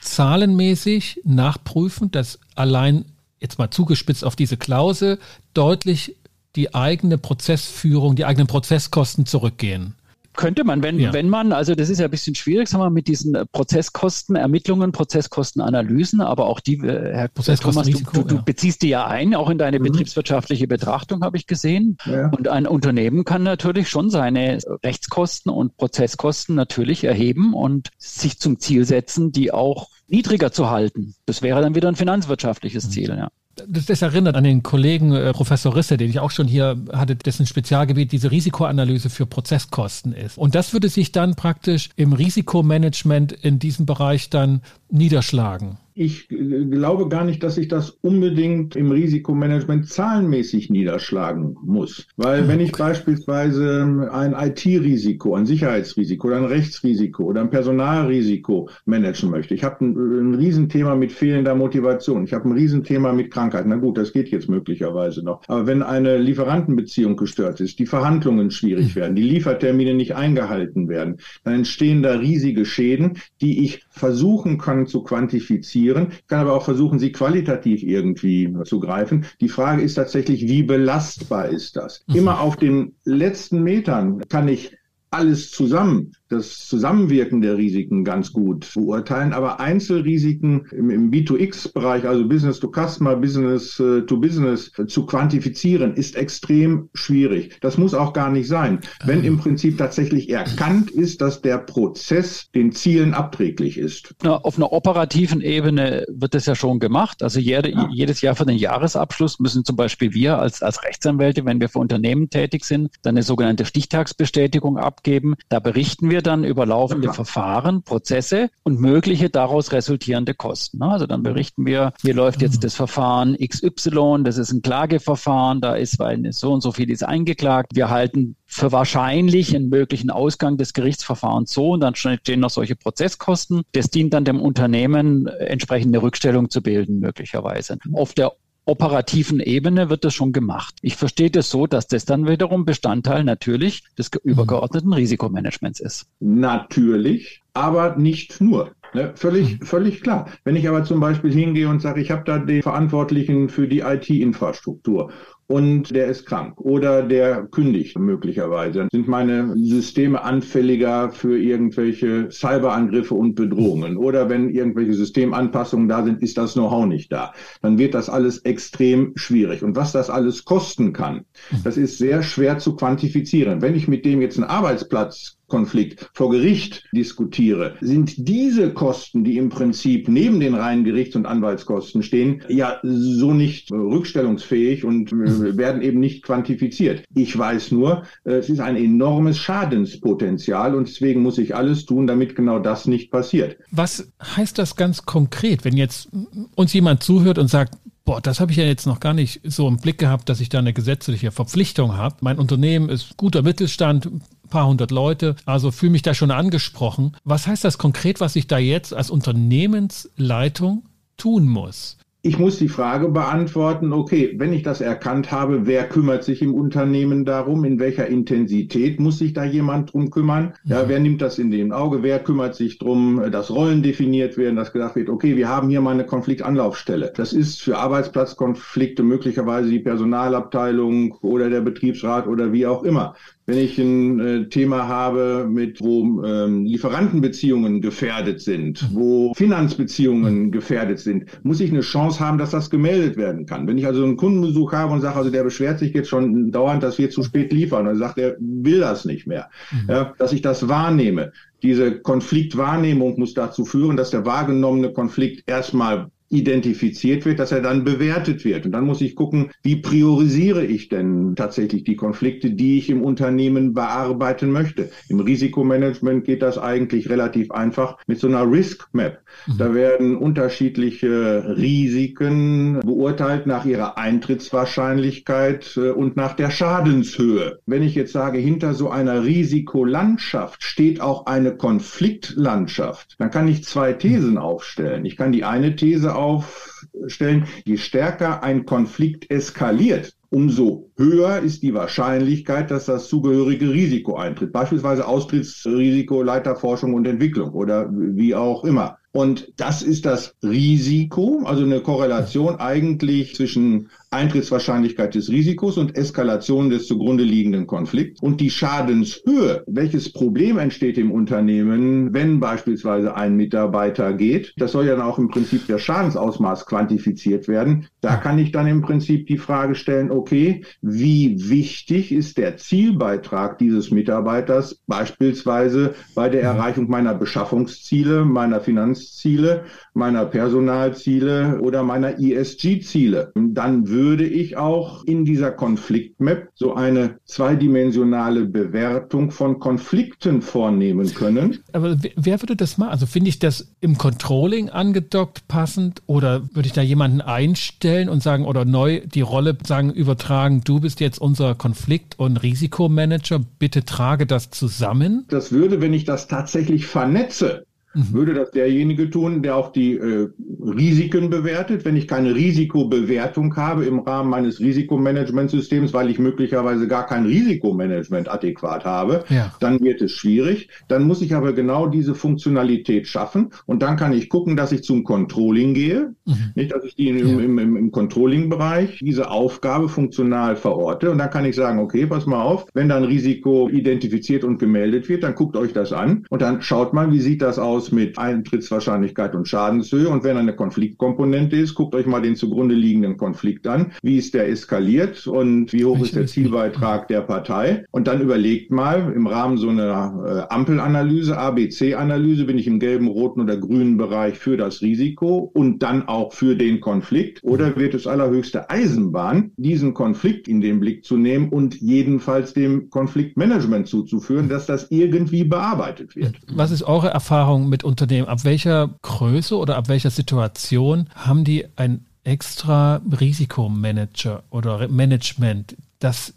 zahlenmäßig 0.00 1.22
nachprüfen, 1.24 2.10
dass 2.10 2.38
allein 2.54 3.06
jetzt 3.40 3.58
mal 3.58 3.70
zugespitzt 3.70 4.24
auf 4.24 4.36
diese 4.36 4.56
Klausel 4.56 5.18
deutlich 5.54 6.16
die 6.56 6.74
eigene 6.74 7.16
Prozessführung, 7.18 8.14
die 8.16 8.26
eigenen 8.26 8.46
Prozesskosten 8.46 9.24
zurückgehen. 9.24 9.94
Könnte 10.34 10.64
man, 10.64 10.82
wenn, 10.82 10.98
ja. 10.98 11.12
wenn 11.12 11.28
man, 11.28 11.52
also 11.52 11.74
das 11.74 11.90
ist 11.90 11.98
ja 11.98 12.06
ein 12.06 12.10
bisschen 12.10 12.34
schwierig, 12.34 12.68
sagen 12.68 12.82
wir, 12.82 12.90
mit 12.90 13.08
diesen 13.08 13.36
Prozesskosten, 13.52 14.36
Ermittlungen, 14.36 14.92
Prozesskostenanalysen, 14.92 16.20
aber 16.20 16.46
auch 16.46 16.60
die, 16.60 16.76
äh, 16.78 17.12
Herr 17.12 17.32
Thomas, 17.32 17.86
du, 17.86 17.98
du, 18.12 18.22
du 18.22 18.42
beziehst 18.42 18.82
die 18.82 18.88
ja 18.88 19.06
ein, 19.06 19.34
auch 19.34 19.50
in 19.50 19.58
deine 19.58 19.78
mhm. 19.78 19.84
betriebswirtschaftliche 19.84 20.66
Betrachtung, 20.66 21.22
habe 21.22 21.36
ich 21.36 21.46
gesehen. 21.46 21.96
Ja. 22.06 22.28
Und 22.28 22.48
ein 22.48 22.66
Unternehmen 22.66 23.24
kann 23.24 23.42
natürlich 23.42 23.88
schon 23.88 24.10
seine 24.10 24.58
Rechtskosten 24.84 25.50
und 25.50 25.76
Prozesskosten 25.76 26.54
natürlich 26.54 27.04
erheben 27.04 27.54
und 27.54 27.90
sich 27.98 28.38
zum 28.38 28.58
Ziel 28.58 28.84
setzen, 28.84 29.32
die 29.32 29.52
auch 29.52 29.88
niedriger 30.06 30.52
zu 30.52 30.70
halten. 30.70 31.14
Das 31.26 31.42
wäre 31.42 31.60
dann 31.60 31.74
wieder 31.74 31.88
ein 31.88 31.96
finanzwirtschaftliches 31.96 32.86
mhm. 32.86 32.90
Ziel, 32.90 33.08
ja 33.10 33.28
das, 33.54 33.86
das 33.86 34.02
erinnert 34.02 34.36
an 34.36 34.44
den 34.44 34.62
Kollegen 34.62 35.12
äh, 35.12 35.32
Professor 35.32 35.76
Risse, 35.76 35.96
den 35.96 36.10
ich 36.10 36.20
auch 36.20 36.30
schon 36.30 36.48
hier 36.48 36.76
hatte, 36.92 37.16
dessen 37.16 37.46
Spezialgebiet 37.46 38.12
diese 38.12 38.30
Risikoanalyse 38.30 39.10
für 39.10 39.26
Prozesskosten 39.26 40.12
ist. 40.12 40.38
Und 40.38 40.54
das 40.54 40.72
würde 40.72 40.88
sich 40.88 41.12
dann 41.12 41.34
praktisch 41.34 41.90
im 41.96 42.12
Risikomanagement 42.12 43.32
in 43.32 43.58
diesem 43.58 43.86
Bereich 43.86 44.30
dann 44.30 44.62
niederschlagen. 44.90 45.78
Ich 45.94 46.28
glaube 46.28 47.08
gar 47.08 47.24
nicht, 47.24 47.42
dass 47.42 47.56
sich 47.56 47.68
das 47.68 47.90
unbedingt 47.90 48.76
im 48.76 48.90
Risikomanagement 48.90 49.88
zahlenmäßig 49.88 50.70
niederschlagen 50.70 51.56
muss. 51.62 52.06
Weil 52.16 52.48
wenn 52.48 52.60
ich 52.60 52.72
beispielsweise 52.72 54.08
ein 54.10 54.32
IT-Risiko, 54.32 55.34
ein 55.34 55.44
Sicherheitsrisiko 55.44 56.28
oder 56.28 56.38
ein 56.38 56.46
Rechtsrisiko 56.46 57.24
oder 57.24 57.42
ein 57.42 57.50
Personalrisiko 57.50 58.70
managen 58.86 59.30
möchte, 59.30 59.54
ich 59.54 59.64
habe 59.64 59.84
ein, 59.84 60.30
ein 60.30 60.34
Riesenthema 60.34 60.94
mit 60.94 61.12
fehlender 61.12 61.54
Motivation, 61.54 62.24
ich 62.24 62.32
habe 62.32 62.48
ein 62.48 62.52
Riesenthema 62.52 63.12
mit 63.12 63.30
Krankheit. 63.30 63.66
Na 63.66 63.76
gut, 63.76 63.98
das 63.98 64.14
geht 64.14 64.30
jetzt 64.30 64.48
möglicherweise 64.48 65.22
noch. 65.22 65.42
Aber 65.48 65.66
wenn 65.66 65.82
eine 65.82 66.16
Lieferantenbeziehung 66.16 67.16
gestört 67.16 67.60
ist, 67.60 67.78
die 67.78 67.86
Verhandlungen 67.86 68.50
schwierig 68.50 68.94
hm. 68.94 68.96
werden, 68.96 69.16
die 69.16 69.22
Liefertermine 69.22 69.94
nicht 69.94 70.14
eingehalten 70.14 70.88
werden, 70.88 71.18
dann 71.44 71.54
entstehen 71.54 72.02
da 72.02 72.14
riesige 72.14 72.64
Schäden, 72.64 73.18
die 73.42 73.64
ich 73.64 73.84
versuchen 73.90 74.56
kann 74.56 74.86
zu 74.86 75.02
quantifizieren 75.02 75.81
reduzieren. 75.82 76.08
Ich 76.12 76.26
kann 76.26 76.40
aber 76.40 76.54
auch 76.54 76.64
versuchen, 76.64 76.98
sie 76.98 77.12
qualitativ 77.12 77.82
irgendwie 77.82 78.52
zu 78.64 78.80
greifen. 78.80 79.26
Die 79.40 79.48
Frage 79.48 79.82
ist 79.82 79.94
tatsächlich, 79.94 80.42
wie 80.42 80.62
belastbar 80.62 81.48
ist 81.48 81.76
das? 81.76 82.04
Mhm. 82.08 82.16
Immer 82.16 82.40
auf 82.40 82.56
den 82.56 82.94
letzten 83.04 83.62
Metern 83.62 84.20
kann 84.28 84.48
ich 84.48 84.76
alles 85.10 85.50
zusammen 85.50 86.12
das 86.32 86.66
Zusammenwirken 86.66 87.40
der 87.40 87.56
Risiken 87.56 88.04
ganz 88.04 88.32
gut 88.32 88.68
beurteilen, 88.74 89.32
aber 89.32 89.60
Einzelrisiken 89.60 90.66
im, 90.72 90.90
im 90.90 91.10
B2X-Bereich, 91.10 92.06
also 92.06 92.26
Business 92.26 92.60
to 92.60 92.70
Customer, 92.70 93.16
Business 93.16 93.78
äh, 93.78 94.02
to 94.02 94.16
Business 94.16 94.72
zu 94.86 95.06
quantifizieren, 95.06 95.94
ist 95.94 96.16
extrem 96.16 96.88
schwierig. 96.94 97.58
Das 97.60 97.78
muss 97.78 97.94
auch 97.94 98.12
gar 98.12 98.30
nicht 98.30 98.48
sein, 98.48 98.80
wenn 99.04 99.24
im 99.24 99.38
Prinzip 99.38 99.78
tatsächlich 99.78 100.30
erkannt 100.30 100.90
ist, 100.90 101.20
dass 101.20 101.42
der 101.42 101.58
Prozess 101.58 102.50
den 102.54 102.72
Zielen 102.72 103.14
abträglich 103.14 103.78
ist. 103.78 104.14
Na, 104.22 104.36
auf 104.36 104.56
einer 104.56 104.72
operativen 104.72 105.40
Ebene 105.40 106.04
wird 106.08 106.34
das 106.34 106.46
ja 106.46 106.54
schon 106.54 106.80
gemacht. 106.80 107.22
Also 107.22 107.40
jede, 107.40 107.70
ja. 107.70 107.88
jedes 107.92 108.20
Jahr 108.20 108.34
für 108.34 108.46
den 108.46 108.56
Jahresabschluss 108.56 109.38
müssen 109.38 109.64
zum 109.64 109.76
Beispiel 109.76 110.14
wir 110.14 110.38
als, 110.38 110.62
als 110.62 110.82
Rechtsanwälte, 110.84 111.44
wenn 111.44 111.60
wir 111.60 111.68
für 111.68 111.78
Unternehmen 111.78 112.30
tätig 112.30 112.64
sind, 112.64 112.90
dann 113.02 113.16
eine 113.16 113.22
sogenannte 113.22 113.64
Stichtagsbestätigung 113.64 114.78
abgeben. 114.78 115.34
Da 115.48 115.60
berichten 115.60 116.10
wir 116.10 116.21
dann 116.22 116.44
über 116.44 116.66
laufende 116.66 117.08
ja. 117.08 117.12
Verfahren, 117.12 117.82
Prozesse 117.82 118.50
und 118.62 118.80
mögliche 118.80 119.30
daraus 119.30 119.72
resultierende 119.72 120.34
Kosten. 120.34 120.82
Also 120.82 121.06
dann 121.06 121.22
berichten 121.22 121.66
wir, 121.66 121.92
hier 122.02 122.14
läuft 122.14 122.42
jetzt 122.42 122.56
mhm. 122.56 122.60
das 122.60 122.74
Verfahren 122.74 123.36
XY, 123.36 124.22
das 124.24 124.38
ist 124.38 124.52
ein 124.52 124.62
Klageverfahren, 124.62 125.60
da 125.60 125.74
ist 125.74 125.98
weil 125.98 126.32
so 126.32 126.52
und 126.52 126.60
so 126.60 126.72
viel 126.72 126.90
ist 126.90 127.04
eingeklagt. 127.04 127.74
Wir 127.74 127.90
halten 127.90 128.36
für 128.46 128.70
wahrscheinlich 128.70 129.54
einen 129.56 129.68
möglichen 129.68 130.10
Ausgang 130.10 130.58
des 130.58 130.74
Gerichtsverfahrens 130.74 131.52
so 131.52 131.70
und 131.70 131.80
dann 131.80 131.94
stehen 131.94 132.40
noch 132.40 132.50
solche 132.50 132.76
Prozesskosten. 132.76 133.62
Das 133.72 133.88
dient 133.88 134.12
dann 134.12 134.24
dem 134.24 134.40
Unternehmen, 134.40 135.26
entsprechende 135.26 136.02
Rückstellung 136.02 136.50
zu 136.50 136.62
bilden, 136.62 136.98
möglicherweise. 136.98 137.78
Auf 137.92 138.12
der 138.12 138.32
operativen 138.64 139.40
Ebene 139.40 139.90
wird 139.90 140.04
das 140.04 140.14
schon 140.14 140.32
gemacht. 140.32 140.74
Ich 140.82 140.96
verstehe 140.96 141.30
das 141.30 141.50
so, 141.50 141.66
dass 141.66 141.86
das 141.86 142.04
dann 142.04 142.28
wiederum 142.28 142.64
Bestandteil 142.64 143.24
natürlich 143.24 143.84
des 143.98 144.10
übergeordneten 144.22 144.92
Risikomanagements 144.92 145.80
ist. 145.80 146.06
Natürlich, 146.20 147.42
aber 147.54 147.96
nicht 147.96 148.40
nur. 148.40 148.72
Ne, 148.94 149.12
völlig, 149.14 149.58
mhm. 149.58 149.64
völlig 149.64 150.02
klar. 150.02 150.28
Wenn 150.44 150.54
ich 150.54 150.68
aber 150.68 150.84
zum 150.84 151.00
Beispiel 151.00 151.32
hingehe 151.32 151.68
und 151.68 151.80
sage, 151.80 152.02
ich 152.02 152.10
habe 152.10 152.24
da 152.26 152.38
den 152.38 152.62
Verantwortlichen 152.62 153.48
für 153.48 153.66
die 153.66 153.80
IT-Infrastruktur 153.80 155.10
und 155.52 155.94
der 155.94 156.06
ist 156.06 156.24
krank 156.24 156.58
oder 156.62 157.02
der 157.02 157.46
kündigt 157.46 157.98
möglicherweise. 157.98 158.78
Dann 158.78 158.88
sind 158.90 159.06
meine 159.06 159.54
Systeme 159.58 160.24
anfälliger 160.24 161.10
für 161.10 161.38
irgendwelche 161.38 162.30
Cyberangriffe 162.30 163.14
und 163.14 163.34
Bedrohungen. 163.34 163.98
Oder 163.98 164.30
wenn 164.30 164.48
irgendwelche 164.48 164.94
Systemanpassungen 164.94 165.88
da 165.88 166.04
sind, 166.04 166.22
ist 166.22 166.38
das 166.38 166.54
Know-how 166.54 166.86
nicht 166.86 167.12
da. 167.12 167.34
Dann 167.60 167.76
wird 167.76 167.92
das 167.92 168.08
alles 168.08 168.38
extrem 168.38 169.12
schwierig. 169.14 169.62
Und 169.62 169.76
was 169.76 169.92
das 169.92 170.08
alles 170.08 170.46
kosten 170.46 170.94
kann, 170.94 171.26
das 171.64 171.76
ist 171.76 171.98
sehr 171.98 172.22
schwer 172.22 172.56
zu 172.56 172.74
quantifizieren. 172.74 173.60
Wenn 173.60 173.74
ich 173.74 173.88
mit 173.88 174.06
dem 174.06 174.22
jetzt 174.22 174.38
einen 174.38 174.48
Arbeitsplatz 174.48 175.36
Konflikt 175.52 176.08
vor 176.14 176.30
Gericht 176.30 176.88
diskutiere, 176.94 177.74
sind 177.82 178.14
diese 178.26 178.72
Kosten, 178.72 179.22
die 179.22 179.36
im 179.36 179.50
Prinzip 179.50 180.08
neben 180.08 180.40
den 180.40 180.54
reinen 180.54 180.82
Gerichts- 180.82 181.14
und 181.14 181.26
Anwaltskosten 181.26 182.02
stehen, 182.02 182.40
ja 182.48 182.80
so 182.82 183.34
nicht 183.34 183.70
rückstellungsfähig 183.70 184.82
und 184.82 185.12
äh, 185.12 185.58
werden 185.58 185.82
eben 185.82 186.00
nicht 186.00 186.22
quantifiziert. 186.22 187.04
Ich 187.14 187.36
weiß 187.36 187.70
nur, 187.72 188.04
es 188.24 188.48
ist 188.48 188.60
ein 188.60 188.76
enormes 188.76 189.36
Schadenspotenzial 189.36 190.74
und 190.74 190.88
deswegen 190.88 191.20
muss 191.20 191.36
ich 191.36 191.54
alles 191.54 191.84
tun, 191.84 192.06
damit 192.06 192.34
genau 192.34 192.58
das 192.58 192.86
nicht 192.86 193.10
passiert. 193.10 193.58
Was 193.70 194.10
heißt 194.22 194.56
das 194.56 194.74
ganz 194.74 195.04
konkret, 195.04 195.66
wenn 195.66 195.76
jetzt 195.76 196.08
uns 196.54 196.72
jemand 196.72 197.02
zuhört 197.02 197.36
und 197.38 197.48
sagt, 197.48 197.74
Boah, 198.04 198.20
das 198.20 198.40
habe 198.40 198.50
ich 198.50 198.58
ja 198.58 198.64
jetzt 198.64 198.86
noch 198.86 198.98
gar 198.98 199.14
nicht 199.14 199.40
so 199.44 199.68
im 199.68 199.76
Blick 199.76 199.98
gehabt, 199.98 200.28
dass 200.28 200.40
ich 200.40 200.48
da 200.48 200.58
eine 200.58 200.72
gesetzliche 200.72 201.30
Verpflichtung 201.30 201.96
habe. 201.96 202.16
Mein 202.20 202.38
Unternehmen 202.38 202.88
ist 202.88 203.16
guter 203.16 203.42
Mittelstand, 203.42 204.10
paar 204.50 204.66
hundert 204.66 204.90
Leute, 204.90 205.36
also 205.46 205.70
fühle 205.70 205.92
mich 205.92 206.02
da 206.02 206.12
schon 206.12 206.32
angesprochen. 206.32 207.16
Was 207.24 207.46
heißt 207.46 207.64
das 207.64 207.78
konkret, 207.78 208.20
was 208.20 208.34
ich 208.34 208.48
da 208.48 208.58
jetzt 208.58 208.92
als 208.92 209.08
Unternehmensleitung 209.08 210.82
tun 211.16 211.46
muss? 211.46 211.96
Ich 212.24 212.38
muss 212.38 212.58
die 212.58 212.68
Frage 212.68 213.08
beantworten, 213.08 213.92
okay, 213.92 214.34
wenn 214.36 214.52
ich 214.52 214.62
das 214.62 214.80
erkannt 214.80 215.32
habe, 215.32 215.66
wer 215.66 215.88
kümmert 215.88 216.22
sich 216.22 216.40
im 216.40 216.54
Unternehmen 216.54 217.24
darum, 217.24 217.64
in 217.64 217.80
welcher 217.80 218.06
Intensität 218.06 219.00
muss 219.00 219.18
sich 219.18 219.32
da 219.32 219.44
jemand 219.44 219.92
drum 219.92 220.10
kümmern? 220.10 220.54
Ja, 220.62 220.84
mhm. 220.84 220.88
wer 220.88 221.00
nimmt 221.00 221.20
das 221.20 221.40
in 221.40 221.50
den 221.50 221.72
Auge? 221.72 222.04
Wer 222.04 222.20
kümmert 222.20 222.54
sich 222.54 222.78
drum, 222.78 223.20
dass 223.32 223.50
Rollen 223.50 223.82
definiert 223.82 224.36
werden, 224.36 224.54
dass 224.54 224.72
gesagt 224.72 224.94
wird, 224.94 225.10
okay, 225.10 225.36
wir 225.36 225.48
haben 225.48 225.68
hier 225.68 225.80
mal 225.80 225.94
eine 225.94 226.06
Konfliktanlaufstelle. 226.06 227.12
Das 227.16 227.32
ist 227.32 227.60
für 227.60 227.76
Arbeitsplatzkonflikte 227.76 229.02
möglicherweise 229.02 229.68
die 229.68 229.80
Personalabteilung 229.80 231.14
oder 231.22 231.50
der 231.50 231.60
Betriebsrat 231.60 232.28
oder 232.28 232.52
wie 232.52 232.66
auch 232.66 232.84
immer. 232.84 233.16
Wenn 233.44 233.58
ich 233.58 233.76
ein 233.78 234.20
äh, 234.20 234.48
Thema 234.48 234.86
habe, 234.86 235.48
mit 235.50 235.80
wo 235.80 236.22
ähm, 236.22 236.64
Lieferantenbeziehungen 236.64 237.80
gefährdet 237.80 238.40
sind, 238.40 238.88
wo 238.92 239.34
Finanzbeziehungen 239.34 240.52
gefährdet 240.52 241.00
sind, 241.00 241.26
muss 241.44 241.60
ich 241.60 241.70
eine 241.70 241.80
Chance 241.80 242.20
haben, 242.20 242.38
dass 242.38 242.50
das 242.50 242.70
gemeldet 242.70 243.16
werden 243.16 243.44
kann. 243.46 243.66
Wenn 243.66 243.78
ich 243.78 243.86
also 243.86 244.04
einen 244.04 244.16
Kundenbesuch 244.16 244.72
habe 244.72 244.92
und 244.92 245.00
sage, 245.00 245.16
also 245.16 245.30
der 245.30 245.42
beschwert 245.42 245.80
sich 245.80 245.92
jetzt 245.92 246.08
schon 246.08 246.52
dauernd, 246.52 246.84
dass 246.84 246.98
wir 246.98 247.10
zu 247.10 247.24
spät 247.24 247.52
liefern, 247.52 247.86
dann 247.86 247.96
sagt 247.96 248.18
er, 248.18 248.36
will 248.38 248.78
das 248.78 249.04
nicht 249.04 249.26
mehr, 249.26 249.50
mhm. 249.72 249.90
ja, 249.90 250.14
dass 250.18 250.32
ich 250.32 250.42
das 250.42 250.68
wahrnehme. 250.68 251.32
Diese 251.62 252.00
Konfliktwahrnehmung 252.00 253.18
muss 253.18 253.34
dazu 253.34 253.64
führen, 253.64 253.96
dass 253.96 254.10
der 254.10 254.24
wahrgenommene 254.24 254.92
Konflikt 254.92 255.48
erstmal 255.48 256.10
identifiziert 256.32 257.24
wird, 257.24 257.38
dass 257.38 257.52
er 257.52 257.60
dann 257.60 257.84
bewertet 257.84 258.44
wird. 258.44 258.66
Und 258.66 258.72
dann 258.72 258.84
muss 258.84 259.00
ich 259.00 259.14
gucken, 259.14 259.50
wie 259.62 259.76
priorisiere 259.76 260.64
ich 260.64 260.88
denn 260.88 261.36
tatsächlich 261.36 261.84
die 261.84 261.96
Konflikte, 261.96 262.50
die 262.50 262.78
ich 262.78 262.90
im 262.90 263.02
Unternehmen 263.02 263.74
bearbeiten 263.74 264.50
möchte. 264.50 264.90
Im 265.08 265.20
Risikomanagement 265.20 266.24
geht 266.24 266.42
das 266.42 266.58
eigentlich 266.58 267.08
relativ 267.08 267.50
einfach 267.50 267.98
mit 268.06 268.18
so 268.18 268.26
einer 268.26 268.50
Risk 268.50 268.88
Map. 268.92 269.21
Mhm. 269.46 269.58
Da 269.58 269.74
werden 269.74 270.16
unterschiedliche 270.16 271.56
Risiken 271.56 272.80
beurteilt 272.80 273.46
nach 273.46 273.64
ihrer 273.64 273.98
Eintrittswahrscheinlichkeit 273.98 275.76
äh, 275.76 275.90
und 275.90 276.16
nach 276.16 276.34
der 276.34 276.50
Schadenshöhe. 276.50 277.58
Wenn 277.66 277.82
ich 277.82 277.94
jetzt 277.94 278.12
sage, 278.12 278.38
hinter 278.38 278.74
so 278.74 278.90
einer 278.90 279.24
Risikolandschaft 279.24 280.62
steht 280.62 281.00
auch 281.00 281.26
eine 281.26 281.56
Konfliktlandschaft, 281.56 283.16
dann 283.18 283.30
kann 283.30 283.48
ich 283.48 283.64
zwei 283.64 283.92
Thesen 283.92 284.38
aufstellen. 284.38 285.04
Ich 285.04 285.16
kann 285.16 285.32
die 285.32 285.44
eine 285.44 285.76
These 285.76 286.14
aufstellen, 286.14 287.46
je 287.64 287.76
stärker 287.76 288.42
ein 288.42 288.66
Konflikt 288.66 289.30
eskaliert, 289.30 290.14
umso 290.32 290.90
höher 290.96 291.40
ist 291.40 291.62
die 291.62 291.74
Wahrscheinlichkeit, 291.74 292.70
dass 292.70 292.86
das 292.86 293.08
zugehörige 293.08 293.70
Risiko 293.70 294.16
eintritt. 294.16 294.52
Beispielsweise 294.52 295.06
Austrittsrisiko, 295.06 296.22
Leiterforschung 296.22 296.94
und 296.94 297.06
Entwicklung 297.06 297.50
oder 297.50 297.90
wie 297.92 298.34
auch 298.34 298.64
immer. 298.64 298.98
Und 299.12 299.52
das 299.58 299.82
ist 299.82 300.06
das 300.06 300.34
Risiko, 300.42 301.42
also 301.44 301.64
eine 301.64 301.80
Korrelation 301.80 302.56
eigentlich 302.56 303.34
zwischen 303.34 303.90
Eintrittswahrscheinlichkeit 304.12 305.14
des 305.14 305.30
Risikos 305.30 305.78
und 305.78 305.96
Eskalation 305.96 306.68
des 306.68 306.86
zugrunde 306.86 307.24
liegenden 307.24 307.66
Konflikts 307.66 308.20
und 308.20 308.40
die 308.40 308.50
Schadenshöhe. 308.50 309.64
Welches 309.66 310.12
Problem 310.12 310.58
entsteht 310.58 310.98
im 310.98 311.10
Unternehmen, 311.10 312.12
wenn 312.12 312.38
beispielsweise 312.38 313.16
ein 313.16 313.36
Mitarbeiter 313.36 314.12
geht? 314.12 314.52
Das 314.58 314.72
soll 314.72 314.86
ja 314.86 314.96
dann 314.96 315.06
auch 315.06 315.18
im 315.18 315.28
Prinzip 315.28 315.66
der 315.66 315.78
Schadensausmaß 315.78 316.66
quantifiziert 316.66 317.48
werden. 317.48 317.86
Da 318.02 318.16
kann 318.16 318.38
ich 318.38 318.52
dann 318.52 318.66
im 318.66 318.82
Prinzip 318.82 319.26
die 319.26 319.38
Frage 319.38 319.74
stellen, 319.74 320.10
okay, 320.10 320.64
wie 320.82 321.48
wichtig 321.48 322.12
ist 322.12 322.36
der 322.36 322.58
Zielbeitrag 322.58 323.58
dieses 323.58 323.90
Mitarbeiters 323.90 324.78
beispielsweise 324.86 325.94
bei 326.14 326.28
der 326.28 326.42
Erreichung 326.42 326.90
meiner 326.90 327.14
Beschaffungsziele, 327.14 328.26
meiner 328.26 328.60
Finanzziele, 328.60 329.64
meiner 329.94 330.26
Personalziele 330.26 331.60
oder 331.62 331.82
meiner 331.82 332.20
ESG-Ziele? 332.20 333.32
Dann 333.34 333.88
würde 333.88 334.01
würde 334.02 334.26
ich 334.26 334.56
auch 334.56 335.04
in 335.04 335.24
dieser 335.24 335.52
Konfliktmap 335.52 336.48
so 336.54 336.74
eine 336.74 337.18
zweidimensionale 337.24 338.46
Bewertung 338.46 339.30
von 339.30 339.60
Konflikten 339.60 340.42
vornehmen 340.42 341.14
können. 341.14 341.60
Aber 341.72 341.96
wer 342.16 342.42
würde 342.42 342.56
das 342.56 342.78
machen? 342.78 342.90
Also 342.90 343.06
finde 343.06 343.28
ich 343.28 343.38
das 343.38 343.72
im 343.80 343.96
Controlling 343.96 344.70
angedockt 344.70 345.46
passend 345.46 346.02
oder 346.06 346.42
würde 346.52 346.66
ich 346.66 346.72
da 346.72 346.82
jemanden 346.82 347.20
einstellen 347.20 348.08
und 348.08 348.24
sagen 348.24 348.44
oder 348.44 348.64
neu 348.64 349.02
die 349.06 349.20
Rolle 349.20 349.56
sagen, 349.64 349.92
übertragen, 349.92 350.62
du 350.64 350.80
bist 350.80 350.98
jetzt 350.98 351.20
unser 351.20 351.54
Konflikt- 351.54 352.18
und 352.18 352.42
Risikomanager, 352.42 353.40
bitte 353.60 353.84
trage 353.84 354.26
das 354.26 354.50
zusammen? 354.50 355.26
Das 355.28 355.52
würde, 355.52 355.80
wenn 355.80 355.94
ich 355.94 356.04
das 356.04 356.26
tatsächlich 356.26 356.86
vernetze, 356.86 357.66
Mhm. 357.94 358.12
Würde 358.12 358.34
das 358.34 358.50
derjenige 358.50 359.10
tun, 359.10 359.42
der 359.42 359.56
auch 359.56 359.72
die 359.72 359.94
äh, 359.94 360.28
Risiken 360.60 361.30
bewertet? 361.30 361.84
Wenn 361.84 361.96
ich 361.96 362.08
keine 362.08 362.34
Risikobewertung 362.34 363.54
habe 363.56 363.84
im 363.84 364.00
Rahmen 364.00 364.30
meines 364.30 364.60
Risikomanagementsystems, 364.60 365.92
weil 365.92 366.10
ich 366.10 366.18
möglicherweise 366.18 366.88
gar 366.88 367.06
kein 367.06 367.26
Risikomanagement 367.26 368.30
adäquat 368.30 368.84
habe, 368.84 369.24
ja. 369.28 369.52
dann 369.60 369.80
wird 369.80 370.00
es 370.00 370.12
schwierig. 370.12 370.68
Dann 370.88 371.06
muss 371.06 371.22
ich 371.22 371.34
aber 371.34 371.52
genau 371.52 371.86
diese 371.86 372.14
Funktionalität 372.14 373.06
schaffen 373.06 373.50
und 373.66 373.82
dann 373.82 373.96
kann 373.96 374.12
ich 374.12 374.28
gucken, 374.28 374.56
dass 374.56 374.72
ich 374.72 374.84
zum 374.84 375.04
Controlling 375.04 375.74
gehe. 375.74 376.14
Mhm. 376.24 376.52
Nicht, 376.54 376.72
dass 376.72 376.84
ich 376.84 376.94
die 376.96 377.08
im, 377.08 377.18
ja. 377.18 377.44
im, 377.44 377.58
im, 377.58 377.76
im 377.76 377.92
Controlling-Bereich 377.92 379.00
diese 379.00 379.30
Aufgabe 379.30 379.88
funktional 379.88 380.56
verorte 380.56 381.10
und 381.10 381.18
dann 381.18 381.30
kann 381.30 381.44
ich 381.44 381.56
sagen, 381.56 381.78
okay, 381.78 382.06
pass 382.06 382.26
mal 382.26 382.42
auf, 382.42 382.66
wenn 382.74 382.88
dann 382.88 383.04
Risiko 383.04 383.68
identifiziert 383.68 384.44
und 384.44 384.58
gemeldet 384.58 385.08
wird, 385.08 385.24
dann 385.24 385.34
guckt 385.34 385.56
euch 385.56 385.72
das 385.72 385.92
an 385.92 386.24
und 386.30 386.42
dann 386.42 386.62
schaut 386.62 386.92
mal, 386.94 387.12
wie 387.12 387.20
sieht 387.20 387.42
das 387.42 387.58
aus 387.58 387.81
aus 387.82 387.92
mit 387.92 388.18
Eintrittswahrscheinlichkeit 388.18 389.34
und 389.34 389.48
Schadenshöhe. 389.48 390.08
Und 390.08 390.24
wenn 390.24 390.36
eine 390.36 390.54
Konfliktkomponente 390.54 391.56
ist, 391.56 391.74
guckt 391.74 391.94
euch 391.94 392.06
mal 392.06 392.22
den 392.22 392.36
zugrunde 392.36 392.74
liegenden 392.74 393.16
Konflikt 393.16 393.66
an. 393.66 393.92
Wie 394.02 394.18
ist 394.18 394.34
der 394.34 394.48
eskaliert 394.48 395.26
und 395.26 395.72
wie 395.72 395.84
hoch 395.84 395.96
ich 395.96 396.04
ist 396.04 396.16
der 396.16 396.26
Zielbeitrag 396.26 397.08
der 397.08 397.22
Partei? 397.22 397.84
Und 397.90 398.06
dann 398.06 398.20
überlegt 398.20 398.70
mal 398.70 399.12
im 399.14 399.26
Rahmen 399.26 399.56
so 399.56 399.68
einer 399.68 400.46
äh, 400.48 400.54
Ampelanalyse, 400.54 401.36
ABC-Analyse, 401.36 402.44
bin 402.44 402.58
ich 402.58 402.66
im 402.66 402.78
gelben, 402.78 403.08
roten 403.08 403.40
oder 403.40 403.56
grünen 403.56 403.96
Bereich 403.96 404.38
für 404.38 404.56
das 404.56 404.80
Risiko 404.82 405.50
und 405.54 405.82
dann 405.82 406.06
auch 406.08 406.32
für 406.32 406.54
den 406.54 406.80
Konflikt? 406.80 407.42
Oder 407.42 407.76
wird 407.76 407.94
es 407.94 408.06
allerhöchste 408.06 408.70
Eisenbahn, 408.70 409.52
diesen 409.56 409.94
Konflikt 409.94 410.46
in 410.46 410.60
den 410.60 410.78
Blick 410.78 411.04
zu 411.04 411.16
nehmen 411.16 411.48
und 411.48 411.80
jedenfalls 411.80 412.52
dem 412.54 412.90
Konfliktmanagement 412.90 413.88
zuzuführen, 413.88 414.48
dass 414.48 414.66
das 414.66 414.90
irgendwie 414.90 415.44
bearbeitet 415.44 416.14
wird? 416.14 416.36
Was 416.54 416.70
ist 416.70 416.82
eure 416.82 417.08
Erfahrung 417.08 417.71
mit 417.72 417.82
Unternehmen? 417.82 418.28
Ab 418.28 418.44
welcher 418.44 418.90
Größe 419.00 419.56
oder 419.56 419.76
ab 419.76 419.88
welcher 419.88 420.10
Situation 420.10 421.08
haben 421.16 421.42
die 421.42 421.66
ein 421.74 422.04
extra 422.22 423.00
Risikomanager 423.10 424.44
oder 424.50 424.86
Management, 424.86 425.76
das 425.98 426.34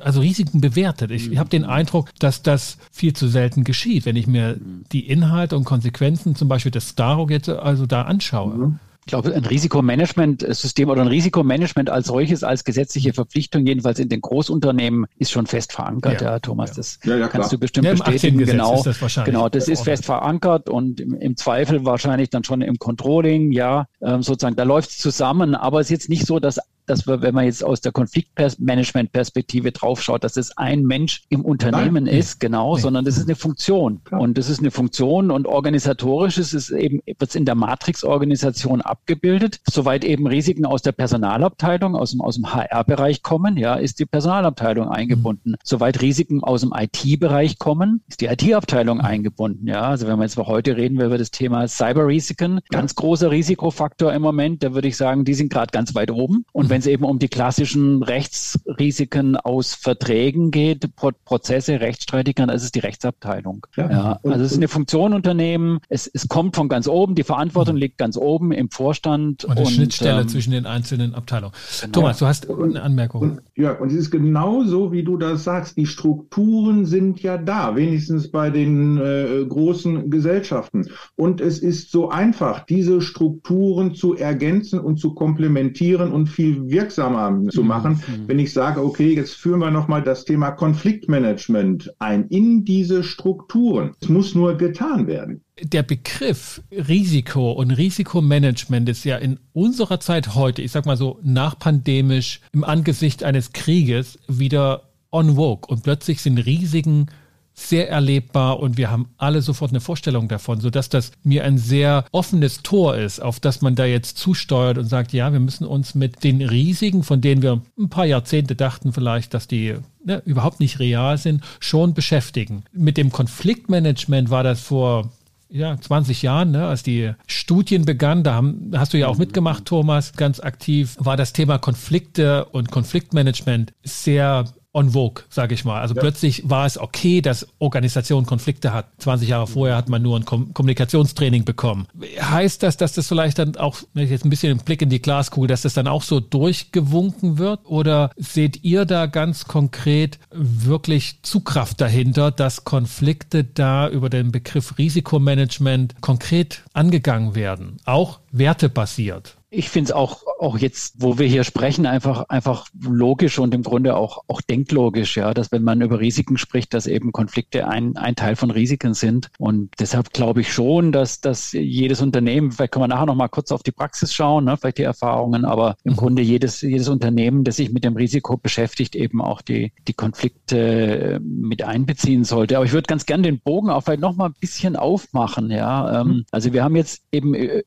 also 0.00 0.20
Risiken 0.20 0.60
bewertet. 0.60 1.10
Ich, 1.10 1.30
ich 1.30 1.38
habe 1.38 1.48
den 1.48 1.64
Eindruck, 1.64 2.10
dass 2.18 2.42
das 2.42 2.78
viel 2.90 3.12
zu 3.12 3.28
selten 3.28 3.64
geschieht, 3.64 4.06
wenn 4.06 4.16
ich 4.16 4.26
mir 4.26 4.58
die 4.92 5.08
Inhalte 5.08 5.56
und 5.56 5.64
Konsequenzen 5.64 6.34
zum 6.34 6.48
Beispiel 6.48 6.72
des 6.72 6.90
Staro 6.90 7.28
jetzt 7.28 7.48
also 7.48 7.86
da 7.86 8.02
anschaue. 8.02 8.78
Mhm. 9.04 9.06
Ich 9.06 9.10
glaube, 9.10 9.34
ein 9.34 9.44
Risikomanagementsystem 9.44 10.88
oder 10.88 11.02
ein 11.02 11.08
Risikomanagement 11.08 11.90
als 11.90 12.06
solches, 12.06 12.42
als 12.42 12.64
gesetzliche 12.64 13.12
Verpflichtung, 13.12 13.66
jedenfalls 13.66 13.98
in 13.98 14.08
den 14.08 14.20
Großunternehmen, 14.20 15.06
ist 15.18 15.30
schon 15.30 15.46
fest 15.46 15.72
verankert, 15.72 16.20
ja, 16.20 16.32
ja 16.32 16.38
Thomas. 16.38 16.72
Das 16.72 16.98
ja, 17.04 17.16
ja, 17.16 17.28
kannst 17.28 17.52
du 17.52 17.58
bestimmt 17.58 17.88
bestätigen. 17.90 18.38
Genau, 18.38 18.82
ist 18.82 19.00
das 19.00 19.24
genau, 19.24 19.48
das 19.48 19.68
ist 19.68 19.82
fest 19.82 20.04
verankert 20.04 20.68
und 20.68 21.00
im, 21.00 21.14
im, 21.14 21.36
Zweifel 21.36 21.84
wahrscheinlich 21.84 22.30
dann 22.30 22.44
schon 22.44 22.62
im 22.62 22.78
Controlling, 22.78 23.52
ja, 23.52 23.86
ähm, 24.00 24.22
sozusagen, 24.22 24.56
da 24.56 24.62
läuft 24.62 24.90
es 24.90 24.98
zusammen, 24.98 25.54
aber 25.54 25.80
es 25.80 25.86
ist 25.86 25.90
jetzt 25.90 26.08
nicht 26.08 26.26
so, 26.26 26.38
dass 26.38 26.60
dass 26.86 27.06
wir, 27.06 27.22
wenn 27.22 27.34
man 27.34 27.44
jetzt 27.44 27.64
aus 27.64 27.80
der 27.80 27.92
Konfliktmanagement-Perspektive 27.92 29.72
draufschaut, 29.72 30.24
dass 30.24 30.36
es 30.36 30.56
ein 30.56 30.82
Mensch 30.82 31.22
im 31.28 31.44
Unternehmen 31.44 32.04
Nein, 32.04 32.18
ist, 32.18 32.40
genau, 32.40 32.76
nee. 32.76 32.82
sondern 32.82 33.04
das 33.04 33.16
ist 33.16 33.26
eine 33.26 33.36
Funktion. 33.36 34.02
Klar. 34.04 34.20
Und 34.20 34.38
das 34.38 34.48
ist 34.48 34.60
eine 34.60 34.70
Funktion 34.70 35.30
und 35.30 35.46
organisatorisch 35.46 36.38
ist 36.38 36.54
es 36.54 36.70
eben, 36.70 37.00
wird 37.06 37.22
es 37.22 37.34
in 37.34 37.44
der 37.44 37.54
Matrix-Organisation 37.54 38.80
abgebildet. 38.80 39.60
Soweit 39.68 40.04
eben 40.04 40.26
Risiken 40.26 40.66
aus 40.66 40.82
der 40.82 40.92
Personalabteilung, 40.92 41.96
aus 41.96 42.12
dem, 42.12 42.20
aus 42.20 42.36
dem 42.36 42.52
HR-Bereich 42.52 43.22
kommen, 43.22 43.56
ja, 43.56 43.74
ist 43.74 43.98
die 43.98 44.06
Personalabteilung 44.06 44.88
eingebunden. 44.88 45.52
Mhm. 45.52 45.56
Soweit 45.62 46.00
Risiken 46.02 46.42
aus 46.42 46.60
dem 46.60 46.72
IT-Bereich 46.76 47.58
kommen, 47.58 48.02
ist 48.08 48.20
die 48.20 48.26
IT-Abteilung 48.26 48.98
mhm. 48.98 49.04
eingebunden, 49.04 49.66
ja. 49.68 49.82
Also 49.82 50.06
wenn 50.06 50.18
wir 50.18 50.24
jetzt 50.24 50.36
heute 50.36 50.76
reden 50.76 50.98
wir 50.98 51.06
über 51.06 51.18
das 51.18 51.30
Thema 51.30 51.66
Cyber-Risiken, 51.66 52.60
ganz 52.70 52.94
großer 52.94 53.30
Risikofaktor 53.30 54.12
im 54.12 54.22
Moment, 54.22 54.62
da 54.62 54.74
würde 54.74 54.88
ich 54.88 54.96
sagen, 54.96 55.24
die 55.24 55.34
sind 55.34 55.52
gerade 55.52 55.70
ganz 55.70 55.94
weit 55.94 56.10
oben. 56.10 56.44
Und 56.52 56.70
wenn 56.74 56.80
es 56.80 56.88
eben 56.88 57.04
um 57.04 57.20
die 57.20 57.28
klassischen 57.28 58.02
Rechtsrisiken 58.02 59.36
aus 59.36 59.74
Verträgen 59.74 60.50
geht, 60.50 60.96
Pro 60.96 61.12
Prozesse, 61.24 61.80
Rechtsstreitigkeiten, 61.80 62.52
ist 62.52 62.64
es 62.64 62.72
die 62.72 62.80
Rechtsabteilung. 62.80 63.64
Ja. 63.76 63.88
ja. 63.88 64.20
also 64.24 64.44
es 64.44 64.50
ist 64.50 64.56
eine 64.56 64.66
Funktion 64.66 65.12
Unternehmen, 65.12 65.78
es, 65.88 66.10
es 66.12 66.26
kommt 66.26 66.56
von 66.56 66.68
ganz 66.68 66.88
oben, 66.88 67.14
die 67.14 67.22
Verantwortung 67.22 67.76
mhm. 67.76 67.80
liegt 67.80 67.98
ganz 67.98 68.16
oben 68.16 68.50
im 68.50 68.70
Vorstand. 68.70 69.44
Und 69.44 69.52
eine 69.52 69.60
und, 69.60 69.70
Schnittstelle 69.70 70.22
ähm, 70.22 70.26
zwischen 70.26 70.50
den 70.50 70.66
einzelnen 70.66 71.14
Abteilungen. 71.14 71.54
Genau. 71.80 71.92
Thomas, 71.92 72.18
du 72.18 72.26
hast 72.26 72.50
eine 72.50 72.82
Anmerkung. 72.82 73.22
Und, 73.22 73.42
ja, 73.54 73.70
und 73.78 73.92
es 73.92 73.94
ist 73.94 74.10
genauso, 74.10 74.90
wie 74.90 75.04
du 75.04 75.16
das 75.16 75.44
sagst. 75.44 75.76
Die 75.76 75.86
Strukturen 75.86 76.86
sind 76.86 77.22
ja 77.22 77.38
da, 77.38 77.76
wenigstens 77.76 78.32
bei 78.32 78.50
den 78.50 78.98
äh, 78.98 79.44
großen 79.48 80.10
Gesellschaften. 80.10 80.88
Und 81.14 81.40
es 81.40 81.60
ist 81.60 81.92
so 81.92 82.08
einfach, 82.08 82.66
diese 82.66 83.00
Strukturen 83.00 83.94
zu 83.94 84.16
ergänzen 84.16 84.80
und 84.80 84.98
zu 84.98 85.14
komplementieren 85.14 86.10
und 86.10 86.26
viel 86.26 86.63
wirksamer 86.70 87.48
zu 87.50 87.62
mhm. 87.62 87.68
machen, 87.68 87.92
mhm. 87.92 88.28
wenn 88.28 88.38
ich 88.38 88.52
sage, 88.52 88.82
okay, 88.82 89.14
jetzt 89.14 89.34
führen 89.34 89.60
wir 89.60 89.70
nochmal 89.70 90.02
das 90.02 90.24
Thema 90.24 90.50
Konfliktmanagement 90.50 91.94
ein 91.98 92.28
in 92.28 92.64
diese 92.64 93.02
Strukturen. 93.02 93.92
Es 94.00 94.08
muss 94.08 94.34
nur 94.34 94.56
getan 94.56 95.06
werden. 95.06 95.42
Der 95.62 95.82
Begriff 95.82 96.62
Risiko 96.72 97.52
und 97.52 97.70
Risikomanagement 97.70 98.88
ist 98.88 99.04
ja 99.04 99.16
in 99.16 99.38
unserer 99.52 100.00
Zeit 100.00 100.34
heute, 100.34 100.62
ich 100.62 100.72
sag 100.72 100.86
mal 100.86 100.96
so 100.96 101.20
nachpandemisch, 101.22 102.40
im 102.52 102.64
Angesicht 102.64 103.22
eines 103.22 103.52
Krieges 103.52 104.18
wieder 104.26 104.90
on 105.12 105.36
vogue 105.36 105.68
und 105.68 105.84
plötzlich 105.84 106.20
sind 106.20 106.38
Risiken 106.38 107.06
sehr 107.54 107.88
erlebbar 107.88 108.58
und 108.58 108.76
wir 108.76 108.90
haben 108.90 109.08
alle 109.16 109.40
sofort 109.40 109.70
eine 109.70 109.80
Vorstellung 109.80 110.28
davon, 110.28 110.60
sodass 110.60 110.88
das 110.88 111.12
mir 111.22 111.44
ein 111.44 111.56
sehr 111.56 112.04
offenes 112.10 112.62
Tor 112.62 112.96
ist, 112.96 113.22
auf 113.22 113.38
das 113.38 113.62
man 113.62 113.76
da 113.76 113.84
jetzt 113.84 114.18
zusteuert 114.18 114.76
und 114.76 114.86
sagt, 114.86 115.12
ja, 115.12 115.32
wir 115.32 115.40
müssen 115.40 115.64
uns 115.64 115.94
mit 115.94 116.24
den 116.24 116.42
Risiken, 116.42 117.04
von 117.04 117.20
denen 117.20 117.42
wir 117.42 117.62
ein 117.78 117.88
paar 117.88 118.06
Jahrzehnte 118.06 118.56
dachten 118.56 118.92
vielleicht, 118.92 119.34
dass 119.34 119.46
die 119.46 119.76
ne, 120.04 120.20
überhaupt 120.26 120.58
nicht 120.58 120.80
real 120.80 121.16
sind, 121.16 121.44
schon 121.60 121.94
beschäftigen. 121.94 122.64
Mit 122.72 122.96
dem 122.96 123.12
Konfliktmanagement 123.12 124.30
war 124.30 124.42
das 124.42 124.60
vor 124.60 125.10
ja, 125.48 125.80
20 125.80 126.22
Jahren, 126.22 126.50
ne, 126.50 126.66
als 126.66 126.82
die 126.82 127.12
Studien 127.28 127.84
begannen, 127.84 128.24
da 128.24 128.34
haben, 128.34 128.72
hast 128.74 128.92
du 128.92 128.98
ja 128.98 129.06
auch 129.06 129.18
mitgemacht, 129.18 129.64
Thomas, 129.64 130.14
ganz 130.14 130.40
aktiv, 130.40 130.96
war 130.98 131.16
das 131.16 131.32
Thema 131.32 131.58
Konflikte 131.58 132.46
und 132.46 132.72
Konfliktmanagement 132.72 133.72
sehr 133.84 134.46
on 134.74 134.90
vogue, 134.90 135.24
sage 135.30 135.54
ich 135.54 135.64
mal. 135.64 135.80
Also 135.80 135.94
ja. 135.94 136.00
plötzlich 136.00 136.48
war 136.50 136.66
es 136.66 136.76
okay, 136.78 137.20
dass 137.22 137.46
Organisation 137.58 138.26
Konflikte 138.26 138.72
hat. 138.72 138.88
20 138.98 139.28
Jahre 139.28 139.46
vorher 139.46 139.76
hat 139.76 139.88
man 139.88 140.02
nur 140.02 140.18
ein 140.18 140.24
Kom 140.24 140.52
Kommunikationstraining 140.52 141.44
bekommen. 141.44 141.86
Heißt 142.20 142.62
das, 142.62 142.76
dass 142.76 142.92
das 142.92 143.06
vielleicht 143.06 143.38
dann 143.38 143.56
auch, 143.56 143.78
jetzt 143.94 144.24
ein 144.24 144.30
bisschen 144.30 144.52
im 144.52 144.58
Blick 144.58 144.82
in 144.82 144.90
die 144.90 145.00
Glaskugel, 145.00 145.48
dass 145.48 145.62
das 145.62 145.74
dann 145.74 145.86
auch 145.86 146.02
so 146.02 146.20
durchgewunken 146.20 147.38
wird? 147.38 147.60
Oder 147.64 148.10
seht 148.16 148.64
ihr 148.64 148.84
da 148.84 149.06
ganz 149.06 149.46
konkret 149.46 150.18
wirklich 150.32 151.20
Zugkraft 151.22 151.80
dahinter, 151.80 152.32
dass 152.32 152.64
Konflikte 152.64 153.44
da 153.44 153.88
über 153.88 154.10
den 154.10 154.32
Begriff 154.32 154.76
Risikomanagement 154.76 155.94
konkret 156.00 156.64
angegangen 156.72 157.36
werden? 157.36 157.76
Auch 157.84 158.18
wertebasiert? 158.32 159.36
Ich 159.54 159.68
finde 159.70 159.90
es 159.90 159.92
auch, 159.92 160.22
auch 160.38 160.58
jetzt, 160.58 160.94
wo 160.98 161.18
wir 161.18 161.26
hier 161.26 161.44
sprechen, 161.44 161.86
einfach, 161.86 162.28
einfach 162.28 162.68
logisch 162.78 163.38
und 163.38 163.54
im 163.54 163.62
Grunde 163.62 163.96
auch, 163.96 164.24
auch 164.26 164.40
denklogisch, 164.40 165.16
ja, 165.16 165.32
dass 165.32 165.52
wenn 165.52 165.62
man 165.62 165.80
über 165.80 166.00
Risiken 166.00 166.36
spricht, 166.36 166.74
dass 166.74 166.86
eben 166.86 167.12
Konflikte 167.12 167.68
ein, 167.68 167.96
ein 167.96 168.16
Teil 168.16 168.36
von 168.36 168.50
Risiken 168.50 168.94
sind. 168.94 169.30
Und 169.38 169.70
deshalb 169.78 170.12
glaube 170.12 170.40
ich 170.40 170.52
schon, 170.52 170.92
dass, 170.92 171.20
dass 171.20 171.52
jedes 171.52 172.02
Unternehmen, 172.02 172.52
vielleicht 172.52 172.72
können 172.72 172.84
wir 172.84 172.88
nachher 172.88 173.06
noch 173.06 173.14
mal 173.14 173.28
kurz 173.28 173.52
auf 173.52 173.62
die 173.62 173.72
Praxis 173.72 174.12
schauen, 174.12 174.44
ne, 174.44 174.56
vielleicht 174.56 174.78
die 174.78 174.82
Erfahrungen, 174.82 175.44
aber 175.44 175.76
im 175.84 175.92
mhm. 175.92 175.96
Grunde 175.96 176.22
jedes, 176.22 176.60
jedes 176.60 176.88
Unternehmen, 176.88 177.44
das 177.44 177.56
sich 177.56 177.72
mit 177.72 177.84
dem 177.84 177.96
Risiko 177.96 178.36
beschäftigt, 178.36 178.96
eben 178.96 179.20
auch 179.20 179.40
die, 179.40 179.72
die 179.86 179.94
Konflikte 179.94 180.58
äh, 180.58 181.20
mit 181.20 181.62
einbeziehen 181.62 182.24
sollte. 182.24 182.56
Aber 182.56 182.66
ich 182.66 182.72
würde 182.72 182.86
ganz 182.86 183.06
gerne 183.06 183.22
den 183.22 183.40
Bogen 183.40 183.70
auch 183.70 183.82
vielleicht 183.82 184.00
noch 184.00 184.16
mal 184.16 184.26
ein 184.26 184.34
bisschen 184.40 184.76
aufmachen, 184.76 185.50
ja. 185.50 186.00
Ähm, 186.00 186.08
mhm. 186.08 186.24
Also 186.30 186.52
wir 186.52 186.64
haben 186.64 186.76
jetzt 186.76 187.02
eben 187.12 187.34
äh, 187.34 187.62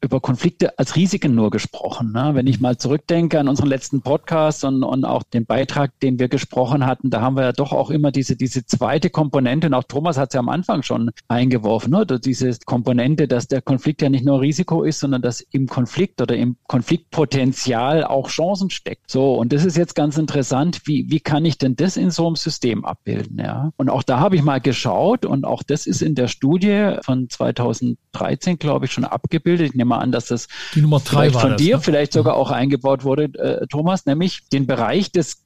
über 0.00 0.20
Konflikte 0.20 0.78
als 0.78 0.96
Risiken 0.96 1.34
nur 1.34 1.50
gesprochen. 1.50 2.12
Ne? 2.12 2.30
Wenn 2.34 2.46
ich 2.46 2.60
mal 2.60 2.76
zurückdenke 2.76 3.40
an 3.40 3.48
unseren 3.48 3.68
letzten 3.68 4.00
Podcast 4.00 4.64
und, 4.64 4.82
und 4.84 5.04
auch 5.04 5.22
den 5.22 5.44
Beitrag, 5.44 5.98
den 6.00 6.18
wir 6.18 6.28
gesprochen 6.28 6.86
hatten, 6.86 7.10
da 7.10 7.20
haben 7.20 7.36
wir 7.36 7.44
ja 7.44 7.52
doch 7.52 7.72
auch 7.72 7.90
immer 7.90 8.12
diese, 8.12 8.36
diese 8.36 8.64
zweite 8.64 9.10
Komponente, 9.10 9.66
und 9.66 9.74
auch 9.74 9.84
Thomas 9.84 10.16
hat 10.16 10.30
es 10.30 10.34
ja 10.34 10.40
am 10.40 10.48
Anfang 10.48 10.82
schon 10.82 11.10
eingeworfen, 11.26 11.90
ne? 11.90 12.06
diese 12.06 12.56
Komponente, 12.64 13.26
dass 13.26 13.48
der 13.48 13.60
Konflikt 13.60 14.02
ja 14.02 14.08
nicht 14.08 14.24
nur 14.24 14.40
Risiko 14.40 14.82
ist, 14.82 15.00
sondern 15.00 15.22
dass 15.22 15.40
im 15.40 15.66
Konflikt 15.66 16.20
oder 16.20 16.36
im 16.36 16.56
Konfliktpotenzial 16.66 18.04
auch 18.04 18.28
Chancen 18.28 18.70
steckt. 18.70 19.10
So, 19.10 19.34
und 19.34 19.52
das 19.52 19.64
ist 19.64 19.76
jetzt 19.76 19.94
ganz 19.94 20.16
interessant, 20.16 20.82
wie, 20.84 21.06
wie 21.10 21.20
kann 21.20 21.44
ich 21.44 21.58
denn 21.58 21.74
das 21.76 21.96
in 21.96 22.10
so 22.10 22.26
einem 22.26 22.36
System 22.36 22.84
abbilden? 22.84 23.38
Ja? 23.38 23.72
Und 23.76 23.90
auch 23.90 24.02
da 24.02 24.20
habe 24.20 24.36
ich 24.36 24.42
mal 24.42 24.60
geschaut 24.60 25.26
und 25.26 25.44
auch 25.44 25.62
das 25.62 25.86
ist 25.86 26.02
in 26.02 26.14
der 26.14 26.28
Studie 26.28 26.96
von 27.02 27.28
2013, 27.28 28.58
glaube 28.58 28.86
ich, 28.86 28.92
schon 28.92 29.04
abgebildet. 29.04 29.68
Ich 29.68 29.74
mal 29.88 29.98
an, 29.98 30.12
dass 30.12 30.26
das 30.26 30.48
drei 31.04 31.30
von 31.30 31.50
das, 31.50 31.60
dir 31.60 31.76
ne? 31.76 31.82
vielleicht 31.82 32.12
sogar 32.12 32.36
auch 32.36 32.50
eingebaut 32.50 33.04
wurde, 33.04 33.24
äh, 33.34 33.66
Thomas, 33.66 34.06
nämlich 34.06 34.48
den 34.52 34.66
Bereich 34.66 35.10
des 35.10 35.44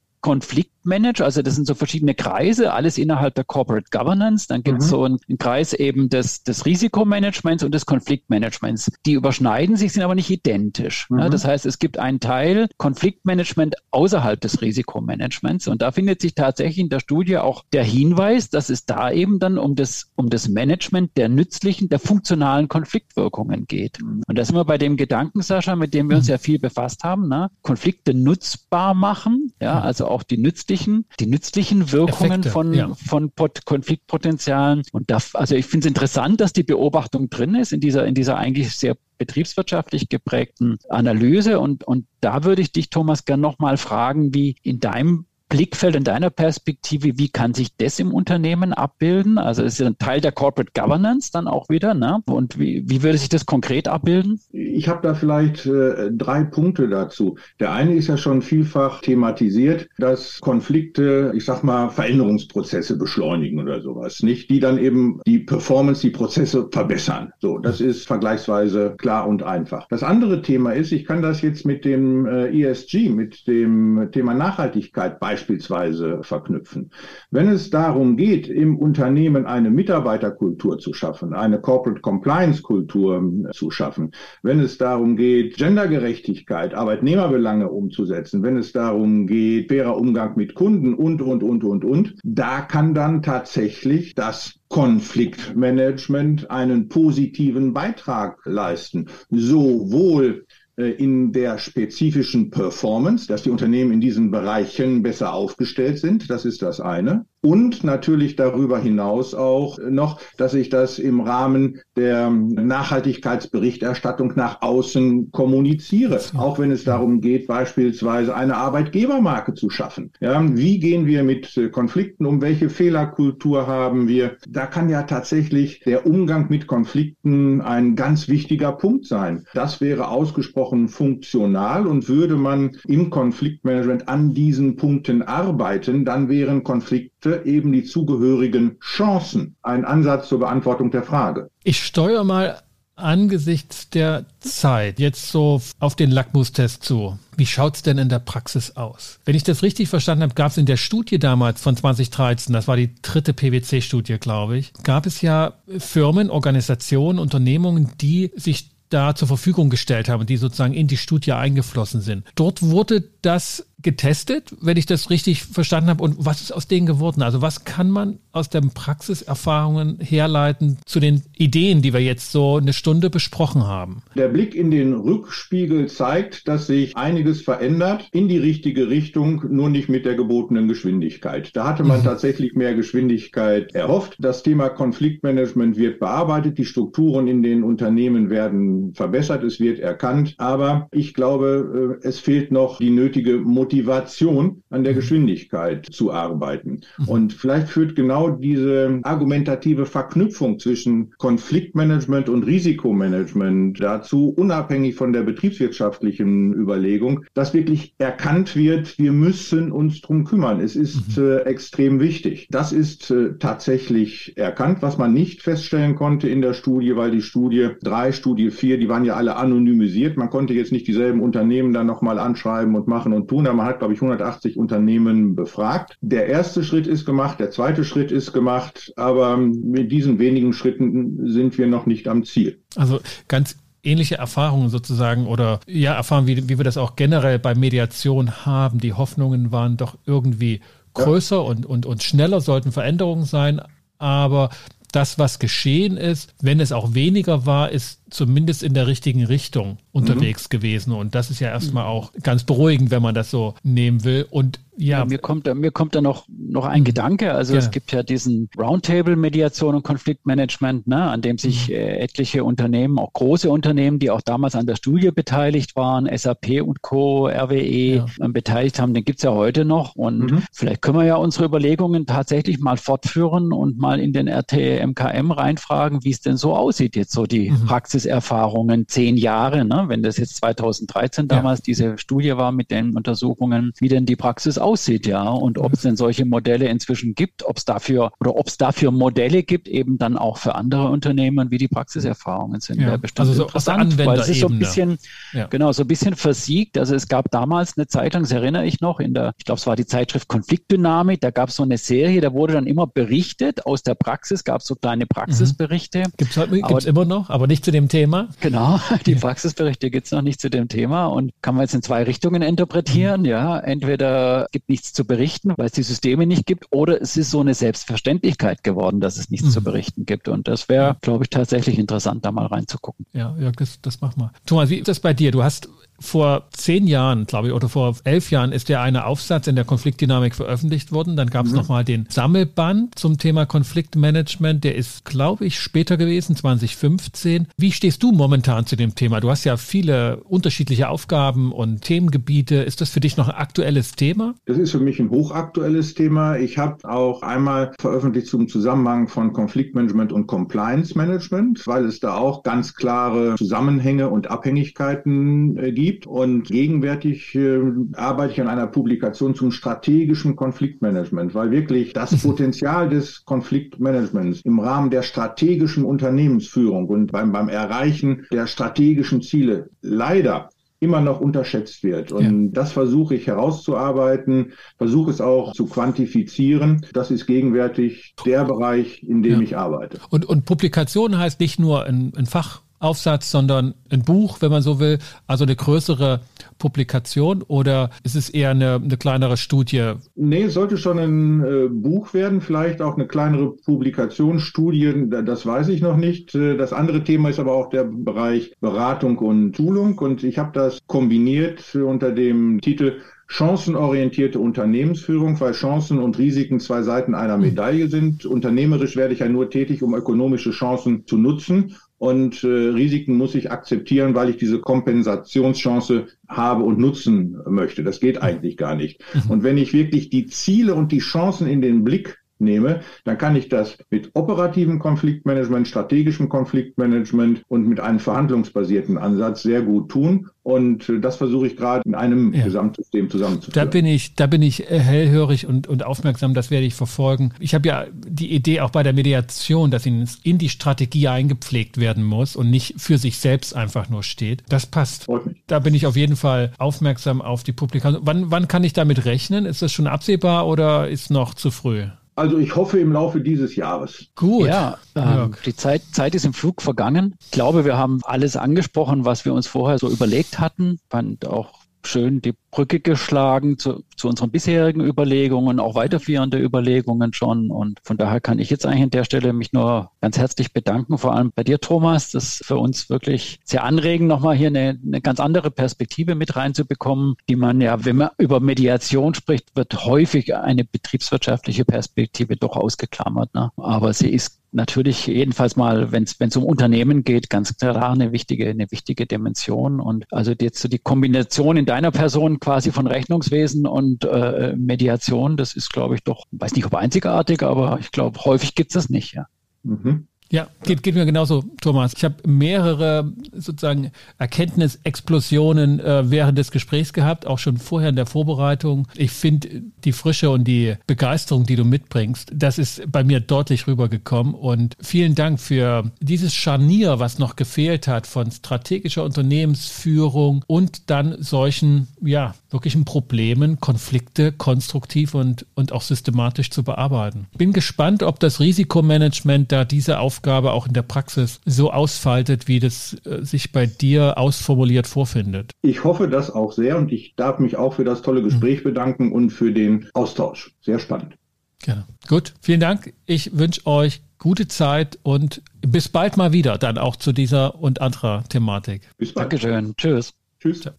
Konfliktmanager, 0.83 1.25
also 1.25 1.43
das 1.43 1.55
sind 1.55 1.67
so 1.67 1.75
verschiedene 1.75 2.15
Kreise, 2.15 2.73
alles 2.73 2.99
innerhalb 2.99 3.35
der 3.35 3.45
Corporate 3.45 3.87
Governance. 3.91 4.47
Dann 4.49 4.63
gibt 4.63 4.81
es 4.81 4.87
mhm. 4.87 4.91
so 4.91 5.05
einen, 5.05 5.19
einen, 5.29 5.39
Kreis 5.39 5.73
eben 5.73 6.09
des, 6.09 6.43
des 6.43 6.67
Risikomanagements 6.67 7.63
und 7.63 7.73
des 7.73 7.87
Konfliktmanagements. 7.87 8.91
Die 9.07 9.13
überschneiden 9.13 9.77
sich, 9.77 9.93
sind 9.93 10.03
aber 10.03 10.15
nicht 10.15 10.31
identisch. 10.31 11.09
Mhm. 11.11 11.21
Ja, 11.21 11.29
das 11.29 11.45
heißt, 11.45 11.67
es 11.67 11.79
gibt 11.79 11.99
einen 11.99 12.21
Teil 12.21 12.69
Konfliktmanagement 12.79 13.77
außerhalb 13.91 14.41
des 14.41 14.61
Risikomanagements 14.61 15.69
und 15.69 15.83
da 15.83 15.93
findet 15.93 16.21
sich 16.21 16.35
tatsächlich 16.35 16.79
in 16.79 16.89
der 16.89 17.01
Studie 17.01 17.39
auch 17.39 17.65
der 17.73 17.85
Hinweis, 17.85 18.51
dass 18.51 18.69
es 18.69 18.85
da 18.85 19.11
eben 19.11 19.39
dann 19.39 19.59
um 19.59 19.75
das, 19.77 20.11
um 20.17 20.31
das 20.31 20.49
Management 20.49 21.17
der 21.17 21.29
nützlichen, 21.29 21.89
der 21.89 21.99
funktionalen 21.99 22.69
Konfliktwirkungen 22.69 23.67
geht. 23.67 24.01
Mhm. 24.01 24.23
Und 24.27 24.39
da 24.39 24.45
sind 24.45 24.57
wir 24.57 24.65
bei 24.65 24.79
dem 24.79 24.97
Gedanken, 24.97 25.43
Sascha, 25.43 25.77
mit 25.77 25.95
dem 25.95 26.11
wir 26.11 26.17
uns 26.17 26.27
mhm. 26.27 26.33
ja 26.33 26.39
viel 26.39 26.59
befasst 26.59 27.05
haben, 27.05 27.29
ne? 27.29 27.51
Konflikte 27.63 28.15
nutzbar 28.15 28.95
machen, 28.95 29.53
ja, 29.61 29.81
also 29.81 30.07
auch 30.07 30.23
die 30.23 30.39
nützlichen, 30.39 30.72
die 31.21 31.27
nützlichen 31.27 31.93
Wirkungen 31.93 32.31
Effekte, 32.31 32.51
von, 32.51 32.75
ja. 32.75 32.95
von 32.95 33.31
Pot 33.31 33.65
Konfliktpotenzialen. 33.65 34.83
Und 34.93 35.11
da, 35.11 35.19
also 35.35 35.55
ich 35.55 35.67
finde 35.67 35.87
es 35.87 35.89
interessant, 35.89 36.41
dass 36.41 36.53
die 36.53 36.63
Beobachtung 36.63 37.31
drin 37.31 37.55
ist 37.55 37.73
in 37.73 37.81
dieser, 37.81 38.07
in 38.07 38.15
dieser 38.15 38.37
eigentlich 38.37 38.75
sehr 38.75 38.97
betriebswirtschaftlich 39.19 40.09
geprägten 40.09 40.79
Analyse. 40.89 41.61
Und, 41.61 41.85
und 41.85 42.07
da 42.21 42.45
würde 42.45 42.63
ich 42.63 42.73
dich, 42.73 42.91
Thomas, 42.91 43.25
gern 43.25 43.41
nochmal 43.41 43.77
fragen, 43.77 44.35
wie 44.35 44.57
in 44.63 44.81
deinem 44.81 45.27
Blickfeld 45.53 45.97
in 45.97 46.05
deiner 46.05 46.31
Perspektive, 46.31 47.19
wie 47.19 47.29
kann 47.29 47.53
sich 47.53 47.77
das 47.77 47.99
im 47.99 48.15
Unternehmen 48.15 48.73
abbilden? 48.73 49.37
Also 49.37 49.63
ist 49.63 49.83
ein 49.83 49.99
Teil 49.99 50.23
der 50.23 50.33
Corporate 50.33 50.73
Governance 50.75 51.31
dann 51.31 51.47
auch 51.47 51.69
wieder, 51.69 51.93
ne? 51.93 52.23
Und 52.25 52.59
wie, 52.59 52.85
wie 52.87 53.03
würde 53.03 53.19
sich 53.19 53.29
das 53.29 53.45
konkret 53.45 53.87
abbilden? 53.87 54.41
Ich 54.53 54.89
habe 54.89 55.07
da 55.07 55.13
vielleicht 55.13 55.67
äh, 55.67 56.11
drei 56.11 56.45
Punkte 56.45 56.89
dazu. 56.89 57.37
Der 57.61 57.71
eine 57.71 57.95
ist 57.95 58.07
ja 58.07 58.17
schon 58.17 58.41
vielfach 58.41 59.03
thematisiert, 59.03 59.89
dass 59.99 60.41
Konflikte, 60.41 61.35
ich 61.37 61.45
sag 61.45 61.63
mal, 61.63 61.91
Veränderungsprozesse 61.91 62.97
beschleunigen 62.97 63.61
oder 63.61 63.83
sowas, 63.83 64.23
nicht? 64.23 64.49
Die 64.49 64.59
dann 64.59 64.79
eben 64.79 65.21
die 65.27 65.41
Performance, 65.41 66.01
die 66.01 66.15
Prozesse 66.15 66.71
verbessern. 66.73 67.31
So, 67.41 67.59
das 67.59 67.83
ist 67.83 68.07
vergleichsweise 68.07 68.95
klar 68.97 69.29
und 69.29 69.43
einfach. 69.43 69.87
Das 69.91 70.03
andere 70.03 70.41
Thema 70.41 70.73
ist, 70.73 70.93
ich 70.93 71.05
kann 71.05 71.21
das 71.21 71.43
jetzt 71.43 71.67
mit 71.67 71.85
dem 71.85 72.25
äh, 72.25 72.49
ESG, 72.59 73.11
mit 73.11 73.47
dem 73.47 74.09
Thema 74.13 74.33
Nachhaltigkeit 74.33 75.21
beispielsweise 75.21 75.42
beispielsweise 75.43 76.23
verknüpfen. 76.23 76.91
Wenn 77.31 77.49
es 77.49 77.71
darum 77.71 78.17
geht, 78.17 78.49
im 78.49 78.79
Unternehmen 78.79 79.45
eine 79.47 79.71
Mitarbeiterkultur 79.71 80.79
zu 80.79 80.93
schaffen, 80.93 81.35
eine 81.35 81.61
Corporate 81.61 82.01
Compliance 82.01 82.63
Kultur 82.63 83.17
ähm, 83.17 83.49
zu 83.53 83.71
schaffen, 83.71 84.13
wenn 84.43 84.61
es 84.61 84.79
darum 84.79 85.17
geht, 85.17 85.57
Gendergerechtigkeit, 85.57 86.75
Arbeitnehmerbelange 86.75 87.69
umzusetzen, 87.69 88.43
wenn 88.43 88.57
es 88.57 88.73
darum 88.73 89.27
geht, 89.27 89.69
fairer 89.69 89.97
Umgang 89.97 90.37
mit 90.37 90.55
Kunden 90.55 90.95
und, 90.95 91.21
und, 91.21 91.43
und, 91.43 91.65
und, 91.65 91.85
und, 91.85 92.15
da 92.23 92.61
kann 92.61 92.95
dann 92.95 93.23
tatsächlich 93.23 94.15
das 94.15 94.55
Konfliktmanagement 94.69 96.51
einen 96.51 96.89
positiven 96.89 97.75
Beitrag 97.75 98.39
leisten, 98.47 99.09
sowohl 99.29 100.47
in 100.77 101.33
der 101.33 101.59
spezifischen 101.59 102.51
Performance, 102.51 103.27
dass 103.27 103.43
die 103.43 103.51
Unternehmen 103.51 103.93
in 103.93 104.01
diesen 104.01 104.31
Bereichen 104.31 105.03
besser 105.03 105.35
aufgestellt 105.35 105.99
sind. 105.99 106.31
Das 106.31 106.45
ist 106.45 106.63
das 106.63 106.81
eine. 106.81 107.27
Und 107.43 107.83
natürlich 107.83 108.37
darüber 108.37 108.79
hinaus 108.79 109.35
auch 109.35 109.79
noch, 109.79 110.21
dass 110.37 110.55
ich 110.55 110.69
das 110.69 110.99
im 110.99 111.21
Rahmen 111.21 111.81
der 111.97 112.31
Nachhaltigkeitsberichterstattung 112.31 114.35
nach 114.37 114.63
außen 114.63 115.33
kommuniziere, 115.33 116.21
auch 116.37 116.59
wenn 116.59 116.71
es 116.71 116.85
darum 116.85 117.21
geht, 117.21 117.49
beispielsweise 117.49 118.35
eine 118.35 118.57
Arbeitgebermarke 118.57 119.55
zu 119.55 119.71
schaffen. 119.71 120.13
Ja, 120.21 120.41
wie 120.57 120.79
gehen 120.79 121.07
wir 121.07 121.25
mit 121.25 121.61
Konflikten 121.73 122.27
um? 122.27 122.41
Welche 122.41 122.71
Fehlerkultur 122.71 123.67
haben 123.67 124.07
wir? 124.07 124.37
Da 124.49 124.67
kann 124.67 124.89
ja 124.89 125.03
tatsächlich 125.03 125.81
der 125.81 126.07
Umgang 126.07 126.47
mit 126.49 126.69
Konflikten 126.69 127.61
ein 127.61 127.97
ganz 127.97 128.29
wichtiger 128.29 128.73
Punkt 128.73 129.07
sein. 129.07 129.45
Das 129.53 129.81
wäre 129.81 130.09
ausgesprochen 130.09 130.89
funktional 130.89 131.87
und 131.87 132.09
würde 132.09 132.37
man 132.37 132.77
im 132.87 133.11
Konfliktmanagement 133.11 134.09
an 134.09 134.33
diesen 134.33 134.77
Punkten 134.77 135.23
arbeiten, 135.23 136.05
dann 136.05 136.29
wären 136.29 136.63
Konflikte 136.63 137.32
eben 137.45 137.73
die 137.73 137.85
zugehörigen 137.85 138.79
Chancen. 138.81 139.57
Ein 139.63 139.85
Ansatz 139.85 140.29
zur 140.29 140.41
Beantwortung 140.41 140.91
der 140.91 141.03
Frage. 141.03 141.51
Ich 141.65 141.83
steuere 141.83 142.25
mal 142.25 142.63
angesichts 142.95 143.91
der 143.91 144.27
Zeit 144.41 144.99
jetzt 144.99 145.31
so 145.31 145.61
auf 145.79 145.97
den 145.97 146.11
Lackmustest 146.11 146.85
zu. 146.85 147.19
Wie 147.37 147.47
schaut's 147.47 147.83
denn 147.83 147.99
in 147.99 148.09
der 148.09 148.19
Praxis 148.19 148.77
aus? 148.77 149.19
Wenn 149.25 149.35
ich 149.35 149.43
das 149.43 149.63
richtig 149.63 149.89
verstanden 149.89 150.23
habe, 150.23 150.35
gab 150.35 150.51
es 150.51 150.59
in 150.59 150.67
der 150.67 150.77
Studie 150.77 151.19
damals 151.19 151.61
von 151.61 151.77
2013, 151.77 152.53
das 152.53 152.69
war 152.69 152.77
die 152.77 152.95
dritte 153.01 153.33
PwC-Studie, 153.33 154.19
glaube 154.19 154.59
ich, 154.59 154.73
gab 154.83 155.07
es 155.07 155.23
ja 155.23 155.55
Firmen, 155.79 156.31
Organisationen, 156.31 157.19
Unternehmungen, 157.19 157.91
die 158.01 158.31
sich 158.37 158.71
da 158.91 159.15
zur 159.15 159.29
Verfügung 159.29 159.71
gestellt 159.71 160.09
haben, 160.09 160.27
die 160.27 160.37
sozusagen 160.37 160.75
in 160.75 160.87
die 160.87 160.99
Studie 160.99 161.33
eingeflossen 161.33 162.03
sind. 162.03 162.27
Dort 162.35 162.63
wurde 162.63 163.03
das 163.23 163.67
getestet, 163.83 164.55
wenn 164.61 164.77
ich 164.77 164.87
das 164.87 165.11
richtig 165.11 165.43
verstanden 165.43 165.91
habe. 165.91 166.03
Und 166.03 166.17
was 166.19 166.41
ist 166.41 166.53
aus 166.53 166.69
denen 166.69 166.87
geworden? 166.87 167.23
Also 167.23 167.43
was 167.43 167.65
kann 167.65 167.91
man 167.91 168.19
aus 168.33 168.49
den 168.49 168.71
Praxiserfahrungen 168.71 169.99
herleiten 170.01 170.79
zu 170.87 171.01
den 171.01 171.23
Ideen, 171.37 171.83
die 171.83 171.93
wir 171.93 172.01
jetzt 172.01 172.33
so 172.33 172.57
eine 172.57 172.73
Stunde 172.73 173.11
besprochen 173.11 173.67
haben? 173.67 174.03
Der 174.15 174.29
Blick 174.29 174.55
in 174.55 174.71
den 174.71 174.95
Rückspiegel 174.95 175.89
zeigt, 175.89 176.49
dass 176.49 176.67
sich 176.67 176.97
einiges 176.97 177.43
verändert 177.43 178.09
in 178.13 178.29
die 178.29 178.39
richtige 178.39 178.89
Richtung, 178.89 179.45
nur 179.51 179.69
nicht 179.69 179.89
mit 179.89 180.07
der 180.07 180.15
gebotenen 180.15 180.69
Geschwindigkeit. 180.69 181.55
Da 181.55 181.67
hatte 181.67 181.85
man 181.85 182.01
mhm. 182.01 182.05
tatsächlich 182.05 182.55
mehr 182.55 182.75
Geschwindigkeit 182.75 183.75
erhofft. 183.75 184.17
Das 184.19 184.43
Thema 184.43 184.69
Konfliktmanagement 184.69 185.77
wird 185.77 185.99
bearbeitet, 186.01 186.59
die 186.59 186.65
Strukturen 186.65 187.27
in 187.27 187.43
den 187.43 187.63
Unternehmen 187.63 188.31
werden 188.31 188.95
verbessert, 188.95 189.43
es 189.43 189.61
wird 189.61 189.81
erkannt. 189.81 190.35
Aber 190.39 190.89
ich 190.93 191.15
glaube, 191.15 191.99
äh, 192.03 192.07
es 192.07 192.19
fehlt 192.19 192.53
noch 192.53 192.79
die 192.79 192.91
nötige 192.91 193.39
Motivation 193.39 193.72
an 193.73 194.85
der 194.85 194.93
mhm. 194.93 194.97
Geschwindigkeit 194.97 195.87
zu 195.87 196.13
arbeiten. 196.13 196.81
Und 197.07 197.33
vielleicht 197.33 197.69
führt 197.69 197.97
genau 197.97 198.31
diese 198.31 199.01
argumentative 199.03 199.87
Verknüpfung 199.87 200.59
zwischen 200.59 201.13
Konfliktmanagement 201.19 202.29
und 202.29 202.45
Risikomanagement 202.45 203.83
dazu, 203.83 204.31
unabhängig 204.37 204.95
von 204.95 205.13
der 205.13 205.23
betriebswirtschaftlichen 205.23 206.53
Überlegung, 206.53 207.25
dass 207.35 207.55
wirklich 207.55 207.95
erkannt 207.99 208.57
wird, 208.57 208.99
wir 208.99 209.13
müssen 209.13 209.73
uns 209.73 210.01
drum 210.01 210.25
kümmern. 210.25 210.61
Es 210.61 210.77
ist 210.77 211.17
mhm. 211.17 211.25
äh, 211.25 211.39
extrem 211.41 212.01
wichtig. 212.01 212.49
Das 212.51 212.73
ist 212.73 213.11
äh, 213.11 213.39
tatsächlich 213.39 214.37
erkannt, 214.37 214.83
was 214.83 214.99
man 214.99 215.13
nicht 215.13 215.43
feststellen 215.43 215.95
konnte 215.95 216.29
in 216.29 216.43
der 216.43 216.55
Studie, 216.55 216.97
weil 216.97 217.11
die 217.11 217.23
Studie 217.23 217.71
drei, 217.83 218.13
Studie 218.13 218.51
vier, 218.51 218.79
die 218.79 218.89
waren 218.89 219.05
ja 219.05 219.15
alle 219.15 219.37
anonymisiert. 219.37 220.17
Man 220.17 220.31
konnte 220.31 220.55
jetzt 220.55 220.73
nicht 220.73 220.87
dieselben 220.87 221.21
Unternehmen 221.21 221.73
dann 221.73 221.87
nochmal 221.87 222.19
anschreiben 222.19 222.75
und 222.75 222.89
machen 222.89 223.13
und 223.13 223.29
tun. 223.29 223.47
Man 223.63 223.71
hat, 223.71 223.79
glaube 223.79 223.95
ich, 223.95 224.03
180 224.03 224.57
Unternehmen 224.57 225.37
befragt. 225.37 225.97
Der 226.01 226.27
erste 226.27 226.65
Schritt 226.65 226.89
ist 226.89 227.05
gemacht, 227.05 227.39
der 227.39 227.53
zweite 227.53 227.85
Schritt 227.85 228.11
ist 228.11 228.33
gemacht, 228.33 228.93
aber 228.97 229.37
mit 229.37 229.93
diesen 229.93 230.19
wenigen 230.19 230.53
Schritten 230.53 231.31
sind 231.31 231.57
wir 231.59 231.69
noch 231.69 231.87
nicht 231.87 232.09
am 232.09 232.25
Ziel. 232.25 232.59
Also 232.75 232.99
ganz 233.29 233.57
ähnliche 233.85 234.17
Erfahrungen 234.17 234.69
sozusagen 234.69 235.29
oder 235.29 235.61
ja, 235.69 235.95
Erfahrungen, 235.95 236.27
wie, 236.27 236.49
wie 236.49 236.59
wir 236.59 236.65
das 236.65 236.77
auch 236.77 236.97
generell 236.97 237.39
bei 237.39 237.55
Mediation 237.55 238.45
haben. 238.45 238.81
Die 238.81 238.95
Hoffnungen 238.95 239.53
waren 239.53 239.77
doch 239.77 239.97
irgendwie 240.07 240.61
größer 240.95 241.37
ja. 241.37 241.43
und, 241.43 241.65
und, 241.65 241.87
und 241.87 242.03
schneller 242.03 242.41
sollten 242.41 242.73
Veränderungen 242.73 243.27
sein. 243.27 243.61
Aber 243.99 244.51
das, 244.93 245.19
was 245.19 245.39
geschehen 245.39 245.97
ist, 245.97 246.35
wenn 246.41 246.61
es 246.61 246.73
auch 246.73 246.95
weniger 246.95 247.47
war, 247.47 247.71
ist 247.71 248.01
zumindest 248.11 248.63
in 248.63 248.75
der 248.75 248.87
richtigen 248.87 249.25
Richtung 249.25 249.79
unterwegs 249.91 250.45
mhm. 250.45 250.51
gewesen. 250.51 250.93
Und 250.93 251.15
das 251.15 251.31
ist 251.31 251.41
ja 251.41 251.49
erstmal 251.49 251.87
auch 251.87 252.13
ganz 252.23 252.45
beruhigend, 252.45 252.91
wenn 252.91 253.03
man 253.03 253.15
das 253.15 253.31
so 253.31 253.55
nehmen 253.63 254.05
will. 254.05 254.27
Und 254.31 254.61
ja. 254.77 254.99
ja 254.99 255.05
mir 255.05 255.19
kommt 255.19 255.47
da, 255.47 255.55
mir 255.55 255.71
kommt 255.71 255.95
da 255.95 256.01
noch, 256.01 256.27
noch 256.29 256.65
ein. 256.65 256.83
Gedanke. 256.85 257.33
Also 257.33 257.55
ja. 257.55 257.59
es 257.61 257.71
gibt 257.71 257.93
ja 257.93 258.03
diesen 258.03 258.49
Roundtable 258.59 259.17
Mediation 259.17 259.75
und 259.75 259.83
Konfliktmanagement, 259.83 260.87
ne, 260.87 261.03
an 261.03 261.23
dem 261.23 261.39
sich 261.39 261.69
mhm. 261.69 261.75
äh, 261.75 261.99
etliche 261.99 262.45
Unternehmen, 262.45 262.99
auch 262.99 263.13
große 263.13 263.51
Unternehmen, 263.51 263.99
die 263.99 264.11
auch 264.11 264.21
damals 264.21 264.55
an 264.55 264.67
der 264.67 264.77
Studie 264.77 265.11
beteiligt 265.11 265.77
waren, 265.77 266.09
SAP 266.15 266.63
und 266.63 266.83
Co., 266.83 267.29
RWE, 267.29 267.97
ja. 267.97 268.07
äh, 268.21 268.29
beteiligt 268.29 268.81
haben. 268.81 268.95
Den 268.95 269.05
gibt's 269.05 269.23
ja 269.23 269.33
heute 269.33 269.65
noch. 269.65 269.95
Und 269.95 270.33
mhm. 270.33 270.43
vielleicht 270.53 270.83
können 270.83 270.99
wir 270.99 271.05
ja 271.05 271.17
unsere 271.17 271.45
Überlegungen 271.45 272.07
tatsächlich 272.07 272.59
mal 272.59 272.77
fortführen 272.77 273.53
und 273.53 273.79
mal 273.79 274.01
in 274.01 274.13
den 274.13 274.27
RTMKM 274.27 275.31
reinfragen, 275.31 276.05
wie 276.05 276.11
es 276.11 276.21
denn 276.21 276.37
so 276.37 276.55
aussieht, 276.55 276.97
jetzt 276.97 277.13
so 277.13 277.27
die 277.27 277.51
mhm. 277.51 277.67
Praxiserfahrungen, 277.67 278.89
zehn 278.89 279.17
Jahre, 279.17 279.65
ne, 279.65 279.85
wenn 279.87 280.03
das 280.03 280.17
jetzt 280.17 280.37
2013 280.37 281.29
damals 281.29 281.63
diese 281.63 281.99
Studie 281.99 282.37
war 282.37 282.53
mit 282.53 282.71
den 282.71 282.97
Untersuchungen, 282.97 283.73
wie 283.79 283.89
denn 283.89 284.07
die 284.07 284.17
Praxis 284.17 284.59
aussieht, 284.63 285.07
ja, 285.07 285.29
und 285.29 285.59
ob 285.59 285.73
es 285.73 285.83
denn 285.83 285.97
solche 285.97 286.25
Modelle 286.25 286.67
inzwischen 286.69 287.15
gibt, 287.15 287.45
ob 287.45 287.59
es 287.59 287.65
dafür 287.65 288.13
oder 288.21 288.37
ob 288.37 288.47
es 288.49 288.59
dafür 288.59 288.91
Modelle 288.91 289.43
gibt, 289.43 289.69
eben 289.69 289.99
dann 289.99 290.17
auch 290.17 290.39
für 290.39 290.55
andere 290.55 290.89
Unternehmen, 290.89 291.51
wie 291.51 291.59
die 291.59 291.69
Praxiserfahrungen 291.69 292.61
sind. 292.61 292.81
Ja, 292.81 292.99
also 293.17 293.33
so 293.33 293.49
aus 293.49 293.65
der 293.65 293.75
Anwenderebene. 293.75 294.07
Weil 294.07 294.21
es 294.21 294.29
ist 294.29 294.41
so 294.41 294.49
ein 294.49 294.59
bisschen, 294.59 294.99
ja. 295.33 295.47
genau, 295.47 295.73
so 295.73 295.83
ein 295.83 295.89
bisschen 295.89 296.15
versiegt. 296.15 296.79
Also 296.79 296.95
es 296.95 297.09
gab 297.09 297.31
damals 297.31 297.77
eine 297.77 297.87
Zeitung, 297.87 298.23
das 298.23 298.33
erinnere 298.33 298.67
ich 298.67 298.81
noch, 298.81 299.01
in 299.01 299.15
der, 299.15 299.35
ich 299.39 299.45
glaube, 299.45 299.59
es 299.59 299.67
war 299.67 299.77
die 299.77 299.87
Zeitschrift 299.87 300.29
Konfliktdynamik, 300.29 301.21
da 301.21 301.31
gab 301.31 301.49
es 301.49 301.57
so 301.57 301.63
eine 301.63 301.79
Serie, 301.79 302.21
da 302.21 302.33
wurde 302.33 302.55
dann 302.55 302.67
immer 302.67 302.87
berichtet 302.87 303.67
aus 303.67 303.83
der 303.83 303.95
Praxis, 303.95 304.45
gab 304.45 304.61
es 304.61 304.67
so 304.67 304.75
kleine 304.75 305.07
Praxisberichte. 305.07 306.01
Mhm. 306.01 306.13
Gibt 306.17 306.37
es 306.37 306.85
immer 306.85 307.05
noch, 307.05 307.31
aber 307.31 307.47
nicht 307.47 307.65
zu 307.65 307.71
dem 307.71 307.89
Thema. 307.89 308.29
Genau, 308.41 308.81
die 309.07 309.15
Praxisberichte 309.15 309.91
gibt 309.91 310.07
es 310.07 310.13
noch 310.13 310.23
nicht 310.23 310.41
zu 310.41 310.51
dem 310.51 310.69
Thema 310.69 311.07
und 311.07 311.33
kann 311.43 311.55
man 311.55 311.65
jetzt 311.65 311.75
in 311.75 311.83
zwei 311.83 312.03
Richtungen 312.03 312.43
interpretieren. 312.43 313.21
Mhm. 313.21 313.27
Ja, 313.27 313.59
entweder 313.59 314.47
gibt 314.53 314.69
nichts 314.69 314.93
zu 314.93 315.05
berichten, 315.05 315.55
weil 315.57 315.67
es 315.67 315.73
die 315.73 315.83
Systeme 315.83 316.27
nicht 316.27 316.47
gibt, 316.47 316.67
oder 316.71 317.01
es 317.01 317.17
ist 317.17 317.31
so 317.31 317.41
eine 317.41 317.55
Selbstverständlichkeit 317.55 318.63
geworden, 318.63 319.01
dass 319.01 319.19
es 319.19 319.31
nichts 319.31 319.49
mhm. 319.49 319.53
zu 319.53 319.65
berichten 319.65 320.07
gibt. 320.07 320.29
Und 320.29 320.49
das 320.49 320.69
wäre, 320.69 320.97
glaube 321.01 321.25
ich, 321.25 321.31
tatsächlich 321.31 321.79
interessant, 321.79 322.25
da 322.25 322.33
mal 322.33 322.47
reinzugucken. 322.47 323.07
Ja, 323.13 323.35
ja, 323.39 323.51
das, 323.53 323.81
das 323.81 324.01
machen 324.01 324.21
wir. 324.21 324.33
Thomas, 324.47 324.71
wie 324.71 324.77
ist 324.77 324.89
das 324.89 325.01
bei 325.01 325.15
dir? 325.15 325.33
Du 325.33 325.43
hast 325.43 325.69
vor 326.03 326.49
zehn 326.51 326.87
Jahren, 326.87 327.27
glaube 327.27 327.49
ich, 327.49 327.55
oder 327.55 327.69
vor 327.69 327.97
elf 328.05 328.31
Jahren 328.31 328.53
ist 328.53 328.69
ja 328.69 328.83
eine 328.83 329.07
Aufsatz 329.07 329.47
in 329.47 329.57
der 329.57 329.65
Konfliktdynamik 329.65 330.35
veröffentlicht 330.35 330.93
worden. 330.93 331.17
Dann 331.17 331.31
gab 331.31 331.47
es 331.47 331.53
mhm. 331.53 331.59
nochmal 331.59 331.85
den 331.85 332.07
Sammelband 332.09 332.99
zum 332.99 333.19
Thema 333.19 333.47
Konfliktmanagement. 333.47 334.65
Der 334.65 334.75
ist, 334.75 335.05
glaube 335.05 335.47
ich, 335.47 335.61
später 335.61 335.97
gewesen, 335.97 336.37
2015. 336.37 337.49
Wie 337.57 337.73
stehst 337.73 338.03
du 338.03 338.13
momentan 338.13 338.67
zu 338.67 338.77
dem 338.77 338.95
Thema? 338.95 339.21
Du 339.21 339.31
hast 339.31 339.45
ja 339.45 339.57
viele 339.57 340.19
unterschiedliche 340.25 340.89
Aufgaben 340.89 341.53
und 341.53 341.83
Themengebiete. 341.83 342.57
Ist 342.57 342.81
das 342.81 342.91
für 342.91 343.01
dich 343.01 343.17
noch 343.17 343.29
ein 343.29 343.37
aktuelles 343.37 343.93
Thema? 343.93 344.35
Das 344.47 344.59
ist 344.59 344.73
für 344.73 344.81
mich 344.81 344.99
ein 344.99 345.11
hochaktuelles 345.11 345.95
Thema. 345.95 346.37
Ich 346.37 346.59
habe 346.59 346.89
auch 346.89 347.23
einmal 347.23 347.73
veröffentlicht 347.79 348.27
zum 348.27 348.49
Zusammenhang 348.49 349.09
von 349.09 349.33
Konfliktmanagement 349.33 350.13
und 350.13 350.27
Compliance 350.27 350.97
Management, 350.99 351.67
weil 351.67 351.85
es 351.85 352.01
da 352.01 352.17
auch 352.17 352.43
ganz 352.43 352.75
klare 352.75 353.37
Zusammenhänge 353.37 354.09
und 354.09 354.31
Abhängigkeiten 354.31 355.57
äh, 355.59 355.73
gibt 355.73 355.92
gibt. 355.93 356.07
Und 356.07 356.45
gegenwärtig 356.45 357.35
äh, 357.35 357.61
arbeite 357.95 358.33
ich 358.33 358.41
an 358.41 358.49
einer 358.49 358.67
Publikation 358.67 359.35
zum 359.35 359.51
strategischen 359.51 360.37
Konfliktmanagement, 360.37 361.35
weil 361.35 361.51
wirklich 361.51 361.93
das 361.93 362.17
Potenzial 362.23 362.89
des 362.89 363.25
Konfliktmanagements 363.25 364.41
im 364.43 364.59
Rahmen 364.59 364.91
der 364.91 365.03
strategischen 365.03 365.85
Unternehmensführung 365.85 366.89
und 366.89 367.13
beim, 367.13 367.33
beim 367.33 367.49
Erreichen 367.49 368.27
der 368.33 368.47
strategischen 368.47 369.23
Ziele 369.23 369.71
leider 369.81 370.49
immer 370.81 371.01
noch 371.01 371.21
unterschätzt 371.21 371.85
wird. 371.85 372.11
Und 372.11 372.47
ja. 372.47 372.51
das 372.53 372.73
versuche 372.73 373.15
ich 373.15 373.29
herauszuarbeiten, 373.29 374.55
versuche 374.79 375.13
es 375.13 375.21
auch 375.21 375.53
zu 375.53 375.67
quantifizieren. 375.67 376.85
Das 376.93 377.13
ist 377.13 377.27
gegenwärtig 377.27 378.15
der 378.27 378.45
Bereich, 378.45 379.01
in 379.05 379.23
dem 379.23 379.35
ja. 379.35 379.41
ich 379.41 379.57
arbeite. 379.57 379.99
Und, 380.11 380.25
und 380.25 380.45
Publikation 380.45 381.17
heißt 381.17 381.39
nicht 381.39 381.61
nur 381.61 381.85
ein, 381.85 382.13
ein 382.17 382.27
Fach 382.27 382.63
Aufsatz, 382.83 383.31
sondern 383.31 383.75
ein 383.91 384.03
Buch, 384.03 384.39
wenn 384.41 384.51
man 384.51 384.63
so 384.63 384.81
will, 384.81 384.99
also 385.27 385.45
eine 385.45 385.57
größere 385.57 386.21
Publikation 386.59 387.43
oder 387.43 387.91
ist 388.05 388.17
es 388.17 388.29
eher 388.31 388.51
eine, 388.51 388.75
eine 388.75 388.97
kleinere 388.97 389.37
Studie? 389.37 389.93
Nee, 390.15 390.45
es 390.45 390.55
sollte 390.55 390.77
schon 390.77 390.99
ein 390.99 391.45
äh, 391.45 391.69
Buch 391.69 392.15
werden, 392.15 392.41
vielleicht 392.41 392.83
auch 392.83 392.97
eine 392.97 393.07
kleinere 393.07 393.53
Publikation, 393.65 394.41
Studien, 394.41 395.11
das 395.11 395.47
weiß 395.47 395.69
ich 395.69 395.81
noch 395.81 395.97
nicht. 395.97 396.35
Äh, 396.35 396.57
das 396.57 396.73
andere 396.73 397.05
Thema 397.05 397.31
ist 397.31 397.39
aber 397.39 397.53
auch 397.53 397.71
der 397.71 397.85
Bereich 397.85 398.55
Beratung 398.61 399.19
und 399.19 399.57
Schulung 399.57 399.99
und 399.99 400.25
ich 400.25 400.39
habe 400.39 400.53
das 400.53 400.79
kombiniert 400.87 401.75
unter 401.75 402.13
dem 402.13 402.61
Titel 402.61 403.01
chancenorientierte 403.33 404.39
Unternehmensführung, 404.39 405.41
weil 405.41 405.53
Chancen 405.53 405.99
und 405.99 406.19
Risiken 406.19 406.61
zwei 406.61 406.83
Seiten 406.83 407.15
einer 407.15 407.39
Medaille 407.39 407.89
sind. 407.89 408.27
Unternehmerisch 408.27 408.95
werde 408.95 409.15
ich 409.15 409.21
ja 409.21 409.29
nur 409.29 409.49
tätig, 409.49 409.83
um 409.83 409.95
ökonomische 409.95 410.51
Chancen 410.51 411.07
zu 411.07 411.17
nutzen. 411.17 411.77
Und 412.03 412.43
äh, 412.43 412.49
Risiken 412.49 413.17
muss 413.17 413.37
ich 413.37 413.53
akzeptieren, 413.53 414.17
weil 414.17 414.29
ich 414.29 414.37
diese 414.37 414.59
Kompensationschance 414.59 416.07
habe 416.27 416.65
und 416.65 416.81
nutzen 416.81 417.39
möchte. 417.47 417.85
Das 417.85 418.01
geht 418.01 418.21
eigentlich 418.21 418.57
gar 418.57 418.75
nicht. 418.75 419.01
Mhm. 419.15 419.31
Und 419.31 419.43
wenn 419.45 419.57
ich 419.57 419.73
wirklich 419.73 420.11
die 420.11 420.27
Ziele 420.27 420.75
und 420.75 420.91
die 420.91 420.99
Chancen 420.99 421.47
in 421.47 421.61
den 421.61 421.85
Blick 421.85 422.19
nehme, 422.43 422.81
dann 423.05 423.19
kann 423.19 423.37
ich 423.37 423.49
das 423.49 423.79
mit 423.91 424.11
operativem 424.15 424.79
Konfliktmanagement, 424.79 425.69
strategischem 425.69 426.29
Konfliktmanagement 426.29 427.43
und 427.49 427.69
mit 427.69 427.81
einem 427.81 427.99
verhandlungsbasierten 427.99 428.99
Ansatz 428.99 429.43
sehr 429.43 429.63
gut 429.63 429.91
tun. 429.91 430.29
Und 430.43 430.89
äh, 430.89 430.99
das 431.01 431.17
versuche 431.17 431.47
ich 431.47 431.57
gerade 431.57 431.83
in 431.87 431.95
einem 431.95 432.35
ja. 432.35 432.45
Gesamtsystem 432.45 433.09
zusammenzuführen. 433.09 433.55
Da 433.55 433.71
bin 433.71 433.87
ich, 433.87 434.17
da 434.17 434.27
bin 434.27 434.43
ich 434.43 434.69
äh, 434.71 434.79
hellhörig 434.79 435.47
und, 435.47 435.69
und 435.69 435.85
aufmerksam, 435.85 436.35
das 436.35 436.51
werde 436.51 436.67
ich 436.67 436.75
verfolgen. 436.75 437.33
Ich 437.39 437.55
habe 437.55 437.69
ja 437.69 437.87
die 437.93 438.33
Idee 438.33 438.61
auch 438.61 438.71
bei 438.71 438.83
der 438.83 438.93
Mediation, 438.93 439.71
dass 439.71 439.87
in, 439.87 440.09
in 440.25 440.39
die 440.39 440.49
Strategie 440.49 441.09
eingepflegt 441.09 441.79
werden 441.79 442.03
muss 442.03 442.35
und 442.35 442.51
nicht 442.51 442.75
für 442.79 442.99
sich 442.99 443.19
selbst 443.19 443.55
einfach 443.55 443.89
nur 443.89 444.03
steht. 444.03 444.43
Das 444.49 444.67
passt. 444.67 445.07
Da 445.47 445.61
bin 445.61 445.75
ich 445.75 445.87
auf 445.87 445.97
jeden 445.97 446.17
Fall 446.17 446.53
aufmerksam 446.59 447.23
auf 447.23 447.45
die 447.45 447.53
Publikation. 447.53 448.03
Wann, 448.05 448.31
wann 448.31 448.49
kann 448.49 448.65
ich 448.65 448.73
damit 448.73 449.05
rechnen? 449.05 449.47
Ist 449.47 449.63
das 449.63 449.73
schon 449.73 449.87
absehbar 449.87 450.49
oder 450.49 450.89
ist 450.89 451.11
noch 451.11 451.35
zu 451.35 451.51
früh? 451.51 451.87
Also 452.15 452.39
ich 452.39 452.55
hoffe 452.57 452.79
im 452.79 452.93
Laufe 452.93 453.21
dieses 453.21 453.57
Jahres. 453.57 454.07
Gut. 454.17 454.47
Ja, 454.47 454.79
ähm, 454.95 455.35
die 455.47 455.57
Zeit, 455.57 455.83
Zeit 455.93 456.15
ist 456.15 456.27
im 456.27 456.35
Flug 456.35 456.61
vergangen. 456.61 457.15
Ich 457.21 457.31
glaube, 457.31 457.65
wir 457.65 457.79
haben 457.79 458.01
alles 458.05 458.37
angesprochen, 458.37 459.05
was 459.05 459.25
wir 459.25 459.33
uns 459.33 459.47
vorher 459.47 459.79
so 459.79 459.89
überlegt 459.89 460.39
hatten. 460.39 460.79
Fand 460.91 461.27
auch 461.27 461.62
schön 461.87 462.21
die 462.21 462.35
Brücke 462.51 462.81
geschlagen 462.81 463.59
zu, 463.59 463.83
zu 463.97 464.09
unseren 464.09 464.31
bisherigen 464.31 464.81
Überlegungen, 464.83 465.59
auch 465.59 465.75
weiterführende 465.75 466.39
Überlegungen 466.39 467.13
schon. 467.13 467.51
Und 467.51 467.81
von 467.83 467.97
daher 467.97 468.21
kann 468.21 468.39
ich 468.39 468.51
jetzt 468.51 468.67
eigentlich 468.67 468.83
an 468.83 468.91
der 468.91 469.05
Stelle 469.05 469.33
mich 469.33 469.53
nur 469.53 469.91
ganz 470.01 470.19
herzlich 470.19 470.53
bedanken, 470.53 470.99
vor 470.99 471.15
allem 471.15 471.33
bei 471.35 471.45
dir, 471.45 471.61
Thomas. 471.61 472.11
Das 472.11 472.25
ist 472.25 472.45
für 472.45 472.57
uns 472.57 472.91
wirklich 472.91 473.41
sehr 473.45 473.65
anregend, 473.65 474.09
nochmal 474.09 474.37
hier 474.37 474.49
eine, 474.49 474.79
eine 474.85 475.01
ganz 475.01 475.19
andere 475.21 475.51
Perspektive 475.51 476.15
mit 476.15 476.37
reinzubekommen, 476.37 477.17
die 477.29 477.37
man 477.37 477.61
ja, 477.61 477.85
wenn 477.85 477.97
man 477.97 478.11
über 478.19 478.41
Mediation 478.41 479.15
spricht, 479.15 479.57
wird 479.57 479.85
häufig 479.85 480.35
eine 480.35 480.65
betriebswirtschaftliche 480.65 481.65
Perspektive 481.65 482.37
doch 482.37 482.57
ausgeklammert. 482.57 483.35
Ne? 483.35 483.51
Aber 483.57 483.93
sie 483.93 484.11
ist 484.11 484.42
natürlich 484.53 485.07
jedenfalls 485.07 485.57
mal, 485.57 485.93
wenn 485.93 486.05
es 486.05 486.37
um 486.37 486.45
Unternehmen 486.45 487.05
geht, 487.05 487.31
ganz 487.31 487.57
klar 487.57 487.91
eine 487.91 488.13
wichtige, 488.13 488.49
eine 488.49 488.71
wichtige 488.71 489.07
Dimension. 489.07 489.81
Und 489.81 490.05
also 490.13 490.33
jetzt 490.39 490.61
so 490.61 490.69
die 490.69 490.79
Kombination 490.79 491.57
in 491.57 491.67
deiner 491.67 491.91
Person 491.91 492.39
quasi 492.39 492.71
von 492.71 492.87
Rechnungswesen 492.87 493.67
und 493.67 494.05
äh, 494.05 494.55
Mediation, 494.57 495.37
das 495.37 495.55
ist, 495.55 495.73
glaube 495.73 495.95
ich, 495.95 496.05
doch, 496.05 496.27
weiß 496.33 496.55
nicht 496.55 496.67
ob 496.67 496.75
einzigartig, 496.75 497.43
aber 497.43 497.79
ich 497.81 497.91
glaube, 497.91 498.21
häufig 498.25 498.55
gibt 498.55 498.71
es 498.71 498.75
das 498.75 498.91
nicht, 498.91 499.15
ja. 499.15 499.27
Mhm. 499.63 500.07
Ja, 500.33 500.49
geht, 500.65 500.83
geht 500.83 500.95
mir 500.95 501.05
genauso, 501.05 501.45
Thomas. 501.61 501.93
Ich 501.95 502.05
habe 502.05 502.15
mehrere 502.27 503.13
sozusagen 503.35 503.93
Erkenntnisexplosionen 504.17 505.79
äh, 505.79 506.11
während 506.11 506.39
des 506.39 506.51
Gesprächs 506.51 506.95
gehabt, 506.95 507.27
auch 507.27 507.39
schon 507.39 507.59
vorher 507.59 507.91
in 507.91 507.97
der 507.97 508.07
Vorbereitung. 508.07 508.89
Ich 508.97 509.11
finde 509.11 509.61
die 509.85 509.93
Frische 509.93 510.31
und 510.31 510.45
die 510.45 510.77
Begeisterung, 510.87 511.45
die 511.45 511.57
du 511.57 511.67
mitbringst, 511.67 512.33
das 512.35 512.57
ist 512.57 512.91
bei 512.91 513.05
mir 513.05 513.21
deutlich 513.21 513.67
rübergekommen. 513.67 514.33
Und 514.33 514.75
vielen 514.81 515.15
Dank 515.15 515.39
für 515.39 515.93
dieses 516.01 516.33
Scharnier, 516.33 516.99
was 516.99 517.19
noch 517.19 517.37
gefehlt 517.37 517.87
hat 517.87 518.07
von 518.07 518.31
strategischer 518.31 519.05
Unternehmensführung 519.05 520.45
und 520.47 520.89
dann 520.89 521.23
solchen, 521.23 521.89
ja, 522.01 522.35
wirklichen 522.53 522.85
Problemen, 522.85 523.61
Konflikte 523.61 524.33
konstruktiv 524.33 525.15
und, 525.15 525.47
und 525.55 525.73
auch 525.73 525.83
systematisch 525.83 526.51
zu 526.51 526.63
bearbeiten. 526.63 527.27
Bin 527.37 527.53
gespannt, 527.53 528.03
ob 528.03 528.21
das 528.21 528.41
Risikomanagement 528.41 529.53
da 529.53 529.65
diese 529.65 529.99
Aufgabe 529.99 530.53
auch 530.53 530.67
in 530.67 530.73
der 530.73 530.83
Praxis 530.83 531.41
so 531.45 531.73
ausfaltet, 531.73 532.49
wie 532.49 532.61
das 532.61 532.97
äh, 533.05 533.25
sich 533.25 533.53
bei 533.53 533.67
dir 533.67 534.19
ausformuliert 534.19 534.87
vorfindet. 534.87 535.53
Ich 535.63 535.85
hoffe 535.85 536.09
das 536.09 536.31
auch 536.31 536.53
sehr 536.53 536.77
und 536.79 536.93
ich 536.93 537.15
darf 537.17 537.39
mich 537.39 537.57
auch 537.57 537.75
für 537.75 537.85
das 537.85 538.03
tolle 538.03 538.23
Gespräch 538.23 538.61
mhm. 538.61 538.65
bedanken 538.65 539.13
und 539.13 539.31
für 539.31 539.53
den 539.53 539.89
Austausch. 539.95 540.53
Sehr 540.61 540.79
spannend. 540.79 541.15
Gerne. 541.61 541.87
Gut, 542.09 542.35
vielen 542.41 542.61
Dank. 542.61 542.93
Ich 543.07 543.39
wünsche 543.39 543.67
euch 543.67 544.03
gute 544.19 544.49
Zeit 544.49 544.99
und 545.03 545.43
bis 545.61 545.89
bald 545.89 546.17
mal 546.17 546.33
wieder, 546.33 546.59
dann 546.59 546.79
auch 546.79 546.97
zu 546.97 547.13
dieser 547.13 547.57
und 547.57 547.81
anderer 547.81 548.25
Thematik. 548.29 548.83
Bis 548.99 549.13
bald. 549.13 549.33
Dankeschön. 549.33 549.75
Tschüss. 549.77 550.13
Tschüss. 550.41 550.71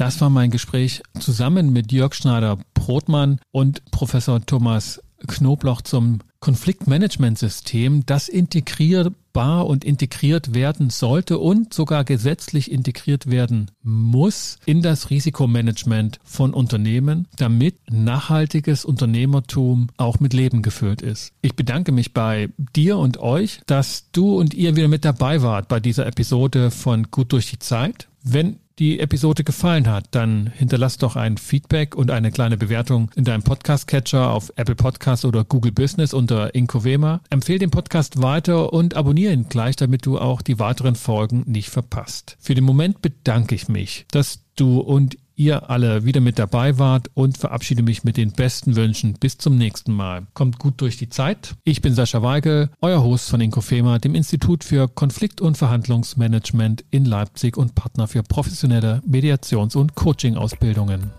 Das 0.00 0.18
war 0.22 0.30
mein 0.30 0.50
Gespräch 0.50 1.02
zusammen 1.18 1.74
mit 1.74 1.92
Jörg 1.92 2.14
Schneider-Brotmann 2.14 3.38
und 3.50 3.84
Professor 3.90 4.40
Thomas 4.40 5.02
Knoblauch 5.26 5.82
zum 5.82 6.20
Konfliktmanagementsystem, 6.40 8.06
das 8.06 8.30
integrierbar 8.30 9.66
und 9.66 9.84
integriert 9.84 10.54
werden 10.54 10.88
sollte 10.88 11.38
und 11.38 11.74
sogar 11.74 12.04
gesetzlich 12.04 12.72
integriert 12.72 13.30
werden 13.30 13.70
muss 13.82 14.58
in 14.64 14.80
das 14.80 15.10
Risikomanagement 15.10 16.18
von 16.24 16.54
Unternehmen, 16.54 17.28
damit 17.36 17.76
nachhaltiges 17.90 18.86
Unternehmertum 18.86 19.88
auch 19.98 20.18
mit 20.18 20.32
Leben 20.32 20.62
gefüllt 20.62 21.02
ist. 21.02 21.34
Ich 21.42 21.56
bedanke 21.56 21.92
mich 21.92 22.14
bei 22.14 22.48
dir 22.74 22.96
und 22.96 23.18
euch, 23.18 23.60
dass 23.66 24.10
du 24.12 24.38
und 24.38 24.54
ihr 24.54 24.76
wieder 24.76 24.88
mit 24.88 25.04
dabei 25.04 25.42
wart 25.42 25.68
bei 25.68 25.78
dieser 25.78 26.06
Episode 26.06 26.70
von 26.70 27.10
Gut 27.10 27.32
durch 27.32 27.50
die 27.50 27.58
Zeit. 27.58 28.08
Wenn 28.22 28.60
die 28.80 28.98
Episode 28.98 29.44
gefallen 29.44 29.86
hat, 29.88 30.06
dann 30.10 30.46
hinterlass 30.56 30.96
doch 30.96 31.14
ein 31.14 31.36
Feedback 31.36 31.94
und 31.94 32.10
eine 32.10 32.32
kleine 32.32 32.56
Bewertung 32.56 33.10
in 33.14 33.24
deinem 33.24 33.42
Podcast-Catcher 33.42 34.30
auf 34.30 34.50
Apple 34.56 34.74
Podcasts 34.74 35.26
oder 35.26 35.44
Google 35.44 35.70
Business 35.70 36.14
unter 36.14 36.54
Incovema. 36.54 37.20
Empfehle 37.28 37.58
den 37.58 37.70
Podcast 37.70 38.22
weiter 38.22 38.72
und 38.72 38.96
abonniere 38.96 39.34
ihn 39.34 39.50
gleich, 39.50 39.76
damit 39.76 40.06
du 40.06 40.18
auch 40.18 40.40
die 40.40 40.58
weiteren 40.58 40.94
Folgen 40.96 41.44
nicht 41.46 41.68
verpasst. 41.68 42.38
Für 42.40 42.54
den 42.54 42.64
Moment 42.64 43.02
bedanke 43.02 43.54
ich 43.54 43.68
mich, 43.68 44.06
dass 44.10 44.40
du 44.56 44.80
und 44.80 45.18
ihr 45.40 45.70
alle 45.70 46.04
wieder 46.04 46.20
mit 46.20 46.38
dabei 46.38 46.78
wart 46.78 47.10
und 47.14 47.38
verabschiede 47.38 47.82
mich 47.82 48.04
mit 48.04 48.18
den 48.18 48.32
besten 48.32 48.76
Wünschen. 48.76 49.14
Bis 49.14 49.38
zum 49.38 49.56
nächsten 49.56 49.92
Mal. 49.92 50.26
Kommt 50.34 50.58
gut 50.58 50.80
durch 50.82 50.98
die 50.98 51.08
Zeit. 51.08 51.54
Ich 51.64 51.80
bin 51.80 51.94
Sascha 51.94 52.22
Weigel, 52.22 52.68
euer 52.82 53.02
Host 53.02 53.30
von 53.30 53.40
Inkofema, 53.40 53.98
dem 53.98 54.14
Institut 54.14 54.62
für 54.62 54.86
Konflikt- 54.86 55.40
und 55.40 55.56
Verhandlungsmanagement 55.56 56.84
in 56.90 57.06
Leipzig 57.06 57.56
und 57.56 57.74
Partner 57.74 58.06
für 58.06 58.22
professionelle 58.22 59.00
Mediations- 59.06 59.76
und 59.76 59.94
Coaching-Ausbildungen. 59.94 61.10